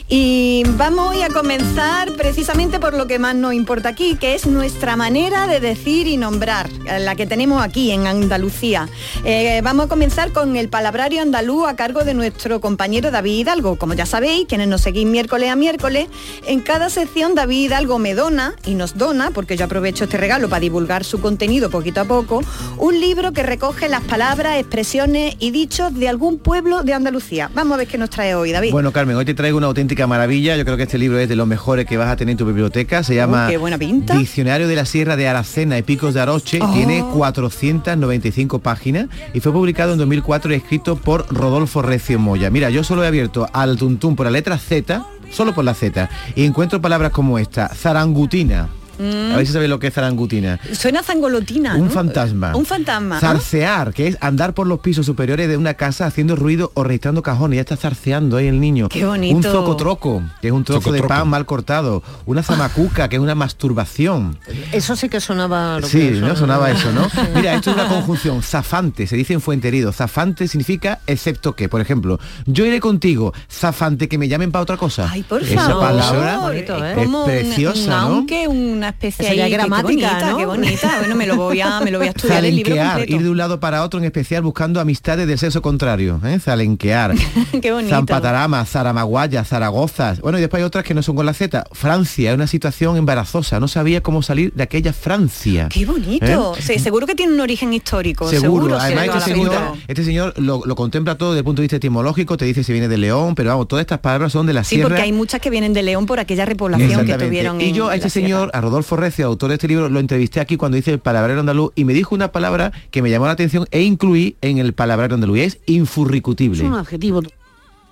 Y 0.08 0.64
vamos 0.78 1.16
a 1.22 1.30
comenzar 1.30 2.12
precisamente 2.14 2.80
por 2.80 2.94
lo 2.94 3.08
que 3.08 3.20
más 3.20 3.36
nos 3.36 3.54
importa 3.54 3.90
aquí, 3.90 4.16
que 4.16 4.36
es 4.36 4.46
nuestra 4.46 4.96
manera 4.96 5.48
de 5.48 5.60
decir 5.60 6.08
y 6.08 6.18
nombrar, 6.18 6.70
eh, 6.88 7.00
la 7.00 7.16
que 7.16 7.26
tenemos 7.26 7.64
aquí 7.64 7.92
en 7.92 8.08
Andalucía. 8.08 8.88
Eh, 9.24 9.62
vamos 9.64 9.88
a 9.88 9.90
comenzar 9.90 10.32
con 10.32 10.56
el 10.56 10.70
palabrario 10.70 11.22
andaluz 11.22 11.68
a 11.68 11.76
cargo 11.76 12.04
de 12.04 12.14
nuestro 12.14 12.62
compañero 12.62 13.12
David 13.12 13.40
Hidalgo. 13.40 13.78
Como 13.78 13.94
ya 13.94 14.06
sabéis, 14.06 14.46
quienes 14.48 14.68
nos 14.68 14.82
seguís 14.82 15.06
miércoles 15.06 15.50
a 15.50 15.56
miércoles, 15.56 16.08
en 16.46 16.62
cada 16.62 16.90
sección 16.90 17.36
David 17.36 17.66
Hidalgo 17.66 18.00
me 18.00 18.14
dona 18.14 18.56
y 18.66 18.76
nos 18.76 18.98
dona, 18.98 19.32
porque 19.32 19.58
yo 19.58 19.66
aprovecho 19.66 20.06
este 20.06 20.18
regalo 20.18 20.50
para 20.50 20.60
divulgar 20.60 21.04
su 21.04 21.20
contenido 21.20 21.70
poquito 21.70 22.02
a 22.02 22.06
poco, 22.06 22.42
un 22.78 23.00
libro 23.00 23.34
que 23.34 23.44
recoge 23.44 23.90
las 23.90 24.04
palabras, 24.04 24.60
expresiones 24.60 25.36
y 25.40 25.52
dichos 25.52 25.94
de 25.94 26.08
algún 26.18 26.40
pueblo 26.40 26.82
de 26.82 26.96
Andalucía. 26.96 27.52
Vamos 27.54 27.76
a 27.76 27.78
ver 27.78 27.88
qué 27.88 28.00
nos 28.00 28.10
trae 28.10 28.34
hoy, 28.34 28.52
David. 28.52 28.72
Bueno, 28.72 28.92
Carmen, 28.92 29.16
hoy 29.18 29.24
te 29.24 29.36
traigo 29.36 29.56
una 29.56 29.68
auténtica 29.68 30.08
maravilla. 30.08 30.58
Yo 30.58 30.66
creo 30.66 30.76
que 30.76 30.84
este 30.84 30.98
libro 30.98 31.20
es 31.20 31.30
de 31.30 31.36
los 31.36 31.46
mejores 31.46 31.86
que 31.86 31.96
vas 31.96 32.10
a 32.10 32.16
tener 32.16 32.32
en 32.32 32.38
tu 32.38 32.46
biblioteca. 32.48 33.04
Se 33.04 33.14
llama 33.14 33.46
Oh, 33.46 33.50
qué 33.52 33.58
buena 33.58 33.78
pinta. 33.78 34.18
Diccionario 34.18 34.68
de 34.68 34.76
la 34.76 34.86
Sierra 34.86 35.16
de 35.16 35.28
Aracena 35.28 35.78
y 35.78 35.84
Picos 35.84 36.16
de 36.16 36.22
Aroche. 36.22 36.58
Oh. 36.60 36.74
Tiene 36.74 37.06
495 37.14 38.58
páginas 38.58 39.10
y 39.36 39.42
fue 39.42 39.52
publicado 39.52 39.92
en 39.92 40.00
2004 40.00 40.54
y 40.54 40.56
escrito 40.56 40.96
por 40.96 41.32
Rodolfo 41.32 41.84
Recio 41.84 42.18
Moya. 42.18 42.50
Mira, 42.50 42.72
yo 42.72 42.84
solo 42.84 43.04
he 43.04 43.08
abierto 43.08 43.48
al 43.54 43.78
tuntún 43.78 44.16
por 44.16 44.26
la 44.26 44.32
letra 44.32 44.58
Z, 44.58 45.06
solo 45.30 45.54
por 45.54 45.66
la 45.66 45.76
Z, 45.76 46.10
y 46.36 46.46
encuentro 46.46 46.82
palabras 46.82 47.12
como 47.12 47.38
esta, 47.38 47.68
zarangutina. 47.68 48.70
Mm. 49.00 49.34
A 49.34 49.38
ver 49.38 49.48
si 49.48 49.54
sabéis 49.54 49.70
lo 49.70 49.80
que 49.80 49.88
es 49.88 49.94
zarangutina. 49.94 50.60
Suena 50.74 51.04
zangolotina. 51.04 51.76
Un 51.76 51.86
¿no? 51.86 51.92
fantasma. 51.92 52.56
Un 52.56 52.66
fantasma. 52.66 53.16
¿no? 53.16 53.22
Zarcear, 53.22 53.94
que 53.94 54.08
es 54.08 54.18
andar 54.22 54.54
por 54.54 54.68
los 54.68 54.80
pisos 54.80 55.06
superiores 55.06 55.48
de 55.48 55.58
una 55.58 55.76
casa 55.76 56.06
haciendo 56.06 56.36
ruido 56.36 56.72
o 56.74 56.84
registrando 56.84 57.22
cajones. 57.22 57.58
Ya 57.58 57.62
está 57.62 57.78
zarceando 57.78 58.38
ahí 58.38 58.48
el 58.48 58.60
niño. 58.60 58.90
Qué 58.90 59.06
bonito. 59.06 59.36
Un 59.38 59.44
zocotroco, 59.44 60.24
que 60.42 60.48
es 60.48 60.54
un 60.54 60.64
trozo 60.64 60.92
de 60.92 61.04
pan 61.04 61.28
mal 61.28 61.46
cortado. 61.46 62.02
Una 62.26 62.44
zamacuca, 62.44 63.10
que 63.10 63.18
es 63.18 63.22
una 63.22 63.36
masturbación. 63.36 64.38
Eso 64.72 64.96
sí 64.96 65.10
que 65.10 65.20
sonaba... 65.20 65.80
lo 65.80 65.88
Sí, 65.88 66.00
que 66.00 66.12
¿no? 66.14 66.36
Sonaba 66.36 66.72
eso, 66.72 66.92
¿no? 66.92 67.08
Mira, 67.36 67.54
esto 67.56 67.72
es 67.72 67.76
una 67.78 67.88
conjunción. 67.88 68.42
Zafante, 68.42 69.08
se 69.08 69.16
dice 69.16 69.34
en 69.34 69.42
fuenterido. 69.42 69.92
Zafante 69.92 70.48
significa 70.48 71.00
excepto 71.08 71.54
que. 71.56 71.70
Por 71.70 71.82
ejemplo, 71.82 72.20
yo 72.46 72.66
iré 72.66 72.80
contigo, 72.80 73.34
zafante, 73.52 74.08
que 74.08 74.18
me 74.18 74.28
llamen 74.28 74.52
para 74.52 74.64
otra 74.64 74.78
cosa. 74.78 75.10
Ay, 75.12 75.24
por 75.24 75.44
Esa 75.44 75.62
favor. 75.68 75.82
palabra 75.82 76.38
Bonito, 76.40 76.84
¿eh? 76.86 76.92
es 76.92 76.98
Como 76.98 77.20
un- 77.22 77.26
preciosa, 77.26 77.80
un 77.82 77.88
¿no? 78.12 78.16
aunque, 78.18 78.48
una 78.48 78.87
especie 78.90 79.26
Eso 79.26 79.36
ya 79.36 79.44
ahí, 79.46 79.50
qué- 79.52 79.58
gramática, 79.58 79.84
bonita, 79.88 80.30
¿no? 80.32 80.38
qué 80.38 80.46
bonita. 80.46 80.96
Bueno, 81.00 81.16
me 81.16 81.28
lo 81.28 81.36
voy 81.36 81.62
a, 81.62 81.80
me 81.82 81.92
lo 81.92 81.98
voy 82.00 82.08
a 82.08 82.12
estudiar 82.12 82.44
el 82.46 82.56
libro 82.56 82.76
completo. 82.76 83.14
ir 83.16 83.22
de 83.24 83.30
un 83.30 83.38
lado 83.38 83.60
para 83.60 83.84
otro, 83.84 84.00
en 84.00 84.06
especial 84.06 84.42
buscando 84.44 84.80
amistades 84.80 85.28
del 85.28 85.38
sexo 85.38 85.62
contrario. 85.62 86.20
¿eh? 86.26 86.40
Zalenquear. 86.40 87.14
Qué 87.62 87.72
bonito. 87.72 87.94
Zampatarama, 87.96 88.66
Zaramaguaya, 88.66 89.44
Zaragoza. 89.44 90.16
Bueno, 90.22 90.38
y 90.38 90.42
después 90.42 90.62
hay 90.62 90.66
otras 90.66 90.84
que 90.84 90.94
no 90.94 91.02
son 91.04 91.16
con 91.16 91.26
la 91.26 91.34
Z. 91.34 91.64
Francia, 91.72 92.32
es 92.32 92.36
una 92.36 92.48
situación 92.48 92.98
embarazosa. 92.98 93.60
No 93.60 93.68
sabía 93.68 94.02
cómo 94.02 94.22
salir 94.22 94.54
de 94.54 94.64
aquella 94.64 94.94
Francia. 94.94 95.70
Qué 95.70 95.86
bonito. 95.86 96.56
¿Eh? 96.58 96.62
Sí, 96.62 96.80
seguro 96.80 97.08
que 97.08 97.16
tiene 97.16 97.34
un 97.34 97.40
origen 97.40 97.74
histórico. 97.74 98.28
Seguro, 98.30 98.48
Seguro, 98.48 98.80
además 98.80 99.08
este 99.08 99.34
señor, 99.34 99.54
este 99.88 100.04
señor 100.04 100.34
lo, 100.38 100.62
lo 100.66 100.76
contempla 100.76 101.18
todo 101.18 101.32
desde 101.32 101.40
el 101.40 101.44
punto 101.46 101.62
de 101.62 101.64
vista 101.64 101.78
etimológico, 101.78 102.38
te 102.38 102.46
dice 102.46 102.64
si 102.64 102.72
viene 102.72 102.88
de 102.88 102.98
León, 102.98 103.36
pero 103.36 103.50
vamos, 103.50 103.68
todas 103.68 103.82
estas 103.82 104.00
palabras 104.00 104.32
son 104.32 104.46
de 104.46 104.54
la 104.54 104.64
Sí, 104.64 104.76
sierra. 104.76 104.90
porque 104.90 105.02
hay 105.04 105.12
muchas 105.12 105.42
que 105.42 105.50
vienen 105.50 105.74
de 105.74 105.84
León 105.84 106.06
por 106.06 106.20
aquella 106.20 106.46
repoblación 106.46 107.06
que 107.06 107.14
tuvieron 107.16 107.60
Y 107.62 107.70
en- 107.70 107.76
yo 107.76 107.90
a 107.90 107.96
este 107.96 108.10
señor, 108.10 108.50
a 108.54 108.62
Rodolfo 108.62 108.77
Recio, 108.84 109.26
autor 109.28 109.50
de 109.50 109.56
este 109.56 109.68
libro, 109.68 109.90
lo 109.90 110.00
entrevisté 110.00 110.40
aquí 110.40 110.58
cuando 110.58 110.78
hice 110.78 110.92
el 110.92 111.00
palabrero 111.00 111.40
andaluz 111.40 111.72
y 111.76 111.86
me 111.86 111.94
dijo 111.94 112.14
una 112.16 112.32
palabra 112.32 112.72
que 112.92 113.02
me 113.02 113.10
llamó 113.10 113.26
la 113.26 113.32
atención 113.32 113.66
e 113.72 113.82
incluí 113.82 114.36
en 114.42 114.58
el 114.58 114.74
palabrero 114.74 115.16
andaluz, 115.16 115.38
y 115.38 115.42
es 115.42 115.60
infurricutible. 115.66 116.58
Es 116.64 116.70
un 116.70 116.76
adjetivo, 116.76 117.22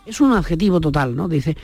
es 0.06 0.22
un 0.22 0.34
adjetivo 0.34 0.80
total, 0.82 1.16
¿no? 1.16 1.28
Dice, 1.28 1.56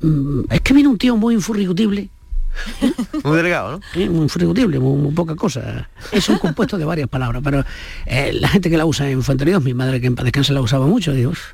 mm, 0.00 0.40
es 0.50 0.60
que 0.60 0.74
viene 0.74 0.88
un 0.88 0.98
tío 0.98 1.16
muy 1.16 1.34
infurricutible. 1.34 2.08
Muy 3.24 3.36
delgado, 3.36 3.70
¿no? 3.72 3.80
Sí, 3.94 4.08
muy 4.08 4.22
infurricutible, 4.22 4.80
muy, 4.80 5.00
muy 5.00 5.12
poca 5.12 5.36
cosa. 5.36 5.88
Es 6.10 6.28
un 6.28 6.38
compuesto 6.38 6.78
de 6.78 6.84
varias 6.84 7.08
palabras, 7.08 7.42
pero 7.44 7.64
eh, 8.06 8.32
la 8.32 8.48
gente 8.48 8.68
que 8.68 8.76
la 8.76 8.86
usa 8.86 9.08
en 9.08 9.22
Fuenteríos, 9.22 9.62
mi 9.62 9.72
madre 9.72 10.00
que 10.00 10.08
en 10.08 10.16
paz 10.16 10.24
descanse 10.24 10.52
la 10.52 10.60
usaba 10.60 10.86
mucho, 10.86 11.12
digo, 11.12 11.30
"Uf, 11.30 11.52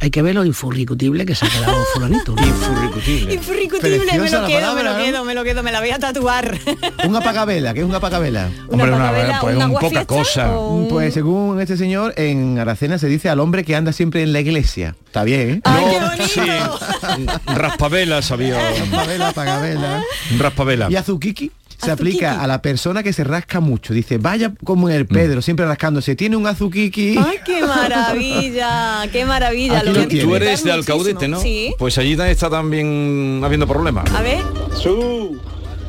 hay 0.00 0.10
que 0.10 0.22
ver 0.22 0.34
lo 0.34 0.44
infurricutible 0.44 1.26
que 1.26 1.34
se 1.34 1.46
ha 1.46 1.48
quedado 1.48 1.84
fulanito. 1.94 2.34
¿no? 2.34 2.46
Infurricutible. 2.46 3.34
Infurricutible, 3.34 3.98
me 3.98 4.04
Preciosa 4.06 4.36
lo 4.36 4.42
la 4.42 4.48
quedo, 4.48 4.60
palabra, 4.60 4.82
me 4.82 4.88
lo 4.90 4.96
¿no? 4.98 5.04
quedo, 5.04 5.24
me 5.24 5.34
lo 5.34 5.44
quedo, 5.44 5.62
me 5.62 5.72
la 5.72 5.80
voy 5.80 5.90
a 5.90 5.98
tatuar. 5.98 6.58
Un 7.06 7.16
apagavela, 7.16 7.74
que 7.74 7.80
es 7.80 7.86
un 7.86 7.94
apagavela. 7.94 8.48
Hombre, 8.68 8.90
una- 8.92 9.38
pues 9.40 9.56
un 9.56 9.62
un 9.62 9.78
poca 9.78 10.04
cosa. 10.06 10.58
un- 10.58 10.88
Pues 10.88 11.14
según 11.14 11.60
este 11.60 11.76
señor, 11.76 12.14
en 12.16 12.58
Aracena 12.58 12.98
se 12.98 13.08
dice 13.08 13.28
al 13.28 13.40
hombre 13.40 13.64
que 13.64 13.76
anda 13.76 13.92
siempre 13.92 14.22
en 14.22 14.32
la 14.32 14.40
iglesia. 14.40 14.94
Está 15.06 15.24
bien, 15.24 15.50
¿eh? 15.50 15.60
Ay, 15.64 16.28
Sí, 16.28 16.40
raspavela 17.46 18.22
sabía. 18.22 18.58
Raspavela, 18.78 19.28
apagavela. 19.28 20.02
Raspavela. 20.38 20.86
Y 20.90 20.96
azuquiqui 20.96 21.50
se 21.80 21.90
aplica 21.90 22.42
a 22.42 22.46
la 22.46 22.60
persona 22.62 23.02
que 23.02 23.12
se 23.12 23.24
rasca 23.24 23.60
mucho. 23.60 23.94
Dice, 23.94 24.18
vaya 24.18 24.52
como 24.64 24.88
en 24.88 24.96
el 24.96 25.06
Pedro, 25.06 25.42
siempre 25.42 25.66
rascándose. 25.66 26.14
Tiene 26.14 26.36
un 26.36 26.46
azuquiqui. 26.46 27.16
Ay, 27.18 27.38
qué 27.44 27.62
maravilla, 27.62 29.08
qué 29.12 29.24
maravilla. 29.24 29.82
Lo. 29.82 29.92
Tú 29.92 30.06
disfrutar 30.06 30.42
eres 30.42 30.64
de. 30.64 30.72
Alcaudete, 30.72 31.28
¿no? 31.28 31.40
Sí. 31.40 31.74
Pues 31.78 31.98
allí 31.98 32.16
también 32.16 32.32
está 32.32 32.50
también 32.50 33.40
habiendo 33.44 33.66
problemas. 33.66 34.12
A 34.14 34.22
ver. 34.22 34.42
Su, 34.76 35.40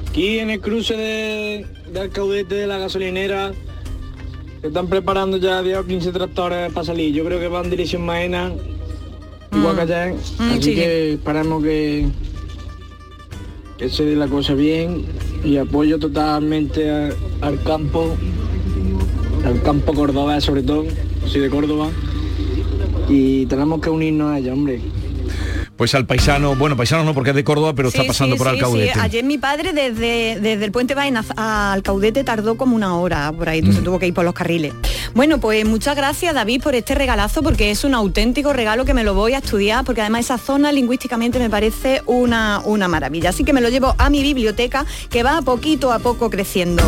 aquí 0.10 0.39
en 0.39 0.50
el 0.50 0.62
cruce 0.62 0.96
de, 0.96 1.66
de 1.92 2.00
Alcaudete 2.00 2.56
de 2.56 2.68
la 2.68 2.78
gasolinera 2.78 3.52
se 4.62 4.68
están 4.68 4.88
preparando 4.88 5.38
ya 5.38 5.62
10 5.62 5.78
o 5.80 5.86
15 5.86 6.12
tractores 6.12 6.72
para 6.72 6.86
salir. 6.86 7.14
Yo 7.14 7.26
creo 7.26 7.39
que 7.39 7.48
van 7.48 7.66
en 7.66 7.72
dirección 7.72 8.06
Maena, 8.06 8.52
igual 9.52 9.76
que 9.76 9.82
ayer. 9.82 10.14
Mm, 10.38 10.52
Así 10.52 10.62
sí. 10.62 10.76
que 10.76 11.14
esperamos 11.14 11.64
que, 11.64 12.08
que 13.82 13.90
se 13.90 14.06
dé 14.06 14.16
la 14.16 14.28
cosa 14.28 14.54
bien 14.54 15.06
y 15.44 15.58
apoyo 15.58 15.98
totalmente 15.98 16.88
al 17.42 17.64
campo, 17.64 18.16
al 19.44 19.60
campo 19.64 19.96
cordobés 19.96 20.44
sobre 20.44 20.62
todo, 20.62 20.86
soy 21.26 21.42
de 21.42 21.50
Córdoba. 21.50 21.90
Y 23.10 23.48
tenemos 23.48 23.82
que 23.82 23.90
unirnos 23.90 24.30
a 24.30 24.38
ella, 24.38 24.54
hombre. 24.54 24.82
Pues 25.78 25.96
al 25.96 26.06
paisano, 26.06 26.56
bueno, 26.56 26.78
paisano 26.78 27.04
no 27.04 27.14
porque 27.14 27.32
es 27.32 27.36
de 27.36 27.44
Córdoba, 27.44 27.74
pero 27.74 27.88
está 27.89 28.04
pasando 28.04 28.36
sí, 28.36 28.38
por 28.39 28.48
Alcaudete. 28.50 28.94
sí. 28.94 29.00
Ayer 29.02 29.24
mi 29.24 29.38
padre 29.38 29.74
desde, 29.74 30.39
desde 30.39 30.64
el 30.66 30.72
puente 30.72 30.94
Baena 30.94 31.26
a 31.36 31.74
Alcaudete 31.74 32.24
tardó 32.24 32.56
como 32.58 32.76
una 32.76 32.96
hora 32.98 33.32
por 33.32 33.50
ahí, 33.50 33.60
entonces 33.60 33.82
Mm. 33.82 33.86
tuvo 33.86 34.00
que 34.00 34.08
ir 34.08 34.14
por 34.14 34.24
los 34.26 34.34
carriles. 34.34 34.74
Bueno, 35.16 35.39
pues 35.39 35.66
muchas 35.66 35.96
gracias 35.96 36.34
David 36.36 36.62
por 36.62 36.76
este 36.76 36.94
regalazo 36.96 37.42
porque 37.42 37.72
es 37.72 37.84
un 37.84 37.96
auténtico 37.96 38.54
regalo 38.54 38.86
que 38.86 38.94
me 38.94 39.04
lo 39.04 39.14
voy 39.14 39.34
a 39.34 39.39
estudiar 39.39 39.84
porque 39.84 40.02
además 40.02 40.26
esa 40.26 40.38
zona 40.38 40.72
lingüísticamente 40.72 41.39
me 41.39 41.50
parece 41.50 42.02
una, 42.06 42.62
una 42.64 42.88
maravilla. 42.88 43.30
Así 43.32 43.44
que 43.44 43.54
me 43.54 43.62
lo 43.62 43.70
llevo 43.70 43.96
a 43.98 44.10
mi 44.10 44.22
biblioteca 44.22 44.86
que 45.10 45.24
va 45.24 45.42
poquito 45.42 45.92
a 45.92 46.00
poco 46.00 46.30
creciendo. 46.30 46.84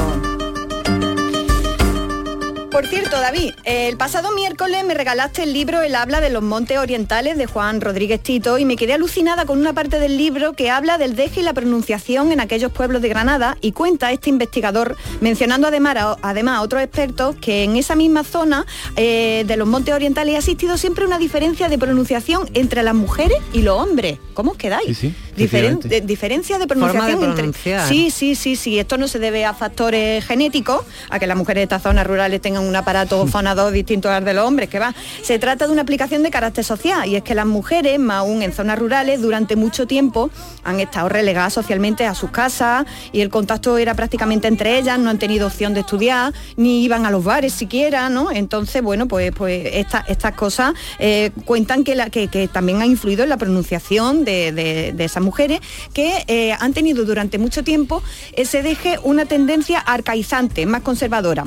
Por 2.73 2.87
cierto, 2.87 3.19
David, 3.21 3.53
el 3.65 3.97
pasado 3.97 4.31
miércoles 4.31 4.83
me 4.83 4.95
regalaste 4.95 5.43
el 5.43 5.53
libro 5.53 5.83
El 5.83 5.93
habla 5.93 6.21
de 6.21 6.31
los 6.31 6.41
montes 6.41 6.79
orientales 6.79 7.37
de 7.37 7.45
Juan 7.45 7.81
Rodríguez 7.81 8.19
Tito 8.19 8.57
y 8.57 8.65
me 8.65 8.75
quedé 8.77 8.93
alucinada 8.93 9.45
con 9.45 9.59
una 9.59 9.73
parte 9.73 9.99
del 9.99 10.17
libro 10.17 10.53
que 10.53 10.71
habla 10.71 10.97
del 10.97 11.15
deje 11.15 11.41
y 11.41 11.43
la 11.43 11.53
pronunciación 11.53 12.31
en 12.31 12.39
aquellos 12.39 12.71
pueblos 12.71 13.03
de 13.03 13.09
Granada 13.09 13.57
y 13.61 13.73
cuenta 13.73 14.11
este 14.11 14.31
investigador, 14.31 14.97
mencionando 15.21 15.67
además 15.67 15.97
a, 15.97 16.17
además 16.23 16.57
a 16.57 16.61
otros 16.63 16.81
expertos, 16.81 17.35
que 17.39 17.63
en 17.63 17.75
esa 17.77 17.95
misma 17.95 18.23
zona 18.23 18.65
eh, 18.95 19.43
de 19.45 19.55
los 19.55 19.67
montes 19.67 19.93
orientales 19.93 20.33
ha 20.33 20.39
existido 20.39 20.75
siempre 20.79 21.05
una 21.05 21.19
diferencia 21.19 21.69
de 21.69 21.77
pronunciación 21.77 22.49
entre 22.55 22.81
las 22.81 22.95
mujeres 22.95 23.37
y 23.53 23.61
los 23.61 23.79
hombres. 23.79 24.17
¿Cómo 24.33 24.51
os 24.53 24.57
quedáis? 24.57 24.97
Sí, 24.97 25.13
sí, 25.13 25.13
Diferen- 25.37 25.79
de- 25.79 26.01
diferencia 26.01 26.57
de 26.57 26.65
Forma 26.65 26.87
de 26.87 26.93
pronunciación 26.93 27.39
entre-. 27.39 27.87
Sí, 27.87 28.09
sí, 28.09 28.33
sí, 28.33 28.55
sí. 28.55 28.79
Esto 28.79 28.97
no 28.97 29.07
se 29.07 29.19
debe 29.19 29.45
a 29.45 29.53
factores 29.53 30.25
genéticos, 30.25 30.83
a 31.11 31.19
que 31.19 31.27
las 31.27 31.37
mujeres 31.37 31.61
de 31.61 31.63
estas 31.63 31.83
zonas 31.83 32.07
rurales 32.07 32.41
tengan 32.41 32.62
un 32.67 32.75
aparato 32.75 33.25
fonador 33.27 33.71
distinto 33.71 34.09
al 34.09 34.23
de 34.25 34.33
los 34.33 34.47
hombres, 34.47 34.69
que 34.69 34.79
va. 34.79 34.93
Se 35.21 35.39
trata 35.39 35.67
de 35.67 35.73
una 35.73 35.81
aplicación 35.83 36.23
de 36.23 36.31
carácter 36.31 36.63
social 36.63 37.07
y 37.07 37.15
es 37.15 37.23
que 37.23 37.35
las 37.35 37.45
mujeres, 37.45 37.99
más 37.99 38.17
aún 38.17 38.41
en 38.41 38.53
zonas 38.53 38.79
rurales, 38.79 39.21
durante 39.21 39.55
mucho 39.55 39.87
tiempo 39.87 40.29
han 40.63 40.79
estado 40.79 41.09
relegadas 41.09 41.53
socialmente 41.53 42.05
a 42.05 42.15
sus 42.15 42.31
casas 42.31 42.85
y 43.11 43.21
el 43.21 43.29
contacto 43.29 43.77
era 43.77 43.93
prácticamente 43.95 44.47
entre 44.47 44.77
ellas, 44.77 44.99
no 44.99 45.09
han 45.09 45.19
tenido 45.19 45.47
opción 45.47 45.73
de 45.73 45.81
estudiar, 45.81 46.33
ni 46.57 46.83
iban 46.83 47.05
a 47.05 47.11
los 47.11 47.23
bares 47.23 47.53
siquiera, 47.53 48.09
¿no? 48.09 48.31
Entonces, 48.31 48.81
bueno, 48.81 49.07
pues, 49.07 49.31
pues 49.35 49.67
esta- 49.73 50.05
estas 50.07 50.33
cosas 50.33 50.73
eh, 50.99 51.31
cuentan 51.45 51.83
que, 51.83 51.95
la, 51.95 52.09
que, 52.09 52.27
que 52.27 52.47
también 52.47 52.81
ha 52.81 52.85
influido 52.85 53.23
en 53.23 53.29
la 53.29 53.37
pronunciación 53.37 54.25
de, 54.25 54.51
de- 54.51 54.93
de 54.93 55.03
esas 55.03 55.23
mujeres 55.23 55.59
que 55.93 56.23
eh, 56.27 56.53
han 56.59 56.73
tenido 56.73 57.05
durante 57.05 57.37
mucho 57.37 57.63
tiempo 57.63 58.01
ese 58.35 58.61
deje 58.63 58.97
una 59.03 59.25
tendencia 59.25 59.79
arcaizante, 59.79 60.65
más 60.65 60.81
conservadora. 60.81 61.45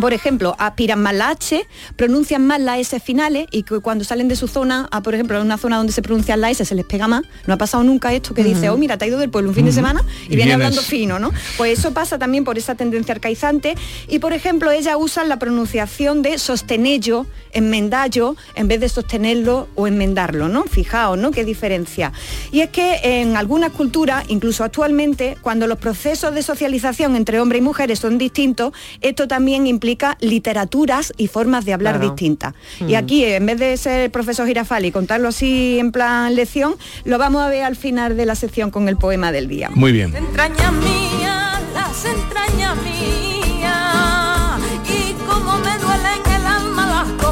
Por 0.00 0.12
ejemplo, 0.12 0.56
aspiran 0.58 1.00
más 1.00 1.14
la 1.14 1.28
H, 1.30 1.66
pronuncian 1.96 2.44
más 2.46 2.60
las 2.60 2.78
S 2.80 2.98
finales 3.00 3.46
y 3.52 3.62
que 3.62 3.78
cuando 3.78 4.04
salen 4.04 4.26
de 4.28 4.34
su 4.36 4.48
zona, 4.48 4.88
a, 4.90 5.02
por 5.02 5.14
ejemplo, 5.14 5.36
en 5.38 5.44
una 5.46 5.56
zona 5.56 5.76
donde 5.76 5.92
se 5.92 6.02
pronuncian 6.02 6.40
las 6.40 6.50
S 6.52 6.64
se 6.64 6.74
les 6.74 6.84
pega 6.84 7.06
más. 7.06 7.22
No 7.46 7.54
ha 7.54 7.56
pasado 7.58 7.84
nunca 7.84 8.12
esto 8.12 8.34
que 8.34 8.42
dice, 8.42 8.70
oh 8.70 8.76
mira, 8.76 8.98
te 8.98 9.04
ha 9.04 9.08
ido 9.08 9.18
del 9.18 9.30
pueblo 9.30 9.50
un 9.50 9.54
fin 9.54 9.66
de 9.66 9.72
semana 9.72 10.02
y, 10.28 10.32
Y 10.32 10.36
viene 10.36 10.50
vienes- 10.50 10.54
hablando 10.54 10.82
fino, 10.82 11.18
¿no? 11.20 11.30
Pues 11.56 11.78
eso 11.78 11.92
pasa 11.94 12.18
también 12.18 12.42
por 12.44 12.58
esa 12.58 12.74
tendencia 12.74 13.14
arcaizante 13.14 13.76
y, 14.08 14.18
por 14.18 14.32
ejemplo, 14.32 14.72
ellas 14.72 14.96
usan 14.98 15.28
la 15.28 15.38
pronunciación 15.38 16.22
de 16.22 16.38
sostenello, 16.38 17.26
enmendallo, 17.52 18.34
en 18.56 18.66
vez 18.66 18.80
de 18.80 18.88
sostenerlo 18.88 19.68
o 19.76 19.86
enmendarlo, 19.86 20.48
¿no? 20.48 20.64
Fijaos, 20.64 21.18
¿no? 21.18 21.30
Qué 21.30 21.44
diferencia. 21.44 22.12
Y 22.50 22.62
es 22.62 22.70
que 22.70 22.98
en 23.04 23.36
algunas 23.36 23.70
culturas, 23.70 24.24
incluso 24.28 24.64
actualmente, 24.64 25.36
cuando 25.40 25.68
los 25.68 25.78
procesos 25.78 26.34
de 26.34 26.42
socialización 26.42 27.14
entre 27.14 27.38
hombres 27.40 27.60
y 27.60 27.62
mujeres 27.62 28.00
son 28.00 28.18
distintos, 28.18 28.72
esto 29.00 29.28
también 29.28 29.68
implica 29.68 29.83
literaturas 29.84 31.12
y 31.16 31.28
formas 31.28 31.64
de 31.64 31.72
hablar 31.74 31.94
Claro. 31.96 32.10
distintas. 32.10 32.54
Y 32.80 32.94
Mm. 32.94 32.96
aquí, 32.96 33.24
en 33.24 33.46
vez 33.46 33.58
de 33.58 33.76
ser 33.76 34.00
el 34.00 34.10
profesor 34.10 34.46
Girafali 34.46 34.88
y 34.88 34.92
contarlo 34.92 35.28
así 35.28 35.78
en 35.78 35.92
plan 35.92 36.34
lección, 36.34 36.74
lo 37.04 37.18
vamos 37.18 37.42
a 37.42 37.48
ver 37.48 37.62
al 37.64 37.76
final 37.76 38.16
de 38.16 38.26
la 38.26 38.34
sección 38.34 38.70
con 38.70 38.88
el 38.88 38.96
poema 38.96 39.30
del 39.32 39.48
día. 39.48 39.70
Muy 39.74 39.92
bien. 39.92 40.12
las 40.12 42.04
entrañas 42.04 42.76
mías, 42.76 43.33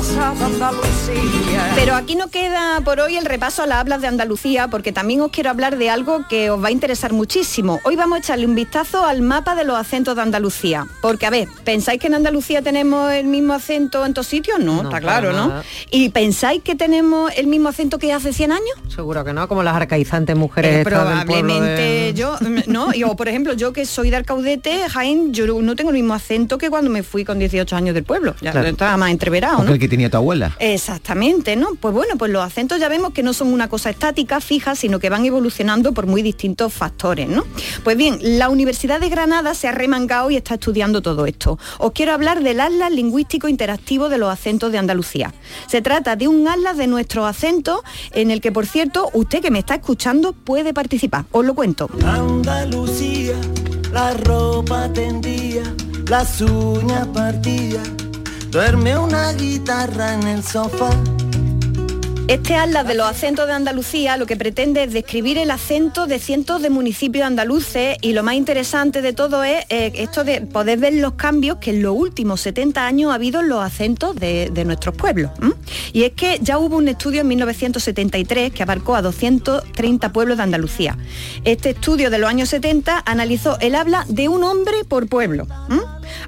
de 0.09 0.19
Andalucía. 0.21 1.73
Pero 1.77 1.95
aquí 1.95 2.17
no 2.17 2.27
queda 2.29 2.81
por 2.85 2.99
hoy 2.99 3.17
el 3.17 3.25
repaso 3.25 3.63
a 3.63 3.67
las 3.69 3.79
hablas 3.79 4.01
de 4.01 4.09
Andalucía, 4.09 4.67
porque 4.69 4.91
también 4.93 5.21
os 5.21 5.31
quiero 5.31 5.51
hablar 5.51 5.79
de 5.79 5.91
algo 5.91 6.27
que 6.29 6.51
os 6.51 6.63
va 6.63 6.69
a 6.69 6.71
interesar 6.73 7.13
muchísimo. 7.13 7.79
Hoy 7.85 7.95
vamos 7.95 8.17
a 8.17 8.19
echarle 8.19 8.47
un 8.47 8.55
vistazo 8.57 9.07
al 9.07 9.23
mapa 9.23 9.55
de 9.55 9.63
los 9.65 9.77
acentos 9.79 10.17
de 10.17 10.23
Andalucía. 10.23 10.87
Porque, 11.01 11.27
a 11.27 11.31
ver, 11.31 11.47
¿pensáis 11.65 12.01
que 12.01 12.09
en 12.09 12.15
Andalucía 12.15 12.63
tenemos 12.63 13.13
el 13.13 13.27
mismo 13.27 13.53
acento 13.53 14.05
en 14.05 14.13
todos 14.13 14.27
sitios? 14.27 14.59
No, 14.59 14.83
está 14.83 15.01
claro, 15.01 15.33
¿no? 15.33 15.49
nada. 15.49 15.63
¿Y 15.93 16.09
pensáis 16.09 16.63
que 16.63 16.75
tenemos 16.75 17.31
el 17.37 17.47
mismo 17.47 17.69
acento 17.69 17.99
que 18.01 18.13
hace 18.13 18.33
100 18.33 18.51
años? 18.53 18.75
Seguro 18.89 19.25
que 19.25 19.33
no, 19.33 19.47
como 19.47 19.63
las 19.63 19.77
arcaizantes 19.77 20.35
mujeres 20.37 20.73
Eh, 20.73 20.75
del 20.79 20.85
probablemente 20.85 21.81
de- 21.83 22.15
yo, 22.15 22.37
mm, 22.41 22.59
no, 22.67 22.93
y, 22.93 23.05
o 23.05 23.15
por 23.15 23.29
ejemplo, 23.29 23.53
yo 23.53 23.73
que 23.73 23.87
soy 23.87 24.11
de 24.11 24.17
Alcaudete, 24.17 24.89
Jaén, 24.89 25.33
yo 25.33 25.47
no 25.63 25.77
tengo 25.77 25.91
el 25.91 25.97
mismo 25.97 26.13
acento 26.15 26.59
que 26.59 26.71
cuando 26.71 26.91
me 26.91 27.05
fui 27.05 27.25
con 27.25 27.39
18 27.39 27.77
años 27.77 27.95
del 27.95 28.03
pueblo. 28.05 28.35
Ya 28.41 28.51
Claro. 28.51 28.67
estaba 28.69 28.97
más 28.97 29.11
entreverado, 29.11 29.59
Porque 29.65 29.87
¿no? 29.87 29.92
Tenía 29.93 30.09
tu 30.09 30.17
abuela. 30.17 30.57
Exactamente, 30.59 31.55
¿no? 31.55 31.75
Pues 31.79 31.93
bueno, 31.93 32.15
pues 32.17 32.33
los 32.33 32.43
acentos 32.43 32.81
ya 32.81 32.89
vemos 32.89 33.13
que 33.13 33.23
no 33.23 33.35
son 33.35 33.53
una 33.53 33.69
cosa 33.69 33.91
estática, 33.91 34.41
fija, 34.41 34.75
sino 34.75 34.99
que 34.99 35.11
van 35.11 35.27
evolucionando 35.27 35.93
por 35.93 36.07
muy 36.07 36.23
distintos 36.23 36.73
factores, 36.73 37.29
¿no? 37.29 37.45
Pues 37.85 37.99
bien, 37.99 38.19
la 38.23 38.49
Universidad 38.49 39.01
de 39.01 39.11
Granada 39.11 39.53
se 39.55 39.69
ha 39.69 39.73
remangado 39.73 40.31
y 40.31 40.37
está 40.37 40.55
estudiando 40.55 41.03
todo 41.03 41.27
esto. 41.27 41.59
Os 41.77 41.93
quiero 41.93 42.13
hablar 42.13 42.43
del 42.43 42.61
Atlas 42.61 42.91
Lingüístico 42.91 43.49
Interactivo 43.49 44.09
de 44.09 44.17
los 44.17 44.33
Acentos 44.33 44.73
de 44.73 44.79
Andalucía. 44.79 45.35
Se 45.67 45.83
trata 45.83 46.17
de 46.17 46.27
un 46.27 46.49
atlas 46.49 46.79
de 46.79 46.87
nuestros 46.87 47.27
acentos 47.27 47.81
en 48.13 48.31
el 48.31 48.41
que, 48.41 48.51
por 48.51 48.65
cierto, 48.65 49.11
usted 49.13 49.43
que 49.43 49.51
me 49.51 49.59
está 49.59 49.75
escuchando 49.75 50.33
puede 50.33 50.73
participar. 50.73 51.27
Os 51.33 51.45
lo 51.45 51.53
cuento. 51.55 51.91
Andalucía, 52.03 53.35
la 53.93 54.15
ropa 54.15 54.91
tendía, 54.91 55.65
las 56.09 56.41
uñas 56.41 57.07
partidas, 57.09 57.87
duerme 58.53 58.99
una 58.99 59.33
guitarra 59.33 60.13
en 60.13 60.25
el 60.25 60.45
sofá. 60.45 60.91
Este 62.29 62.55
atlas 62.55 62.87
de 62.87 62.95
los 62.95 63.07
acentos 63.07 63.47
de 63.47 63.55
Andalucía 63.55 64.19
lo 64.19 64.27
que 64.27 64.37
pretende 64.37 64.85
es 64.85 64.93
describir 64.93 65.39
el 65.39 65.51
acento 65.51 66.07
de 66.07 66.19
cientos 66.19 66.61
de 66.61 66.69
municipios 66.69 67.27
andaluces 67.27 67.97
y 68.03 68.13
lo 68.13 68.23
más 68.23 68.35
interesante 68.35 69.01
de 69.01 69.15
todo 69.15 69.43
es 69.43 69.65
eh, 69.71 69.93
esto 69.97 70.23
de 70.23 70.43
poder 70.43 70.79
ver 70.79 70.95
los 70.95 71.15
cambios 71.15 71.59
que 71.59 71.71
en 71.71 71.83
los 71.83 71.97
últimos 71.97 72.43
70 72.43 72.87
años 72.87 73.11
ha 73.11 73.15
habido 73.15 73.41
en 73.41 73.49
los 73.49 73.65
acentos 73.65 74.15
de, 74.17 74.51
de 74.51 74.65
nuestros 74.67 74.95
pueblos. 74.95 75.31
Y 75.95 76.05
es 76.05 76.13
que 76.13 76.39
ya 76.43 76.59
hubo 76.59 76.77
un 76.77 76.89
estudio 76.89 77.23
en 77.23 77.29
1973 77.29 78.53
que 78.53 78.63
abarcó 78.63 78.97
a 78.97 79.03
230 79.03 80.13
pueblos 80.13 80.37
de 80.37 80.43
Andalucía. 80.43 80.99
Este 81.45 81.71
estudio 81.71 82.11
de 82.11 82.19
los 82.19 82.29
años 82.29 82.51
70 82.51 83.03
analizó 83.07 83.59
el 83.61 83.75
habla 83.75 84.05
de 84.09 84.29
un 84.29 84.45
hombre 84.45 84.85
por 84.85 85.09
pueblo. 85.09 85.47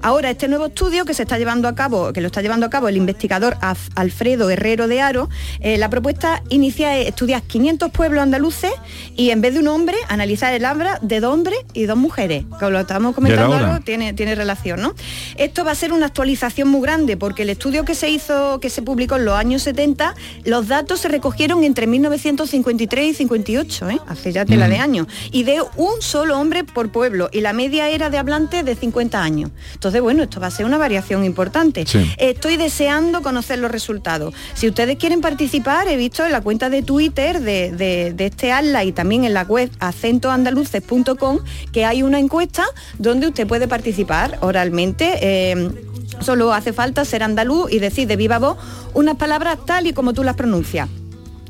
Ahora, 0.03 0.31
este 0.31 0.49
nuevo 0.49 0.67
estudio 0.67 1.05
que 1.05 1.15
se 1.15 1.23
está 1.23 1.39
llevando 1.39 1.69
a 1.69 1.75
cabo, 1.75 2.13
que 2.13 2.21
lo 2.21 2.27
está 2.27 2.43
llevando 2.43 2.67
a 2.67 2.71
cabo 2.71 2.89
el 2.89 2.97
investigador 2.97 3.57
Af- 3.61 3.91
Alfredo 3.95 4.51
Herrero 4.51 4.89
de 4.89 5.01
Aro, 5.01 5.29
eh, 5.61 5.77
la 5.79 5.89
propuesta 5.91 6.43
inicia 6.51 6.97
es 6.99 7.09
estudiar 7.09 7.43
500 7.43 7.91
pueblos 7.91 8.23
andaluces 8.23 8.73
y 9.17 9.31
en 9.31 9.41
vez 9.41 9.55
de 9.55 9.61
un 9.61 9.69
hombre, 9.69 9.97
analizar 10.09 10.53
el 10.55 10.65
habla 10.65 10.99
de 11.03 11.21
dos 11.21 11.33
hombres 11.35 11.59
y 11.73 11.85
dos 11.85 11.97
mujeres. 11.97 12.45
Como 12.59 12.71
lo 12.71 12.81
estamos 12.81 13.15
comentando 13.15 13.55
ahora, 13.55 13.81
tiene, 13.85 14.13
tiene 14.13 14.35
relación, 14.35 14.81
¿no? 14.81 14.95
Esto 15.37 15.65
va 15.65 15.73
a 15.73 15.75
ser 15.75 15.93
una 15.93 16.07
actualización 16.07 16.69
muy 16.69 16.83
grande 16.83 17.17
porque 17.17 17.43
el 17.43 17.51
estudio 17.51 17.85
que 17.85 17.95
se 17.95 18.09
hizo, 18.11 18.61
que 18.61 18.71
se 18.71 18.83
publicó 18.83 19.17
en 19.17 19.25
los 19.25 19.35
años 19.35 19.63
70, 19.63 20.15
los 20.45 20.69
datos 20.69 21.01
se 21.01 21.09
recogieron 21.09 21.65
entre 21.65 21.87
1953 21.87 23.07
y 23.11 23.15
58, 23.15 23.91
¿eh? 23.91 24.01
hace 24.07 24.33
ya 24.33 24.45
tela 24.45 24.69
de 24.69 24.79
años, 24.79 25.07
y 25.31 25.45
de 25.45 25.63
un 25.77 26.01
solo 26.01 26.39
hombre 26.39 26.65
por 26.65 26.91
pueblo, 26.91 27.29
y 27.33 27.41
la 27.41 27.53
media 27.53 27.89
era 27.89 28.11
de 28.11 28.19
hablantes 28.19 28.65
de 28.65 28.75
50 28.75 29.23
años. 29.23 29.51
Entonces, 29.75 30.01
bueno, 30.01 30.23
esto 30.23 30.41
va 30.41 30.47
a 30.47 30.51
ser 30.51 30.65
una 30.67 30.79
variación 30.79 31.25
importante. 31.25 31.85
Sí. 31.87 32.11
Estoy 32.19 32.57
deseando 32.57 33.21
conocer 33.23 33.59
los 33.59 33.71
resultados. 33.71 34.33
Si 34.55 34.67
ustedes 34.69 34.97
quieren 34.97 35.21
participar, 35.21 35.89
he 35.89 35.97
visto 35.97 36.25
en 36.25 36.33
la 36.33 36.41
cuenta 36.41 36.71
de 36.71 36.83
Twitter 36.83 37.41
de, 37.41 37.71
de- 37.73 38.13
de 38.15 38.27
este 38.27 38.51
ALLA 38.53 38.85
y 38.85 38.93
también 38.93 39.25
en 39.25 39.35
la 39.35 39.43
web 39.43 39.71
acentoandaluces.com 39.81 41.39
que 41.73 41.85
hay 41.85 42.03
una 42.03 42.19
encuesta 42.19 42.65
donde 42.99 43.29
usted 43.29 43.47
puede 43.47 43.69
participar 43.69 44.39
oralmente. 44.41 45.19
eh, 45.21 45.71
solo 46.21 46.53
hace 46.55 46.73
falta 46.73 47.05
ser 47.05 47.23
andaluz 47.25 47.73
y 47.73 47.81
decir 47.81 48.07
de 48.07 48.15
viva 48.17 48.39
voz 48.39 48.57
unas 48.95 49.17
palabras 49.17 49.59
tal 49.67 49.87
y 49.89 49.93
como 49.93 50.13
tú 50.13 50.23
las 50.23 50.37
pronuncias. 50.37 50.89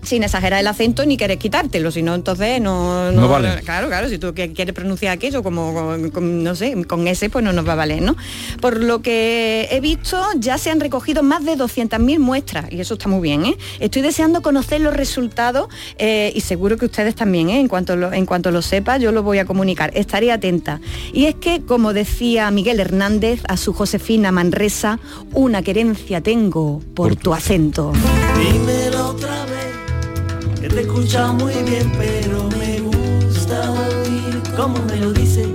Sin 0.05 0.23
exagerar 0.23 0.61
el 0.61 0.67
acento 0.67 1.05
ni 1.07 1.17
querer 1.17 1.39
quitártelo, 1.39 1.91
si 1.91 2.03
no 2.03 2.15
entonces 2.15 2.61
no, 2.61 3.11
No 3.13 3.29
vale. 3.29 3.61
Claro, 3.65 3.89
claro, 3.89 4.09
si 4.09 4.19
tú 4.19 4.35
que- 4.35 4.53
quieres 4.53 4.75
pronunciar 4.75 5.13
aquello 5.13 5.43
como, 5.43 5.73
con- 5.75 6.11
con, 6.11 6.43
no 6.45 6.55
sé, 6.55 6.85
con 6.87 7.07
ese, 7.09 7.31
pues 7.31 7.45
no 7.45 7.53
nos 7.53 7.67
va 7.67 7.73
a 7.73 7.77
valer, 7.77 8.03
¿no? 8.03 8.17
Por 8.61 8.83
lo 8.83 9.01
que 9.03 9.69
he 9.71 9.81
visto, 9.81 10.23
ya 10.37 10.59
se 10.59 10.71
han 10.71 10.81
recogido 10.81 11.23
más 11.23 11.45
de 11.45 11.57
200.000 11.57 12.19
muestras 12.19 12.67
y 12.71 12.81
eso 12.81 12.95
está 12.95 13.09
muy 13.09 13.21
bien, 13.23 13.47
¿eh? 13.47 13.57
Estoy 13.81 14.03
deseando 14.03 14.43
conocer 14.43 14.81
los 14.81 14.95
resultados 14.95 15.69
eh, 15.99 16.33
y 16.35 16.41
seguro 16.41 16.77
que 16.77 16.87
ustedes 16.87 17.15
también, 17.15 17.49
¿eh? 17.51 17.61
En 17.61 17.69
cuanto, 17.69 17.97
lo, 17.97 18.13
en 18.13 18.27
cuanto 18.27 18.51
lo 18.51 18.63
sepa, 18.63 18.99
yo 18.99 19.13
lo 19.13 19.23
voy 19.23 19.39
a 19.39 19.45
comunicar. 19.47 19.91
Estaré 19.95 20.31
atenta. 20.33 20.81
Y 21.13 21.27
es 21.27 21.35
que, 21.37 21.63
como 21.63 21.93
decía 21.93 22.51
Miguel 22.51 22.81
Hernández 22.81 23.41
a 23.49 23.57
su 23.57 23.73
Josefina 23.73 24.33
Manresa, 24.33 24.99
una 25.33 25.63
querencia 25.63 26.21
tengo 26.21 26.81
por 26.95 27.17
tu 27.17 27.33
acento. 27.35 27.93
Dímelo 28.39 29.09
otra 29.11 29.45
vez, 29.47 29.54
escuchado 30.95 31.33
muy 31.35 31.55
bien, 31.65 31.91
pero 31.99 32.49
me 32.57 32.79
gusta 32.79 33.73
oír 33.73 34.41
cómo 34.57 34.79
me 34.85 34.97
lo 34.97 35.13
dice. 35.13 35.53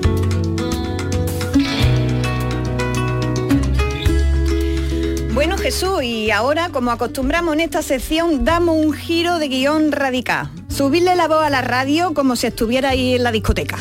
Bueno 5.33 5.57
Jesús, 5.57 6.03
y 6.03 6.29
ahora 6.31 6.69
como 6.69 6.91
acostumbramos 6.91 7.53
en 7.53 7.61
esta 7.61 7.81
sección, 7.81 8.43
damos 8.43 8.75
un 8.75 8.91
giro 8.91 9.39
de 9.39 9.47
guion 9.47 9.93
radical. 9.93 10.49
Subirle 10.67 11.15
la 11.15 11.29
voz 11.29 11.41
a 11.41 11.49
la 11.49 11.61
radio 11.61 12.13
como 12.13 12.35
si 12.35 12.47
estuviera 12.47 12.89
ahí 12.89 13.15
en 13.15 13.23
la 13.23 13.31
discoteca. 13.31 13.77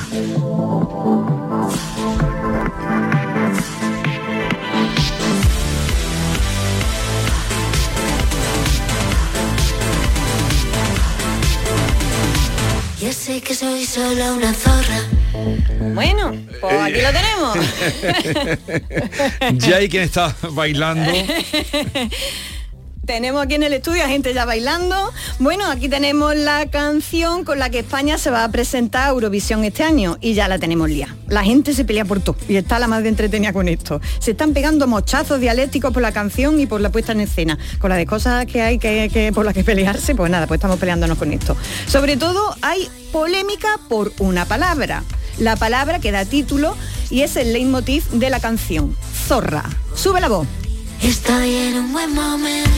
Ya 13.09 13.15
sé 13.15 13.41
que 13.41 13.55
soy 13.55 13.87
solo 13.87 14.35
una 14.35 14.53
zorra. 14.53 15.01
Bueno, 15.95 16.37
pues 16.61 16.75
aquí 16.75 17.01
lo 17.01 17.11
tenemos. 17.11 17.59
ya 19.67 19.77
hay 19.77 19.89
quien 19.89 20.03
está 20.03 20.37
bailando. 20.51 21.11
tenemos 23.07 23.43
aquí 23.43 23.55
en 23.55 23.63
el 23.63 23.73
estudio 23.73 24.05
a 24.05 24.09
gente 24.09 24.35
ya 24.35 24.45
bailando. 24.45 25.11
Bueno, 25.39 25.71
aquí 25.71 25.89
tenemos 25.89 26.37
la 26.37 26.67
canción 26.67 27.45
con 27.45 27.59
la 27.59 27.71
que 27.71 27.79
España 27.79 28.19
se 28.19 28.29
va 28.29 28.45
a 28.45 28.51
presentar 28.51 29.09
a 29.09 29.13
Eurovisión 29.13 29.65
este 29.65 29.85
año 29.85 30.19
y 30.21 30.35
ya 30.35 30.47
la 30.47 30.59
tenemos 30.59 30.91
lía. 30.91 31.17
La 31.29 31.45
gente 31.45 31.75
se 31.75 31.85
pelea 31.85 32.05
por 32.05 32.21
todo 32.21 32.37
y 32.49 32.57
está 32.57 32.79
la 32.79 32.89
de 33.01 33.09
entretenida 33.09 33.53
con 33.53 33.69
esto. 33.69 34.01
Se 34.19 34.31
están 34.31 34.55
pegando 34.55 34.87
mochazos 34.87 35.41
dialécticos 35.41 35.93
por 35.93 36.03
la 36.03 36.13
canción 36.13 36.59
y 36.59 36.67
por 36.67 36.81
la 36.81 36.91
puesta 36.91 37.13
en 37.13 37.21
escena. 37.21 37.59
Con 37.79 37.91
la 37.91 37.97
de 37.97 38.07
cosas 38.07 38.47
que 38.47 38.63
hay 38.63 38.79
que 38.79 39.31
por 39.35 39.45
las 39.45 39.55
que 39.55 39.63
pelearse, 39.63 40.15
pues 40.15 40.31
nada, 40.31 40.47
pues 40.47 40.59
estamos 40.59 40.79
peleándonos 40.79 41.19
con 41.19 41.33
esto. 41.33 41.57
Sobre 41.87 42.17
todo 42.17 42.55
hay 42.63 42.89
polémica 43.13 43.69
por 43.89 44.13
una 44.19 44.47
palabra. 44.47 45.05
La 45.39 45.57
palabra 45.57 46.01
que 46.01 46.13
da 46.13 46.25
título 46.25 46.75
y 47.11 47.23
es 47.23 47.37
el 47.37 47.53
leitmotiv 47.53 48.09
de 48.11 48.31
la 48.31 48.41
canción. 48.41 48.97
Zorra. 49.27 49.65
Sube 49.95 50.21
la 50.21 50.29
voz. 50.29 50.47
Estoy 51.03 51.55
en 51.55 51.75
un 51.79 51.93
buen 51.93 52.13
momento. 52.15 52.71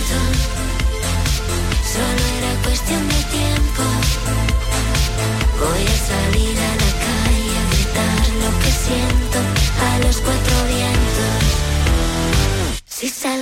Solo 1.92 2.22
era 2.38 2.62
cuestión 2.64 3.08
de 3.08 3.14
tiempo. 3.30 3.82
Voy 5.58 5.84
a 5.86 5.96
salir 6.06 6.58
a 6.58 6.69
a 8.92 9.98
los 10.00 10.20
cuatro 10.20 10.64
vientos. 10.66 10.99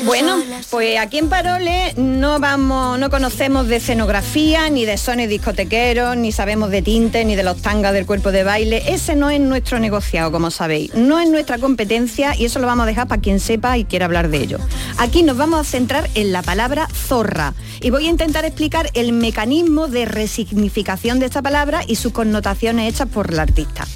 Bueno, 0.04 0.36
pues 0.70 0.98
aquí 0.98 1.18
en 1.18 1.28
Parole 1.28 1.92
no 1.96 2.38
vamos, 2.38 2.98
no 2.98 3.10
conocemos 3.10 3.66
de 3.66 3.76
escenografía, 3.76 4.70
ni 4.70 4.84
de 4.84 4.96
sones 4.96 5.28
discotequeros, 5.28 6.16
ni 6.16 6.30
sabemos 6.30 6.70
de 6.70 6.82
tinte, 6.82 7.24
ni 7.24 7.34
de 7.34 7.42
los 7.42 7.60
tangas 7.60 7.92
del 7.92 8.06
cuerpo 8.06 8.30
de 8.30 8.44
baile. 8.44 8.82
Ese 8.86 9.16
no 9.16 9.30
es 9.30 9.40
nuestro 9.40 9.80
negociado, 9.80 10.30
como 10.30 10.50
sabéis. 10.50 10.94
No 10.94 11.18
es 11.18 11.28
nuestra 11.28 11.58
competencia 11.58 12.36
y 12.36 12.44
eso 12.44 12.60
lo 12.60 12.66
vamos 12.66 12.84
a 12.84 12.86
dejar 12.86 13.08
para 13.08 13.20
quien 13.20 13.40
sepa 13.40 13.76
y 13.78 13.84
quiera 13.84 14.04
hablar 14.04 14.28
de 14.28 14.38
ello. 14.38 14.58
Aquí 14.98 15.22
nos 15.24 15.36
vamos 15.36 15.60
a 15.60 15.64
centrar 15.64 16.08
en 16.14 16.30
la 16.32 16.42
palabra 16.42 16.86
zorra 16.92 17.54
y 17.80 17.90
voy 17.90 18.06
a 18.06 18.10
intentar 18.10 18.44
explicar 18.44 18.90
el 18.94 19.12
mecanismo 19.12 19.88
de 19.88 20.04
resignificación 20.04 21.18
de 21.18 21.26
esta 21.26 21.42
palabra 21.42 21.82
y 21.86 21.96
sus 21.96 22.12
connotaciones 22.12 22.94
hechas 22.94 23.08
por 23.08 23.32
el 23.32 23.40
artista. 23.40 23.86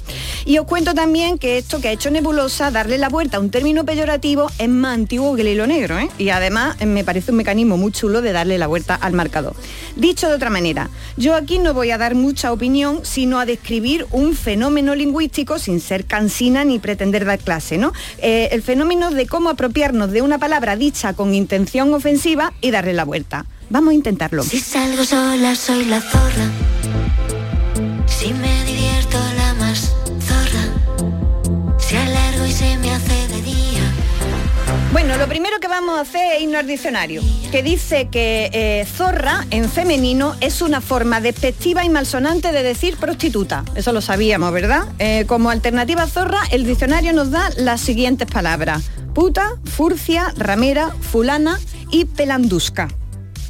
Y 0.45 0.57
os 0.57 0.65
cuento 0.65 0.93
también 0.93 1.37
que 1.37 1.57
esto 1.57 1.79
que 1.79 1.87
ha 1.87 1.91
hecho 1.91 2.11
Nebulosa, 2.11 2.69
darle 2.69 2.97
la 2.97 3.07
vuelta 3.07 3.37
a 3.37 3.39
un 3.39 3.49
término 3.49 3.85
peyorativo, 3.85 4.51
es 4.57 4.69
más 4.69 4.95
antiguo 4.95 5.35
que 5.35 5.52
hilo 5.53 5.67
negro, 5.67 5.97
¿eh? 5.97 6.09
Y 6.17 6.29
además 6.29 6.75
eh, 6.79 6.85
me 6.85 7.03
parece 7.03 7.31
un 7.31 7.37
mecanismo 7.37 7.77
muy 7.77 7.91
chulo 7.91 8.21
de 8.21 8.31
darle 8.31 8.57
la 8.57 8.67
vuelta 8.67 8.95
al 8.95 9.13
marcador. 9.13 9.55
Dicho 9.95 10.27
de 10.27 10.35
otra 10.35 10.49
manera, 10.49 10.89
yo 11.17 11.35
aquí 11.35 11.59
no 11.59 11.73
voy 11.73 11.91
a 11.91 11.97
dar 11.97 12.15
mucha 12.15 12.51
opinión, 12.51 12.99
sino 13.03 13.39
a 13.39 13.45
describir 13.45 14.05
un 14.11 14.35
fenómeno 14.35 14.95
lingüístico 14.95 15.59
sin 15.59 15.79
ser 15.79 16.05
cansina 16.05 16.63
ni 16.63 16.79
pretender 16.79 17.25
dar 17.25 17.39
clase, 17.39 17.77
¿no? 17.77 17.93
Eh, 18.17 18.49
el 18.51 18.61
fenómeno 18.61 19.11
de 19.11 19.25
cómo 19.27 19.49
apropiarnos 19.49 20.11
de 20.11 20.21
una 20.21 20.37
palabra 20.37 20.75
dicha 20.75 21.13
con 21.13 21.33
intención 21.33 21.93
ofensiva 21.93 22.53
y 22.61 22.71
darle 22.71 22.93
la 22.93 23.05
vuelta. 23.05 23.45
Vamos 23.69 23.91
a 23.91 23.95
intentarlo. 23.95 24.43
Si 24.43 24.59
salgo 24.59 25.03
sola 25.03 25.55
soy 25.55 25.85
la 25.85 26.01
zorra. 26.01 26.49
Bueno, 34.93 35.17
lo 35.17 35.27
primero 35.27 35.59
que 35.59 35.67
vamos 35.67 35.97
a 35.97 36.01
hacer 36.01 36.35
es 36.35 36.43
irnos 36.43 36.59
al 36.59 36.67
diccionario, 36.67 37.23
que 37.51 37.63
dice 37.63 38.09
que 38.09 38.51
eh, 38.53 38.85
zorra 38.85 39.43
en 39.49 39.67
femenino 39.67 40.35
es 40.39 40.61
una 40.61 40.81
forma 40.81 41.19
despectiva 41.19 41.83
y 41.83 41.89
malsonante 41.89 42.51
de 42.51 42.61
decir 42.61 42.95
prostituta. 42.97 43.65
Eso 43.73 43.91
lo 43.91 44.01
sabíamos, 44.01 44.53
¿verdad? 44.53 44.85
Eh, 44.99 45.25
como 45.27 45.49
alternativa 45.49 46.03
a 46.03 46.07
zorra, 46.07 46.41
el 46.51 46.63
diccionario 46.63 47.11
nos 47.11 47.31
da 47.31 47.49
las 47.57 47.81
siguientes 47.81 48.27
palabras. 48.27 48.83
Puta, 49.15 49.53
furcia, 49.65 50.31
ramera, 50.37 50.91
fulana 51.01 51.59
y 51.89 52.05
pelandusca. 52.05 52.89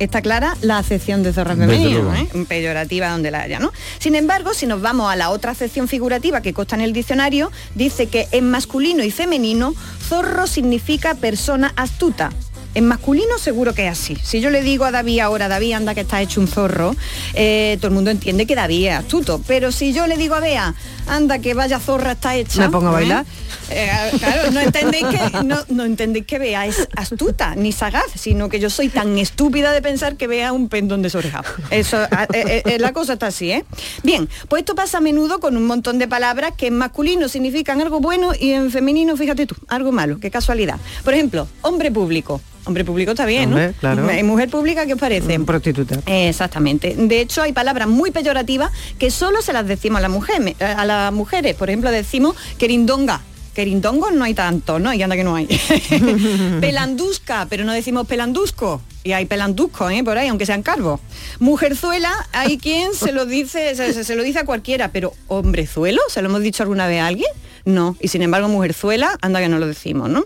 Está 0.04 0.22
clara 0.22 0.58
la 0.62 0.80
acepción 0.80 1.24
de 1.24 1.32
zorra 1.32 1.56
luego. 1.56 2.14
¿eh? 2.14 2.46
peyorativa 2.48 3.10
donde 3.10 3.32
la 3.32 3.42
haya, 3.42 3.60
¿no? 3.60 3.72
Sin 4.00 4.16
embargo, 4.16 4.54
si 4.54 4.66
nos 4.66 4.82
vamos 4.82 5.10
a 5.10 5.16
la 5.16 5.30
otra 5.30 5.52
acepción 5.52 5.88
figurativa 5.88 6.42
que 6.42 6.54
consta 6.54 6.76
en 6.76 6.82
el 6.82 6.92
diccionario, 6.92 7.52
dice 7.74 8.08
que 8.08 8.28
en 8.32 8.52
masculino 8.52 9.04
y 9.04 9.12
femenino, 9.12 9.74
zorro 10.08 10.46
significa 10.46 11.16
persona 11.16 11.72
astuta. 11.78 12.32
En 12.76 12.88
masculino 12.88 13.38
seguro 13.38 13.74
que 13.74 13.86
es 13.86 13.92
así. 13.92 14.16
Si 14.24 14.42
yo 14.42 14.50
le 14.50 14.62
digo 14.62 14.86
a 14.86 14.92
David 14.92 15.20
ahora, 15.20 15.48
David, 15.48 15.74
anda 15.74 15.94
que 15.94 16.02
está 16.02 16.22
hecho 16.22 16.42
un 16.42 16.48
zorro, 16.48 16.96
eh, 17.34 17.78
todo 17.80 17.88
el 17.90 17.94
mundo 17.94 18.10
entiende 18.12 18.46
que 18.46 18.56
David 18.56 18.88
es 18.88 18.94
astuto. 18.94 19.42
Pero 19.48 19.72
si 19.72 19.94
yo 19.94 20.08
le 20.08 20.18
digo 20.18 20.36
a 20.36 20.40
Bea, 20.40 20.76
anda 21.08 21.40
que 21.40 21.54
vaya 21.54 21.80
zorra 21.80 22.14
está 22.14 22.36
hecha. 22.36 22.62
Me 22.62 22.70
pongo 22.70 22.88
a 22.88 22.92
bailar. 22.92 23.26
Eh, 23.70 23.90
claro, 24.20 24.52
no 24.52 24.60
entendéis 24.60 25.06
que 25.06 25.44
no, 25.44 25.58
no 25.70 25.86
entendéis 25.86 26.26
que 26.26 26.40
Bea 26.40 26.66
es 26.66 26.88
astuta 26.96 27.56
ni 27.56 27.72
sagaz, 27.72 28.06
sino 28.16 28.50
que 28.50 28.60
yo 28.60 28.70
soy 28.70 28.90
tan 28.90 29.18
estúpida 29.18 29.72
de 29.72 29.82
pensar 29.82 30.18
que 30.18 30.28
Bea 30.28 30.52
un 30.52 30.70
pendón 30.70 31.02
desorejado. 31.02 31.46
Eso, 31.70 32.04
eh, 32.34 32.64
eh, 32.66 32.78
la 32.80 32.94
cosa 32.94 33.14
está 33.14 33.28
así, 33.28 33.52
¿eh? 33.52 33.66
Bien, 34.04 34.28
pues 34.50 34.62
esto 34.62 34.76
pasa 34.76 34.98
a 34.98 35.02
menudo 35.02 35.40
con 35.40 35.58
un 35.58 35.66
montón 35.66 36.00
de 36.00 36.08
palabras 36.08 36.54
que 36.58 36.68
en 36.68 36.78
masculino 36.78 37.30
significan 37.30 37.82
algo 37.82 38.00
bueno 38.00 38.32
y 38.38 38.52
en 38.52 38.72
femenino, 38.72 39.16
fíjate 39.16 39.46
tú, 39.46 39.56
algo 39.68 39.92
malo, 39.92 40.20
qué 40.20 40.32
casualidad. 40.32 40.78
Por 41.04 41.14
ejemplo, 41.14 41.48
hombre 41.62 41.92
público. 41.92 42.42
Hombre 42.66 42.86
público 42.86 43.12
está 43.12 43.26
bien, 43.26 43.50
¿no? 43.52 43.58
Claro. 43.80 44.08
Mujer 44.24 44.50
pública, 44.50 44.86
¿qué 44.86 44.94
os 44.94 45.00
parece? 45.00 45.40
Prostituta. 45.42 46.00
Exactamente. 46.06 46.96
De 46.98 47.20
hecho, 47.20 47.42
hay 47.42 47.52
palabras 47.52 47.88
muy 47.88 48.12
peyorativas 48.12 48.72
que 48.98 49.12
solo 49.12 49.42
se 49.42 49.52
las 49.54 49.68
decimos 49.68 49.98
a 50.00 50.02
las 50.02 50.12
mujeres. 50.12 50.56
A 50.62 50.86
las 50.86 51.12
mujeres, 51.12 51.56
por 51.56 51.70
ejemplo, 51.70 51.92
decimos 51.92 52.36
querindonga. 52.58 53.22
Querindongos 53.54 54.14
no 54.14 54.24
hay 54.24 54.34
tanto, 54.34 54.80
¿no? 54.80 54.94
Y 54.94 55.02
anda 55.04 55.16
que 55.16 55.24
no 55.24 55.36
hay. 55.36 55.46
pelandusca, 56.62 57.48
pero 57.50 57.64
no 57.66 57.74
decimos 57.74 58.08
pelandusco. 58.08 58.82
Y 59.04 59.12
hay 59.12 59.26
pelandusco, 59.26 59.90
¿eh? 59.90 60.04
Por 60.04 60.18
ahí, 60.18 60.28
aunque 60.30 60.46
sean 60.46 60.64
cargos. 60.64 61.02
Mujerzuela, 61.40 62.12
hay 62.32 62.58
quien 62.58 62.94
se 62.94 63.12
lo 63.12 63.26
dice, 63.26 63.76
se, 63.76 63.94
se- 63.94 64.04
se 64.04 64.16
lo 64.16 64.24
dice 64.24 64.40
a 64.40 64.46
cualquiera, 64.46 64.92
pero 64.92 65.14
hombrezuelo, 65.28 66.02
¿se 66.10 66.22
lo 66.22 66.30
hemos 66.30 66.42
dicho 66.42 66.64
alguna 66.64 66.88
vez 66.88 67.02
a 67.02 67.08
alguien? 67.08 67.30
No. 67.66 67.96
Y 68.02 68.10
sin 68.10 68.22
embargo, 68.22 68.50
mujerzuela, 68.50 69.18
anda 69.22 69.40
que 69.40 69.48
no 69.48 69.58
lo 69.58 69.68
decimos, 69.68 70.10
¿no? 70.10 70.26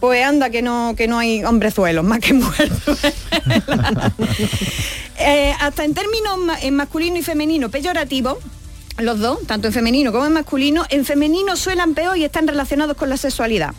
Pues 0.00 0.24
anda 0.24 0.50
que 0.50 0.60
no, 0.60 0.94
que 0.96 1.08
no 1.08 1.18
hay 1.18 1.42
hombrezuelos, 1.44 2.04
más 2.04 2.20
que 2.20 2.34
mujerzuelas. 2.34 4.12
Eh, 5.16 5.54
hasta 5.60 5.84
en 5.84 5.94
términos 5.94 6.40
en 6.60 6.74
masculino 6.74 7.16
y 7.16 7.22
femenino 7.22 7.70
peyorativo, 7.70 8.36
los 8.98 9.20
dos, 9.20 9.46
tanto 9.46 9.68
en 9.68 9.72
femenino 9.72 10.10
como 10.10 10.26
en 10.26 10.32
masculino, 10.32 10.84
en 10.90 11.04
femenino 11.04 11.54
suenan 11.56 11.94
peor 11.94 12.18
y 12.18 12.24
están 12.24 12.48
relacionados 12.48 12.96
con 12.96 13.08
la 13.08 13.16
sexualidad. 13.16 13.74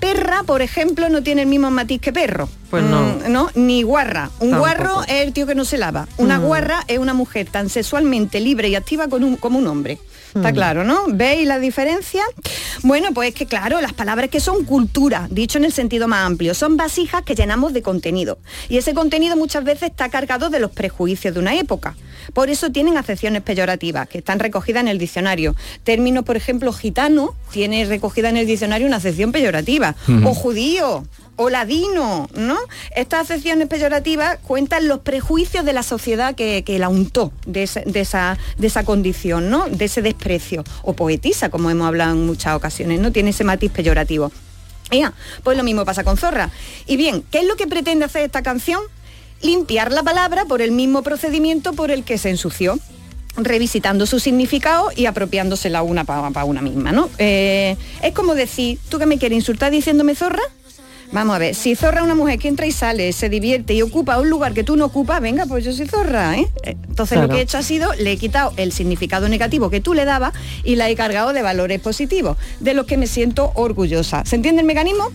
Perra, 0.00 0.42
por 0.44 0.60
ejemplo, 0.62 1.08
no 1.08 1.22
tiene 1.22 1.42
el 1.42 1.48
mismo 1.48 1.70
matiz 1.70 2.00
que 2.00 2.12
perro. 2.12 2.48
Pues 2.70 2.82
no. 2.84 3.00
Mm, 3.02 3.32
no, 3.32 3.50
ni 3.54 3.82
guarra. 3.82 4.30
Un 4.40 4.50
Tampoco. 4.50 4.58
guarro 4.60 5.02
es 5.04 5.22
el 5.22 5.32
tío 5.32 5.46
que 5.46 5.54
no 5.54 5.64
se 5.64 5.78
lava. 5.78 6.06
Una 6.18 6.38
Mm. 6.38 6.42
guarra 6.44 6.84
es 6.88 6.98
una 6.98 7.14
mujer 7.14 7.46
tan 7.50 7.68
sexualmente 7.68 8.40
libre 8.40 8.68
y 8.68 8.74
activa 8.74 9.08
con 9.08 9.24
un- 9.24 9.36
como 9.36 9.58
un 9.58 9.66
hombre. 9.66 9.98
Está 10.34 10.50
Mm. 10.50 10.54
claro, 10.54 10.84
¿no? 10.84 11.04
¿Veis 11.08 11.46
la 11.46 11.60
diferencia? 11.60 12.22
Bueno, 12.82 13.14
pues 13.14 13.28
es 13.28 13.34
que 13.36 13.46
claro, 13.46 13.80
las 13.80 13.92
palabras 13.92 14.28
que 14.30 14.40
son 14.40 14.64
cultura, 14.64 15.28
dicho 15.30 15.58
en 15.58 15.64
el 15.64 15.72
sentido 15.72 16.08
más 16.08 16.26
amplio, 16.26 16.54
son 16.54 16.76
vasijas 16.76 17.22
que 17.22 17.36
llenamos 17.36 17.72
de 17.72 17.82
contenido. 17.82 18.38
Y 18.68 18.76
ese 18.78 18.94
contenido 18.94 19.36
muchas 19.36 19.62
veces 19.62 19.90
está 19.90 20.08
cargado 20.08 20.50
de 20.50 20.58
los 20.58 20.72
prejuicios 20.72 21.34
de 21.34 21.40
una 21.40 21.54
época. 21.54 21.94
Por 22.32 22.50
eso 22.50 22.72
tienen 22.72 22.96
acepciones 22.96 23.42
peyorativas, 23.42 24.08
que 24.08 24.18
están 24.18 24.40
recogidas 24.40 24.80
en 24.80 24.88
el 24.88 24.98
diccionario. 24.98 25.54
Términos, 25.84 26.24
por 26.24 26.36
ejemplo, 26.36 26.72
gitano, 26.72 27.36
tiene 27.52 27.84
recogida 27.84 28.28
en 28.30 28.38
el 28.38 28.46
diccionario 28.46 28.86
una 28.88 28.96
acepción 28.96 29.30
peyorativa. 29.30 29.83
O 30.24 30.34
judío, 30.34 31.04
o 31.36 31.50
ladino, 31.50 32.28
¿no? 32.34 32.56
Estas 32.94 33.22
acepciones 33.22 33.66
peyorativas 33.68 34.38
cuentan 34.46 34.86
los 34.88 35.00
prejuicios 35.00 35.64
de 35.64 35.72
la 35.72 35.82
sociedad 35.82 36.34
que, 36.34 36.62
que 36.64 36.78
la 36.78 36.88
untó 36.88 37.32
de, 37.46 37.64
ese- 37.64 37.82
de 37.86 38.00
esa, 38.00 38.38
de 38.56 38.66
esa 38.68 38.84
condición, 38.84 39.50
¿no? 39.50 39.66
De 39.68 39.86
ese 39.86 40.00
desprecio. 40.00 40.62
O 40.82 40.92
poetisa, 40.94 41.48
como 41.50 41.70
hemos 41.70 41.86
hablado 41.88 42.12
en 42.12 42.24
muchas 42.26 42.54
ocasiones, 42.54 43.00
¿no? 43.00 43.10
Tiene 43.10 43.30
ese 43.30 43.42
matiz 43.44 43.70
peyorativo. 43.72 44.30
Ea, 44.90 45.12
pues 45.42 45.56
lo 45.56 45.64
mismo 45.64 45.84
pasa 45.84 46.04
con 46.04 46.16
Zorra. 46.16 46.50
Y 46.86 46.96
bien, 46.96 47.24
¿qué 47.30 47.38
es 47.40 47.46
lo 47.46 47.56
que 47.56 47.66
pretende 47.66 48.04
hacer 48.04 48.22
esta 48.22 48.42
canción? 48.42 48.80
Limpiar 49.42 49.92
la 49.92 50.02
palabra 50.02 50.44
por 50.44 50.62
el 50.62 50.70
mismo 50.70 51.02
procedimiento 51.02 51.72
por 51.72 51.90
el 51.90 52.04
que 52.04 52.16
se 52.18 52.30
ensució 52.30 52.78
revisitando 53.36 54.06
su 54.06 54.20
significado 54.20 54.90
y 54.94 55.06
apropiándosela 55.06 55.82
una 55.82 56.04
para 56.04 56.44
una 56.44 56.62
misma, 56.62 56.92
¿no? 56.92 57.10
Eh, 57.18 57.76
es 58.02 58.12
como 58.12 58.34
decir, 58.34 58.78
¿tú 58.88 58.98
que 58.98 59.06
me 59.06 59.18
quieres 59.18 59.36
insultar 59.36 59.72
diciéndome 59.72 60.14
zorra? 60.14 60.42
Vamos 61.14 61.36
a 61.36 61.38
ver, 61.38 61.54
si 61.54 61.74
zorra 61.76 62.02
una 62.02 62.14
mujer 62.16 62.38
que 62.40 62.48
entra 62.48 62.66
y 62.66 62.72
sale, 62.72 63.12
se 63.12 63.28
divierte 63.28 63.72
y 63.72 63.80
ocupa 63.82 64.18
un 64.18 64.28
lugar 64.28 64.52
que 64.52 64.64
tú 64.64 64.76
no 64.76 64.84
ocupas, 64.86 65.20
venga, 65.20 65.46
pues 65.46 65.64
yo 65.64 65.72
soy 65.72 65.86
zorra, 65.86 66.36
¿eh? 66.36 66.48
Entonces 66.64 67.18
lo 67.20 67.28
que 67.28 67.36
he 67.36 67.40
hecho 67.42 67.56
ha 67.56 67.62
sido, 67.62 67.92
le 67.94 68.12
he 68.12 68.16
quitado 68.16 68.52
el 68.56 68.72
significado 68.72 69.28
negativo 69.28 69.70
que 69.70 69.80
tú 69.80 69.94
le 69.94 70.04
dabas 70.04 70.32
y 70.64 70.74
la 70.76 70.90
he 70.90 70.96
cargado 70.96 71.32
de 71.32 71.40
valores 71.42 71.80
positivos, 71.80 72.36
de 72.60 72.74
los 72.74 72.86
que 72.86 72.96
me 72.96 73.06
siento 73.06 73.52
orgullosa. 73.54 74.24
¿Se 74.24 74.34
entiende 74.36 74.60
el 74.62 74.66
mecanismo? 74.66 75.10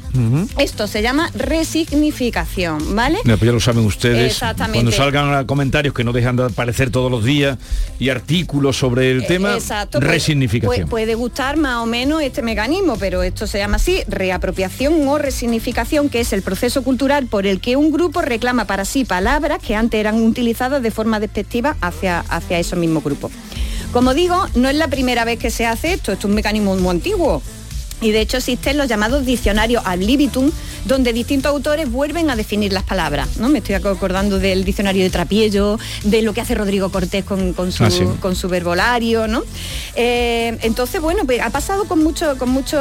Esto 0.58 0.88
se 0.88 1.02
llama 1.02 1.30
resignificación, 1.36 2.96
¿vale? 2.96 3.20
Pues 3.24 3.40
ya 3.42 3.52
lo 3.52 3.60
saben 3.60 3.86
ustedes. 3.86 4.32
Exactamente. 4.32 4.78
Cuando 4.80 4.92
salgan 4.92 5.46
comentarios 5.46 5.94
que 5.94 6.04
no 6.06 6.14
dejan 6.14 6.38
de 6.38 6.46
aparecer 6.46 6.92
todos 6.92 7.12
los 7.12 7.24
días 7.26 7.58
y 8.00 8.08
artículos 8.10 8.78
sobre 8.78 9.12
el 9.12 9.28
tema, 9.28 9.54
Eh, 9.54 9.58
Exacto, 9.58 10.00
puede- 10.00 10.14
resignificación. 10.14 10.70
Puede, 10.70 10.88
puede 10.88 11.16
gustar 11.16 11.58
más 11.58 11.78
o 11.84 11.86
menos 11.86 12.22
este 12.22 12.42
mecanismo, 12.42 12.96
pero 12.98 13.22
esto 13.24 13.48
se 13.48 13.58
llama 13.58 13.76
así, 13.78 14.02
reapropiación 14.08 15.06
o 15.08 15.18
resignificación, 15.18 15.89
que 15.90 16.20
es 16.20 16.34
el 16.34 16.44
proceso 16.44 16.84
cultural 16.84 17.26
por 17.26 17.48
el 17.48 17.60
que 17.60 17.76
un 17.76 17.92
grupo 17.92 18.22
reclama 18.22 18.66
para 18.66 18.86
sí 18.86 19.06
palabras 19.06 19.58
que 19.58 19.76
antes 19.76 20.00
eran 20.00 20.22
utilizadas 20.22 20.84
de 20.84 20.92
forma 20.92 21.20
despectiva 21.20 21.78
hacia, 21.82 22.20
hacia 22.20 22.60
esos 22.60 22.78
mismos 22.78 23.04
grupos. 23.04 23.32
Como 23.92 24.14
digo, 24.14 24.46
no 24.54 24.70
es 24.70 24.76
la 24.76 24.88
primera 24.88 25.26
vez 25.26 25.40
que 25.40 25.50
se 25.50 25.66
hace 25.66 25.94
esto, 25.94 26.12
esto 26.12 26.28
es 26.28 26.30
un 26.30 26.36
mecanismo 26.36 26.76
muy 26.76 26.92
antiguo. 26.92 27.42
Y 28.02 28.12
de 28.12 28.22
hecho 28.22 28.38
existen 28.38 28.78
los 28.78 28.88
llamados 28.88 29.26
diccionarios 29.26 29.84
ad 29.86 29.98
libitum, 30.00 30.52
donde 30.86 31.12
distintos 31.12 31.52
autores 31.52 31.92
vuelven 31.92 32.30
a 32.30 32.36
definir 32.38 32.72
las 32.72 32.84
palabras. 32.84 33.38
¿no? 33.38 33.50
Me 33.50 33.60
estoy 33.60 33.76
acordando 33.76 34.40
del 34.40 34.64
diccionario 34.64 35.04
de 35.04 35.10
Trapiello, 35.10 35.78
de 36.04 36.22
lo 36.22 36.34
que 36.34 36.42
hace 36.42 36.56
Rodrigo 36.56 36.90
Cortés 36.90 37.26
con, 37.26 37.54
con 37.54 37.72
su, 37.74 37.84
Ah, 37.84 37.92
sí. 37.92 38.04
con 38.22 38.36
su 38.36 38.48
verbolario. 38.48 39.28
¿no? 39.28 39.44
Eh, 39.96 40.58
entonces, 40.62 41.02
bueno, 41.02 41.24
pues 41.26 41.42
ha 41.42 41.50
pasado 41.50 41.86
con, 41.86 42.02
mucho, 42.04 42.38
con, 42.38 42.50
mucho, 42.50 42.78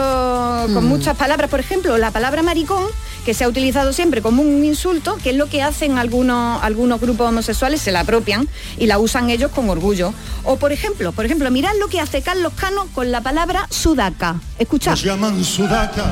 con 0.72 0.84
Mm. 0.84 0.88
muchas 0.88 1.16
palabras. 1.16 1.50
Por 1.50 1.60
ejemplo, 1.60 1.98
la 1.98 2.10
palabra 2.10 2.42
maricón, 2.42 2.84
que 3.24 3.34
se 3.34 3.44
ha 3.44 3.48
utilizado 3.48 3.92
siempre 3.92 4.22
como 4.22 4.42
un 4.42 4.64
insulto, 4.64 5.18
que 5.22 5.30
es 5.30 5.36
lo 5.36 5.46
que 5.48 5.62
hacen 5.62 5.98
algunos, 5.98 6.62
algunos 6.62 7.00
grupos 7.00 7.28
homosexuales, 7.28 7.80
se 7.82 7.92
la 7.92 8.00
apropian 8.00 8.48
y 8.78 8.86
la 8.86 8.98
usan 8.98 9.28
ellos 9.30 9.50
con 9.50 9.68
orgullo. 9.68 10.14
O 10.44 10.56
por 10.56 10.72
ejemplo, 10.72 11.12
por 11.12 11.26
ejemplo, 11.26 11.50
mirad 11.50 11.72
lo 11.80 11.88
que 11.88 12.00
hace 12.00 12.22
Carlos 12.22 12.52
Cano 12.54 12.86
con 12.94 13.10
la 13.10 13.20
palabra 13.20 13.66
sudaca. 13.70 14.40
Escuchad. 14.58 14.92
Llaman 15.08 15.42
sudaca, 15.42 16.04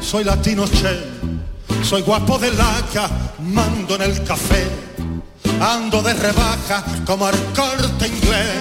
soy 0.00 0.22
latino 0.22 0.62
che, 0.62 0.94
soy 1.82 2.02
guapo 2.02 2.38
de 2.38 2.52
laca, 2.52 3.10
mando 3.40 3.96
en 3.96 4.02
el 4.02 4.22
café, 4.22 4.64
ando 5.60 6.00
de 6.00 6.14
rebaja 6.14 6.84
como 7.04 7.28
el 7.28 7.36
corte 7.52 8.06
inglés. 8.06 8.60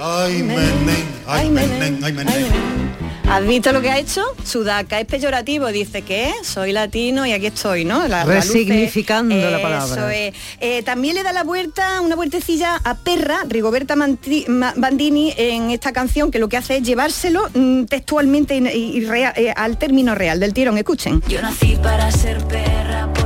Ay, 0.00 0.44
menén, 0.44 1.06
ay, 1.26 1.50
menén, 1.50 1.98
ay, 2.04 2.12
menén. 2.12 2.83
¿Has 3.28 3.44
visto 3.46 3.72
lo 3.72 3.80
que 3.80 3.90
ha 3.90 3.98
hecho? 3.98 4.22
Sudaca 4.44 5.00
es 5.00 5.06
peyorativo, 5.06 5.66
dice 5.68 6.02
que 6.02 6.30
soy 6.44 6.72
latino 6.72 7.26
y 7.26 7.32
aquí 7.32 7.46
estoy, 7.46 7.84
¿no? 7.84 8.06
La- 8.06 8.24
la 8.24 8.24
luce- 8.24 8.34
Resignificando 8.48 9.34
la 9.34 9.48
Eso 9.58 9.62
palabra. 9.62 10.14
es. 10.14 10.34
Eh, 10.60 10.82
también 10.82 11.14
le 11.14 11.22
da 11.22 11.32
la 11.32 11.42
vuelta, 11.42 12.00
una 12.02 12.14
vueltecilla 12.16 12.76
a 12.84 12.96
Perra, 12.98 13.38
Rigoberta 13.48 13.96
Mantri- 13.96 14.46
Ma- 14.46 14.74
Bandini, 14.76 15.32
en 15.36 15.70
esta 15.70 15.92
canción, 15.92 16.30
que 16.30 16.38
lo 16.38 16.48
que 16.48 16.58
hace 16.58 16.76
es 16.76 16.82
llevárselo 16.82 17.48
mm, 17.54 17.84
textualmente 17.84 18.56
y, 18.56 18.66
y- 18.68 18.96
y 18.98 19.04
rea- 19.06 19.32
eh, 19.36 19.52
al 19.56 19.78
término 19.78 20.14
real 20.14 20.38
del 20.38 20.52
tirón. 20.52 20.76
Escuchen. 20.78 21.22
Yo 21.26 21.40
nací 21.42 21.76
para 21.82 22.10
ser 22.12 22.38
perra, 22.44 23.12
por 23.14 23.23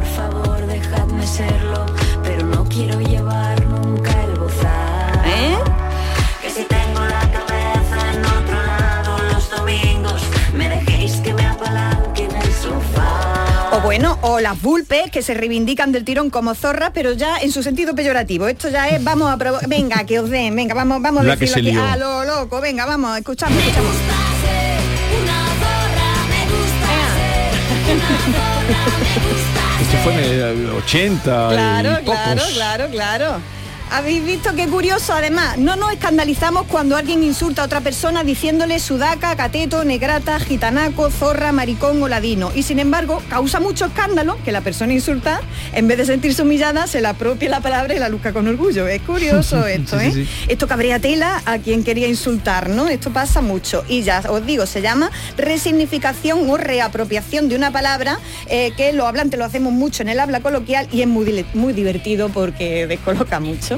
bueno, 13.88 14.18
o 14.20 14.38
las 14.38 14.60
vulpes 14.60 15.10
que 15.10 15.22
se 15.22 15.32
reivindican 15.32 15.92
del 15.92 16.04
tirón 16.04 16.28
como 16.28 16.54
zorras, 16.54 16.90
pero 16.92 17.14
ya 17.14 17.38
en 17.38 17.50
su 17.50 17.62
sentido 17.62 17.94
peyorativo. 17.94 18.46
Esto 18.46 18.68
ya 18.68 18.86
es, 18.90 19.02
vamos 19.02 19.32
a 19.32 19.38
provocar, 19.38 19.66
venga, 19.66 20.04
que 20.04 20.18
os 20.20 20.28
den, 20.28 20.54
venga, 20.54 20.74
vamos, 20.74 21.00
vamos 21.00 21.26
a 21.26 21.36
decirlo 21.36 21.54
se 21.54 21.60
aquí. 21.60 21.78
a 21.78 21.96
lo 21.96 22.22
loco, 22.22 22.60
venga, 22.60 22.84
vamos, 22.84 23.16
escuchamos, 23.16 23.56
escuchamos. 23.58 23.94
Esto 29.80 29.96
fue 30.04 30.12
en 30.14 30.20
el 30.42 30.70
80 30.70 31.48
Claro, 31.48 31.92
y 31.92 32.04
pocos. 32.04 32.20
claro, 32.20 32.42
claro, 32.52 32.88
claro. 32.90 33.40
Habéis 33.90 34.24
visto 34.24 34.54
qué 34.54 34.66
curioso, 34.68 35.14
además, 35.14 35.56
no 35.56 35.74
nos 35.74 35.92
escandalizamos 35.92 36.66
cuando 36.66 36.96
alguien 36.96 37.22
insulta 37.22 37.62
a 37.62 37.64
otra 37.64 37.80
persona 37.80 38.22
diciéndole 38.22 38.78
sudaca, 38.80 39.34
cateto, 39.34 39.82
negrata, 39.82 40.38
gitanaco, 40.40 41.10
zorra, 41.10 41.52
maricón 41.52 42.02
o 42.02 42.08
ladino. 42.08 42.52
Y 42.54 42.64
sin 42.64 42.78
embargo, 42.78 43.22
causa 43.30 43.60
mucho 43.60 43.86
escándalo 43.86 44.36
que 44.44 44.52
la 44.52 44.60
persona 44.60 44.92
insulta, 44.92 45.40
en 45.72 45.88
vez 45.88 45.96
de 45.98 46.04
sentirse 46.04 46.42
humillada, 46.42 46.86
se 46.86 47.00
la 47.00 47.10
apropia 47.10 47.48
la 47.48 47.60
palabra 47.60 47.94
y 47.94 47.98
la 47.98 48.10
luzca 48.10 48.32
con 48.32 48.46
orgullo. 48.46 48.86
Es 48.86 49.00
curioso 49.02 49.66
esto, 49.66 49.98
¿eh? 49.98 50.12
sí, 50.12 50.24
sí. 50.26 50.44
Esto 50.48 50.68
cabrea 50.68 50.98
tela 50.98 51.42
a 51.46 51.58
quien 51.58 51.82
quería 51.82 52.08
insultar, 52.08 52.68
¿no? 52.68 52.88
Esto 52.88 53.10
pasa 53.10 53.40
mucho. 53.40 53.84
Y 53.88 54.02
ya 54.02 54.22
os 54.28 54.44
digo, 54.44 54.66
se 54.66 54.82
llama 54.82 55.10
resignificación 55.36 56.48
o 56.50 56.56
reapropiación 56.58 57.48
de 57.48 57.56
una 57.56 57.72
palabra 57.72 58.18
eh, 58.48 58.72
que 58.76 58.92
los 58.92 59.06
hablantes 59.06 59.38
lo 59.38 59.46
hacemos 59.46 59.72
mucho 59.72 60.02
en 60.02 60.10
el 60.10 60.20
habla 60.20 60.40
coloquial 60.40 60.88
y 60.92 61.00
es 61.00 61.08
muy 61.08 61.72
divertido 61.72 62.28
porque 62.28 62.86
descoloca 62.86 63.40
mucho. 63.40 63.77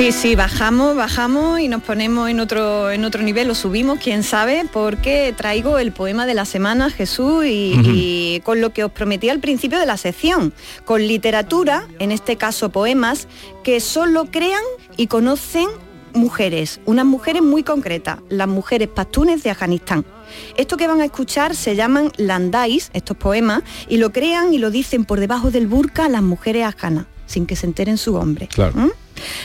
Sí, 0.00 0.12
sí, 0.12 0.34
bajamos, 0.34 0.96
bajamos 0.96 1.60
y 1.60 1.68
nos 1.68 1.82
ponemos 1.82 2.30
en 2.30 2.40
otro, 2.40 2.90
en 2.90 3.04
otro 3.04 3.22
nivel, 3.22 3.48
lo 3.48 3.54
subimos, 3.54 3.98
quién 3.98 4.22
sabe, 4.22 4.64
porque 4.72 5.34
traigo 5.36 5.76
el 5.76 5.92
poema 5.92 6.24
de 6.24 6.32
la 6.32 6.46
semana, 6.46 6.88
Jesús, 6.88 7.44
y, 7.46 8.40
con 8.42 8.62
lo 8.62 8.72
que 8.72 8.82
os 8.82 8.90
prometí 8.90 9.28
al 9.28 9.40
principio 9.40 9.78
de 9.78 9.84
la 9.84 9.98
sección, 9.98 10.54
con 10.86 11.06
literatura, 11.06 11.86
en 11.98 12.12
este 12.12 12.36
caso 12.36 12.70
poemas, 12.70 13.28
que 13.62 13.78
solo 13.80 14.24
crean 14.30 14.62
y 14.96 15.06
conocen 15.08 15.68
mujeres, 16.14 16.80
unas 16.86 17.04
mujeres 17.04 17.42
muy 17.42 17.62
concretas, 17.62 18.20
las 18.30 18.48
mujeres 18.48 18.88
pastunes 18.88 19.42
de 19.42 19.50
Afganistán. 19.50 20.06
Esto 20.56 20.78
que 20.78 20.86
van 20.86 21.02
a 21.02 21.04
escuchar 21.04 21.54
se 21.54 21.76
llaman 21.76 22.10
landais, 22.16 22.90
estos 22.94 23.18
poemas, 23.18 23.64
y 23.86 23.98
lo 23.98 24.12
crean 24.12 24.54
y 24.54 24.58
lo 24.58 24.70
dicen 24.70 25.04
por 25.04 25.20
debajo 25.20 25.50
del 25.50 25.66
burka 25.66 26.08
las 26.08 26.22
mujeres 26.22 26.64
afganas, 26.64 27.04
sin 27.26 27.44
que 27.44 27.54
se 27.54 27.66
enteren 27.66 27.98
su 27.98 28.14
hombre. 28.14 28.46
Claro. 28.46 28.72
¿Mm? 28.78 28.90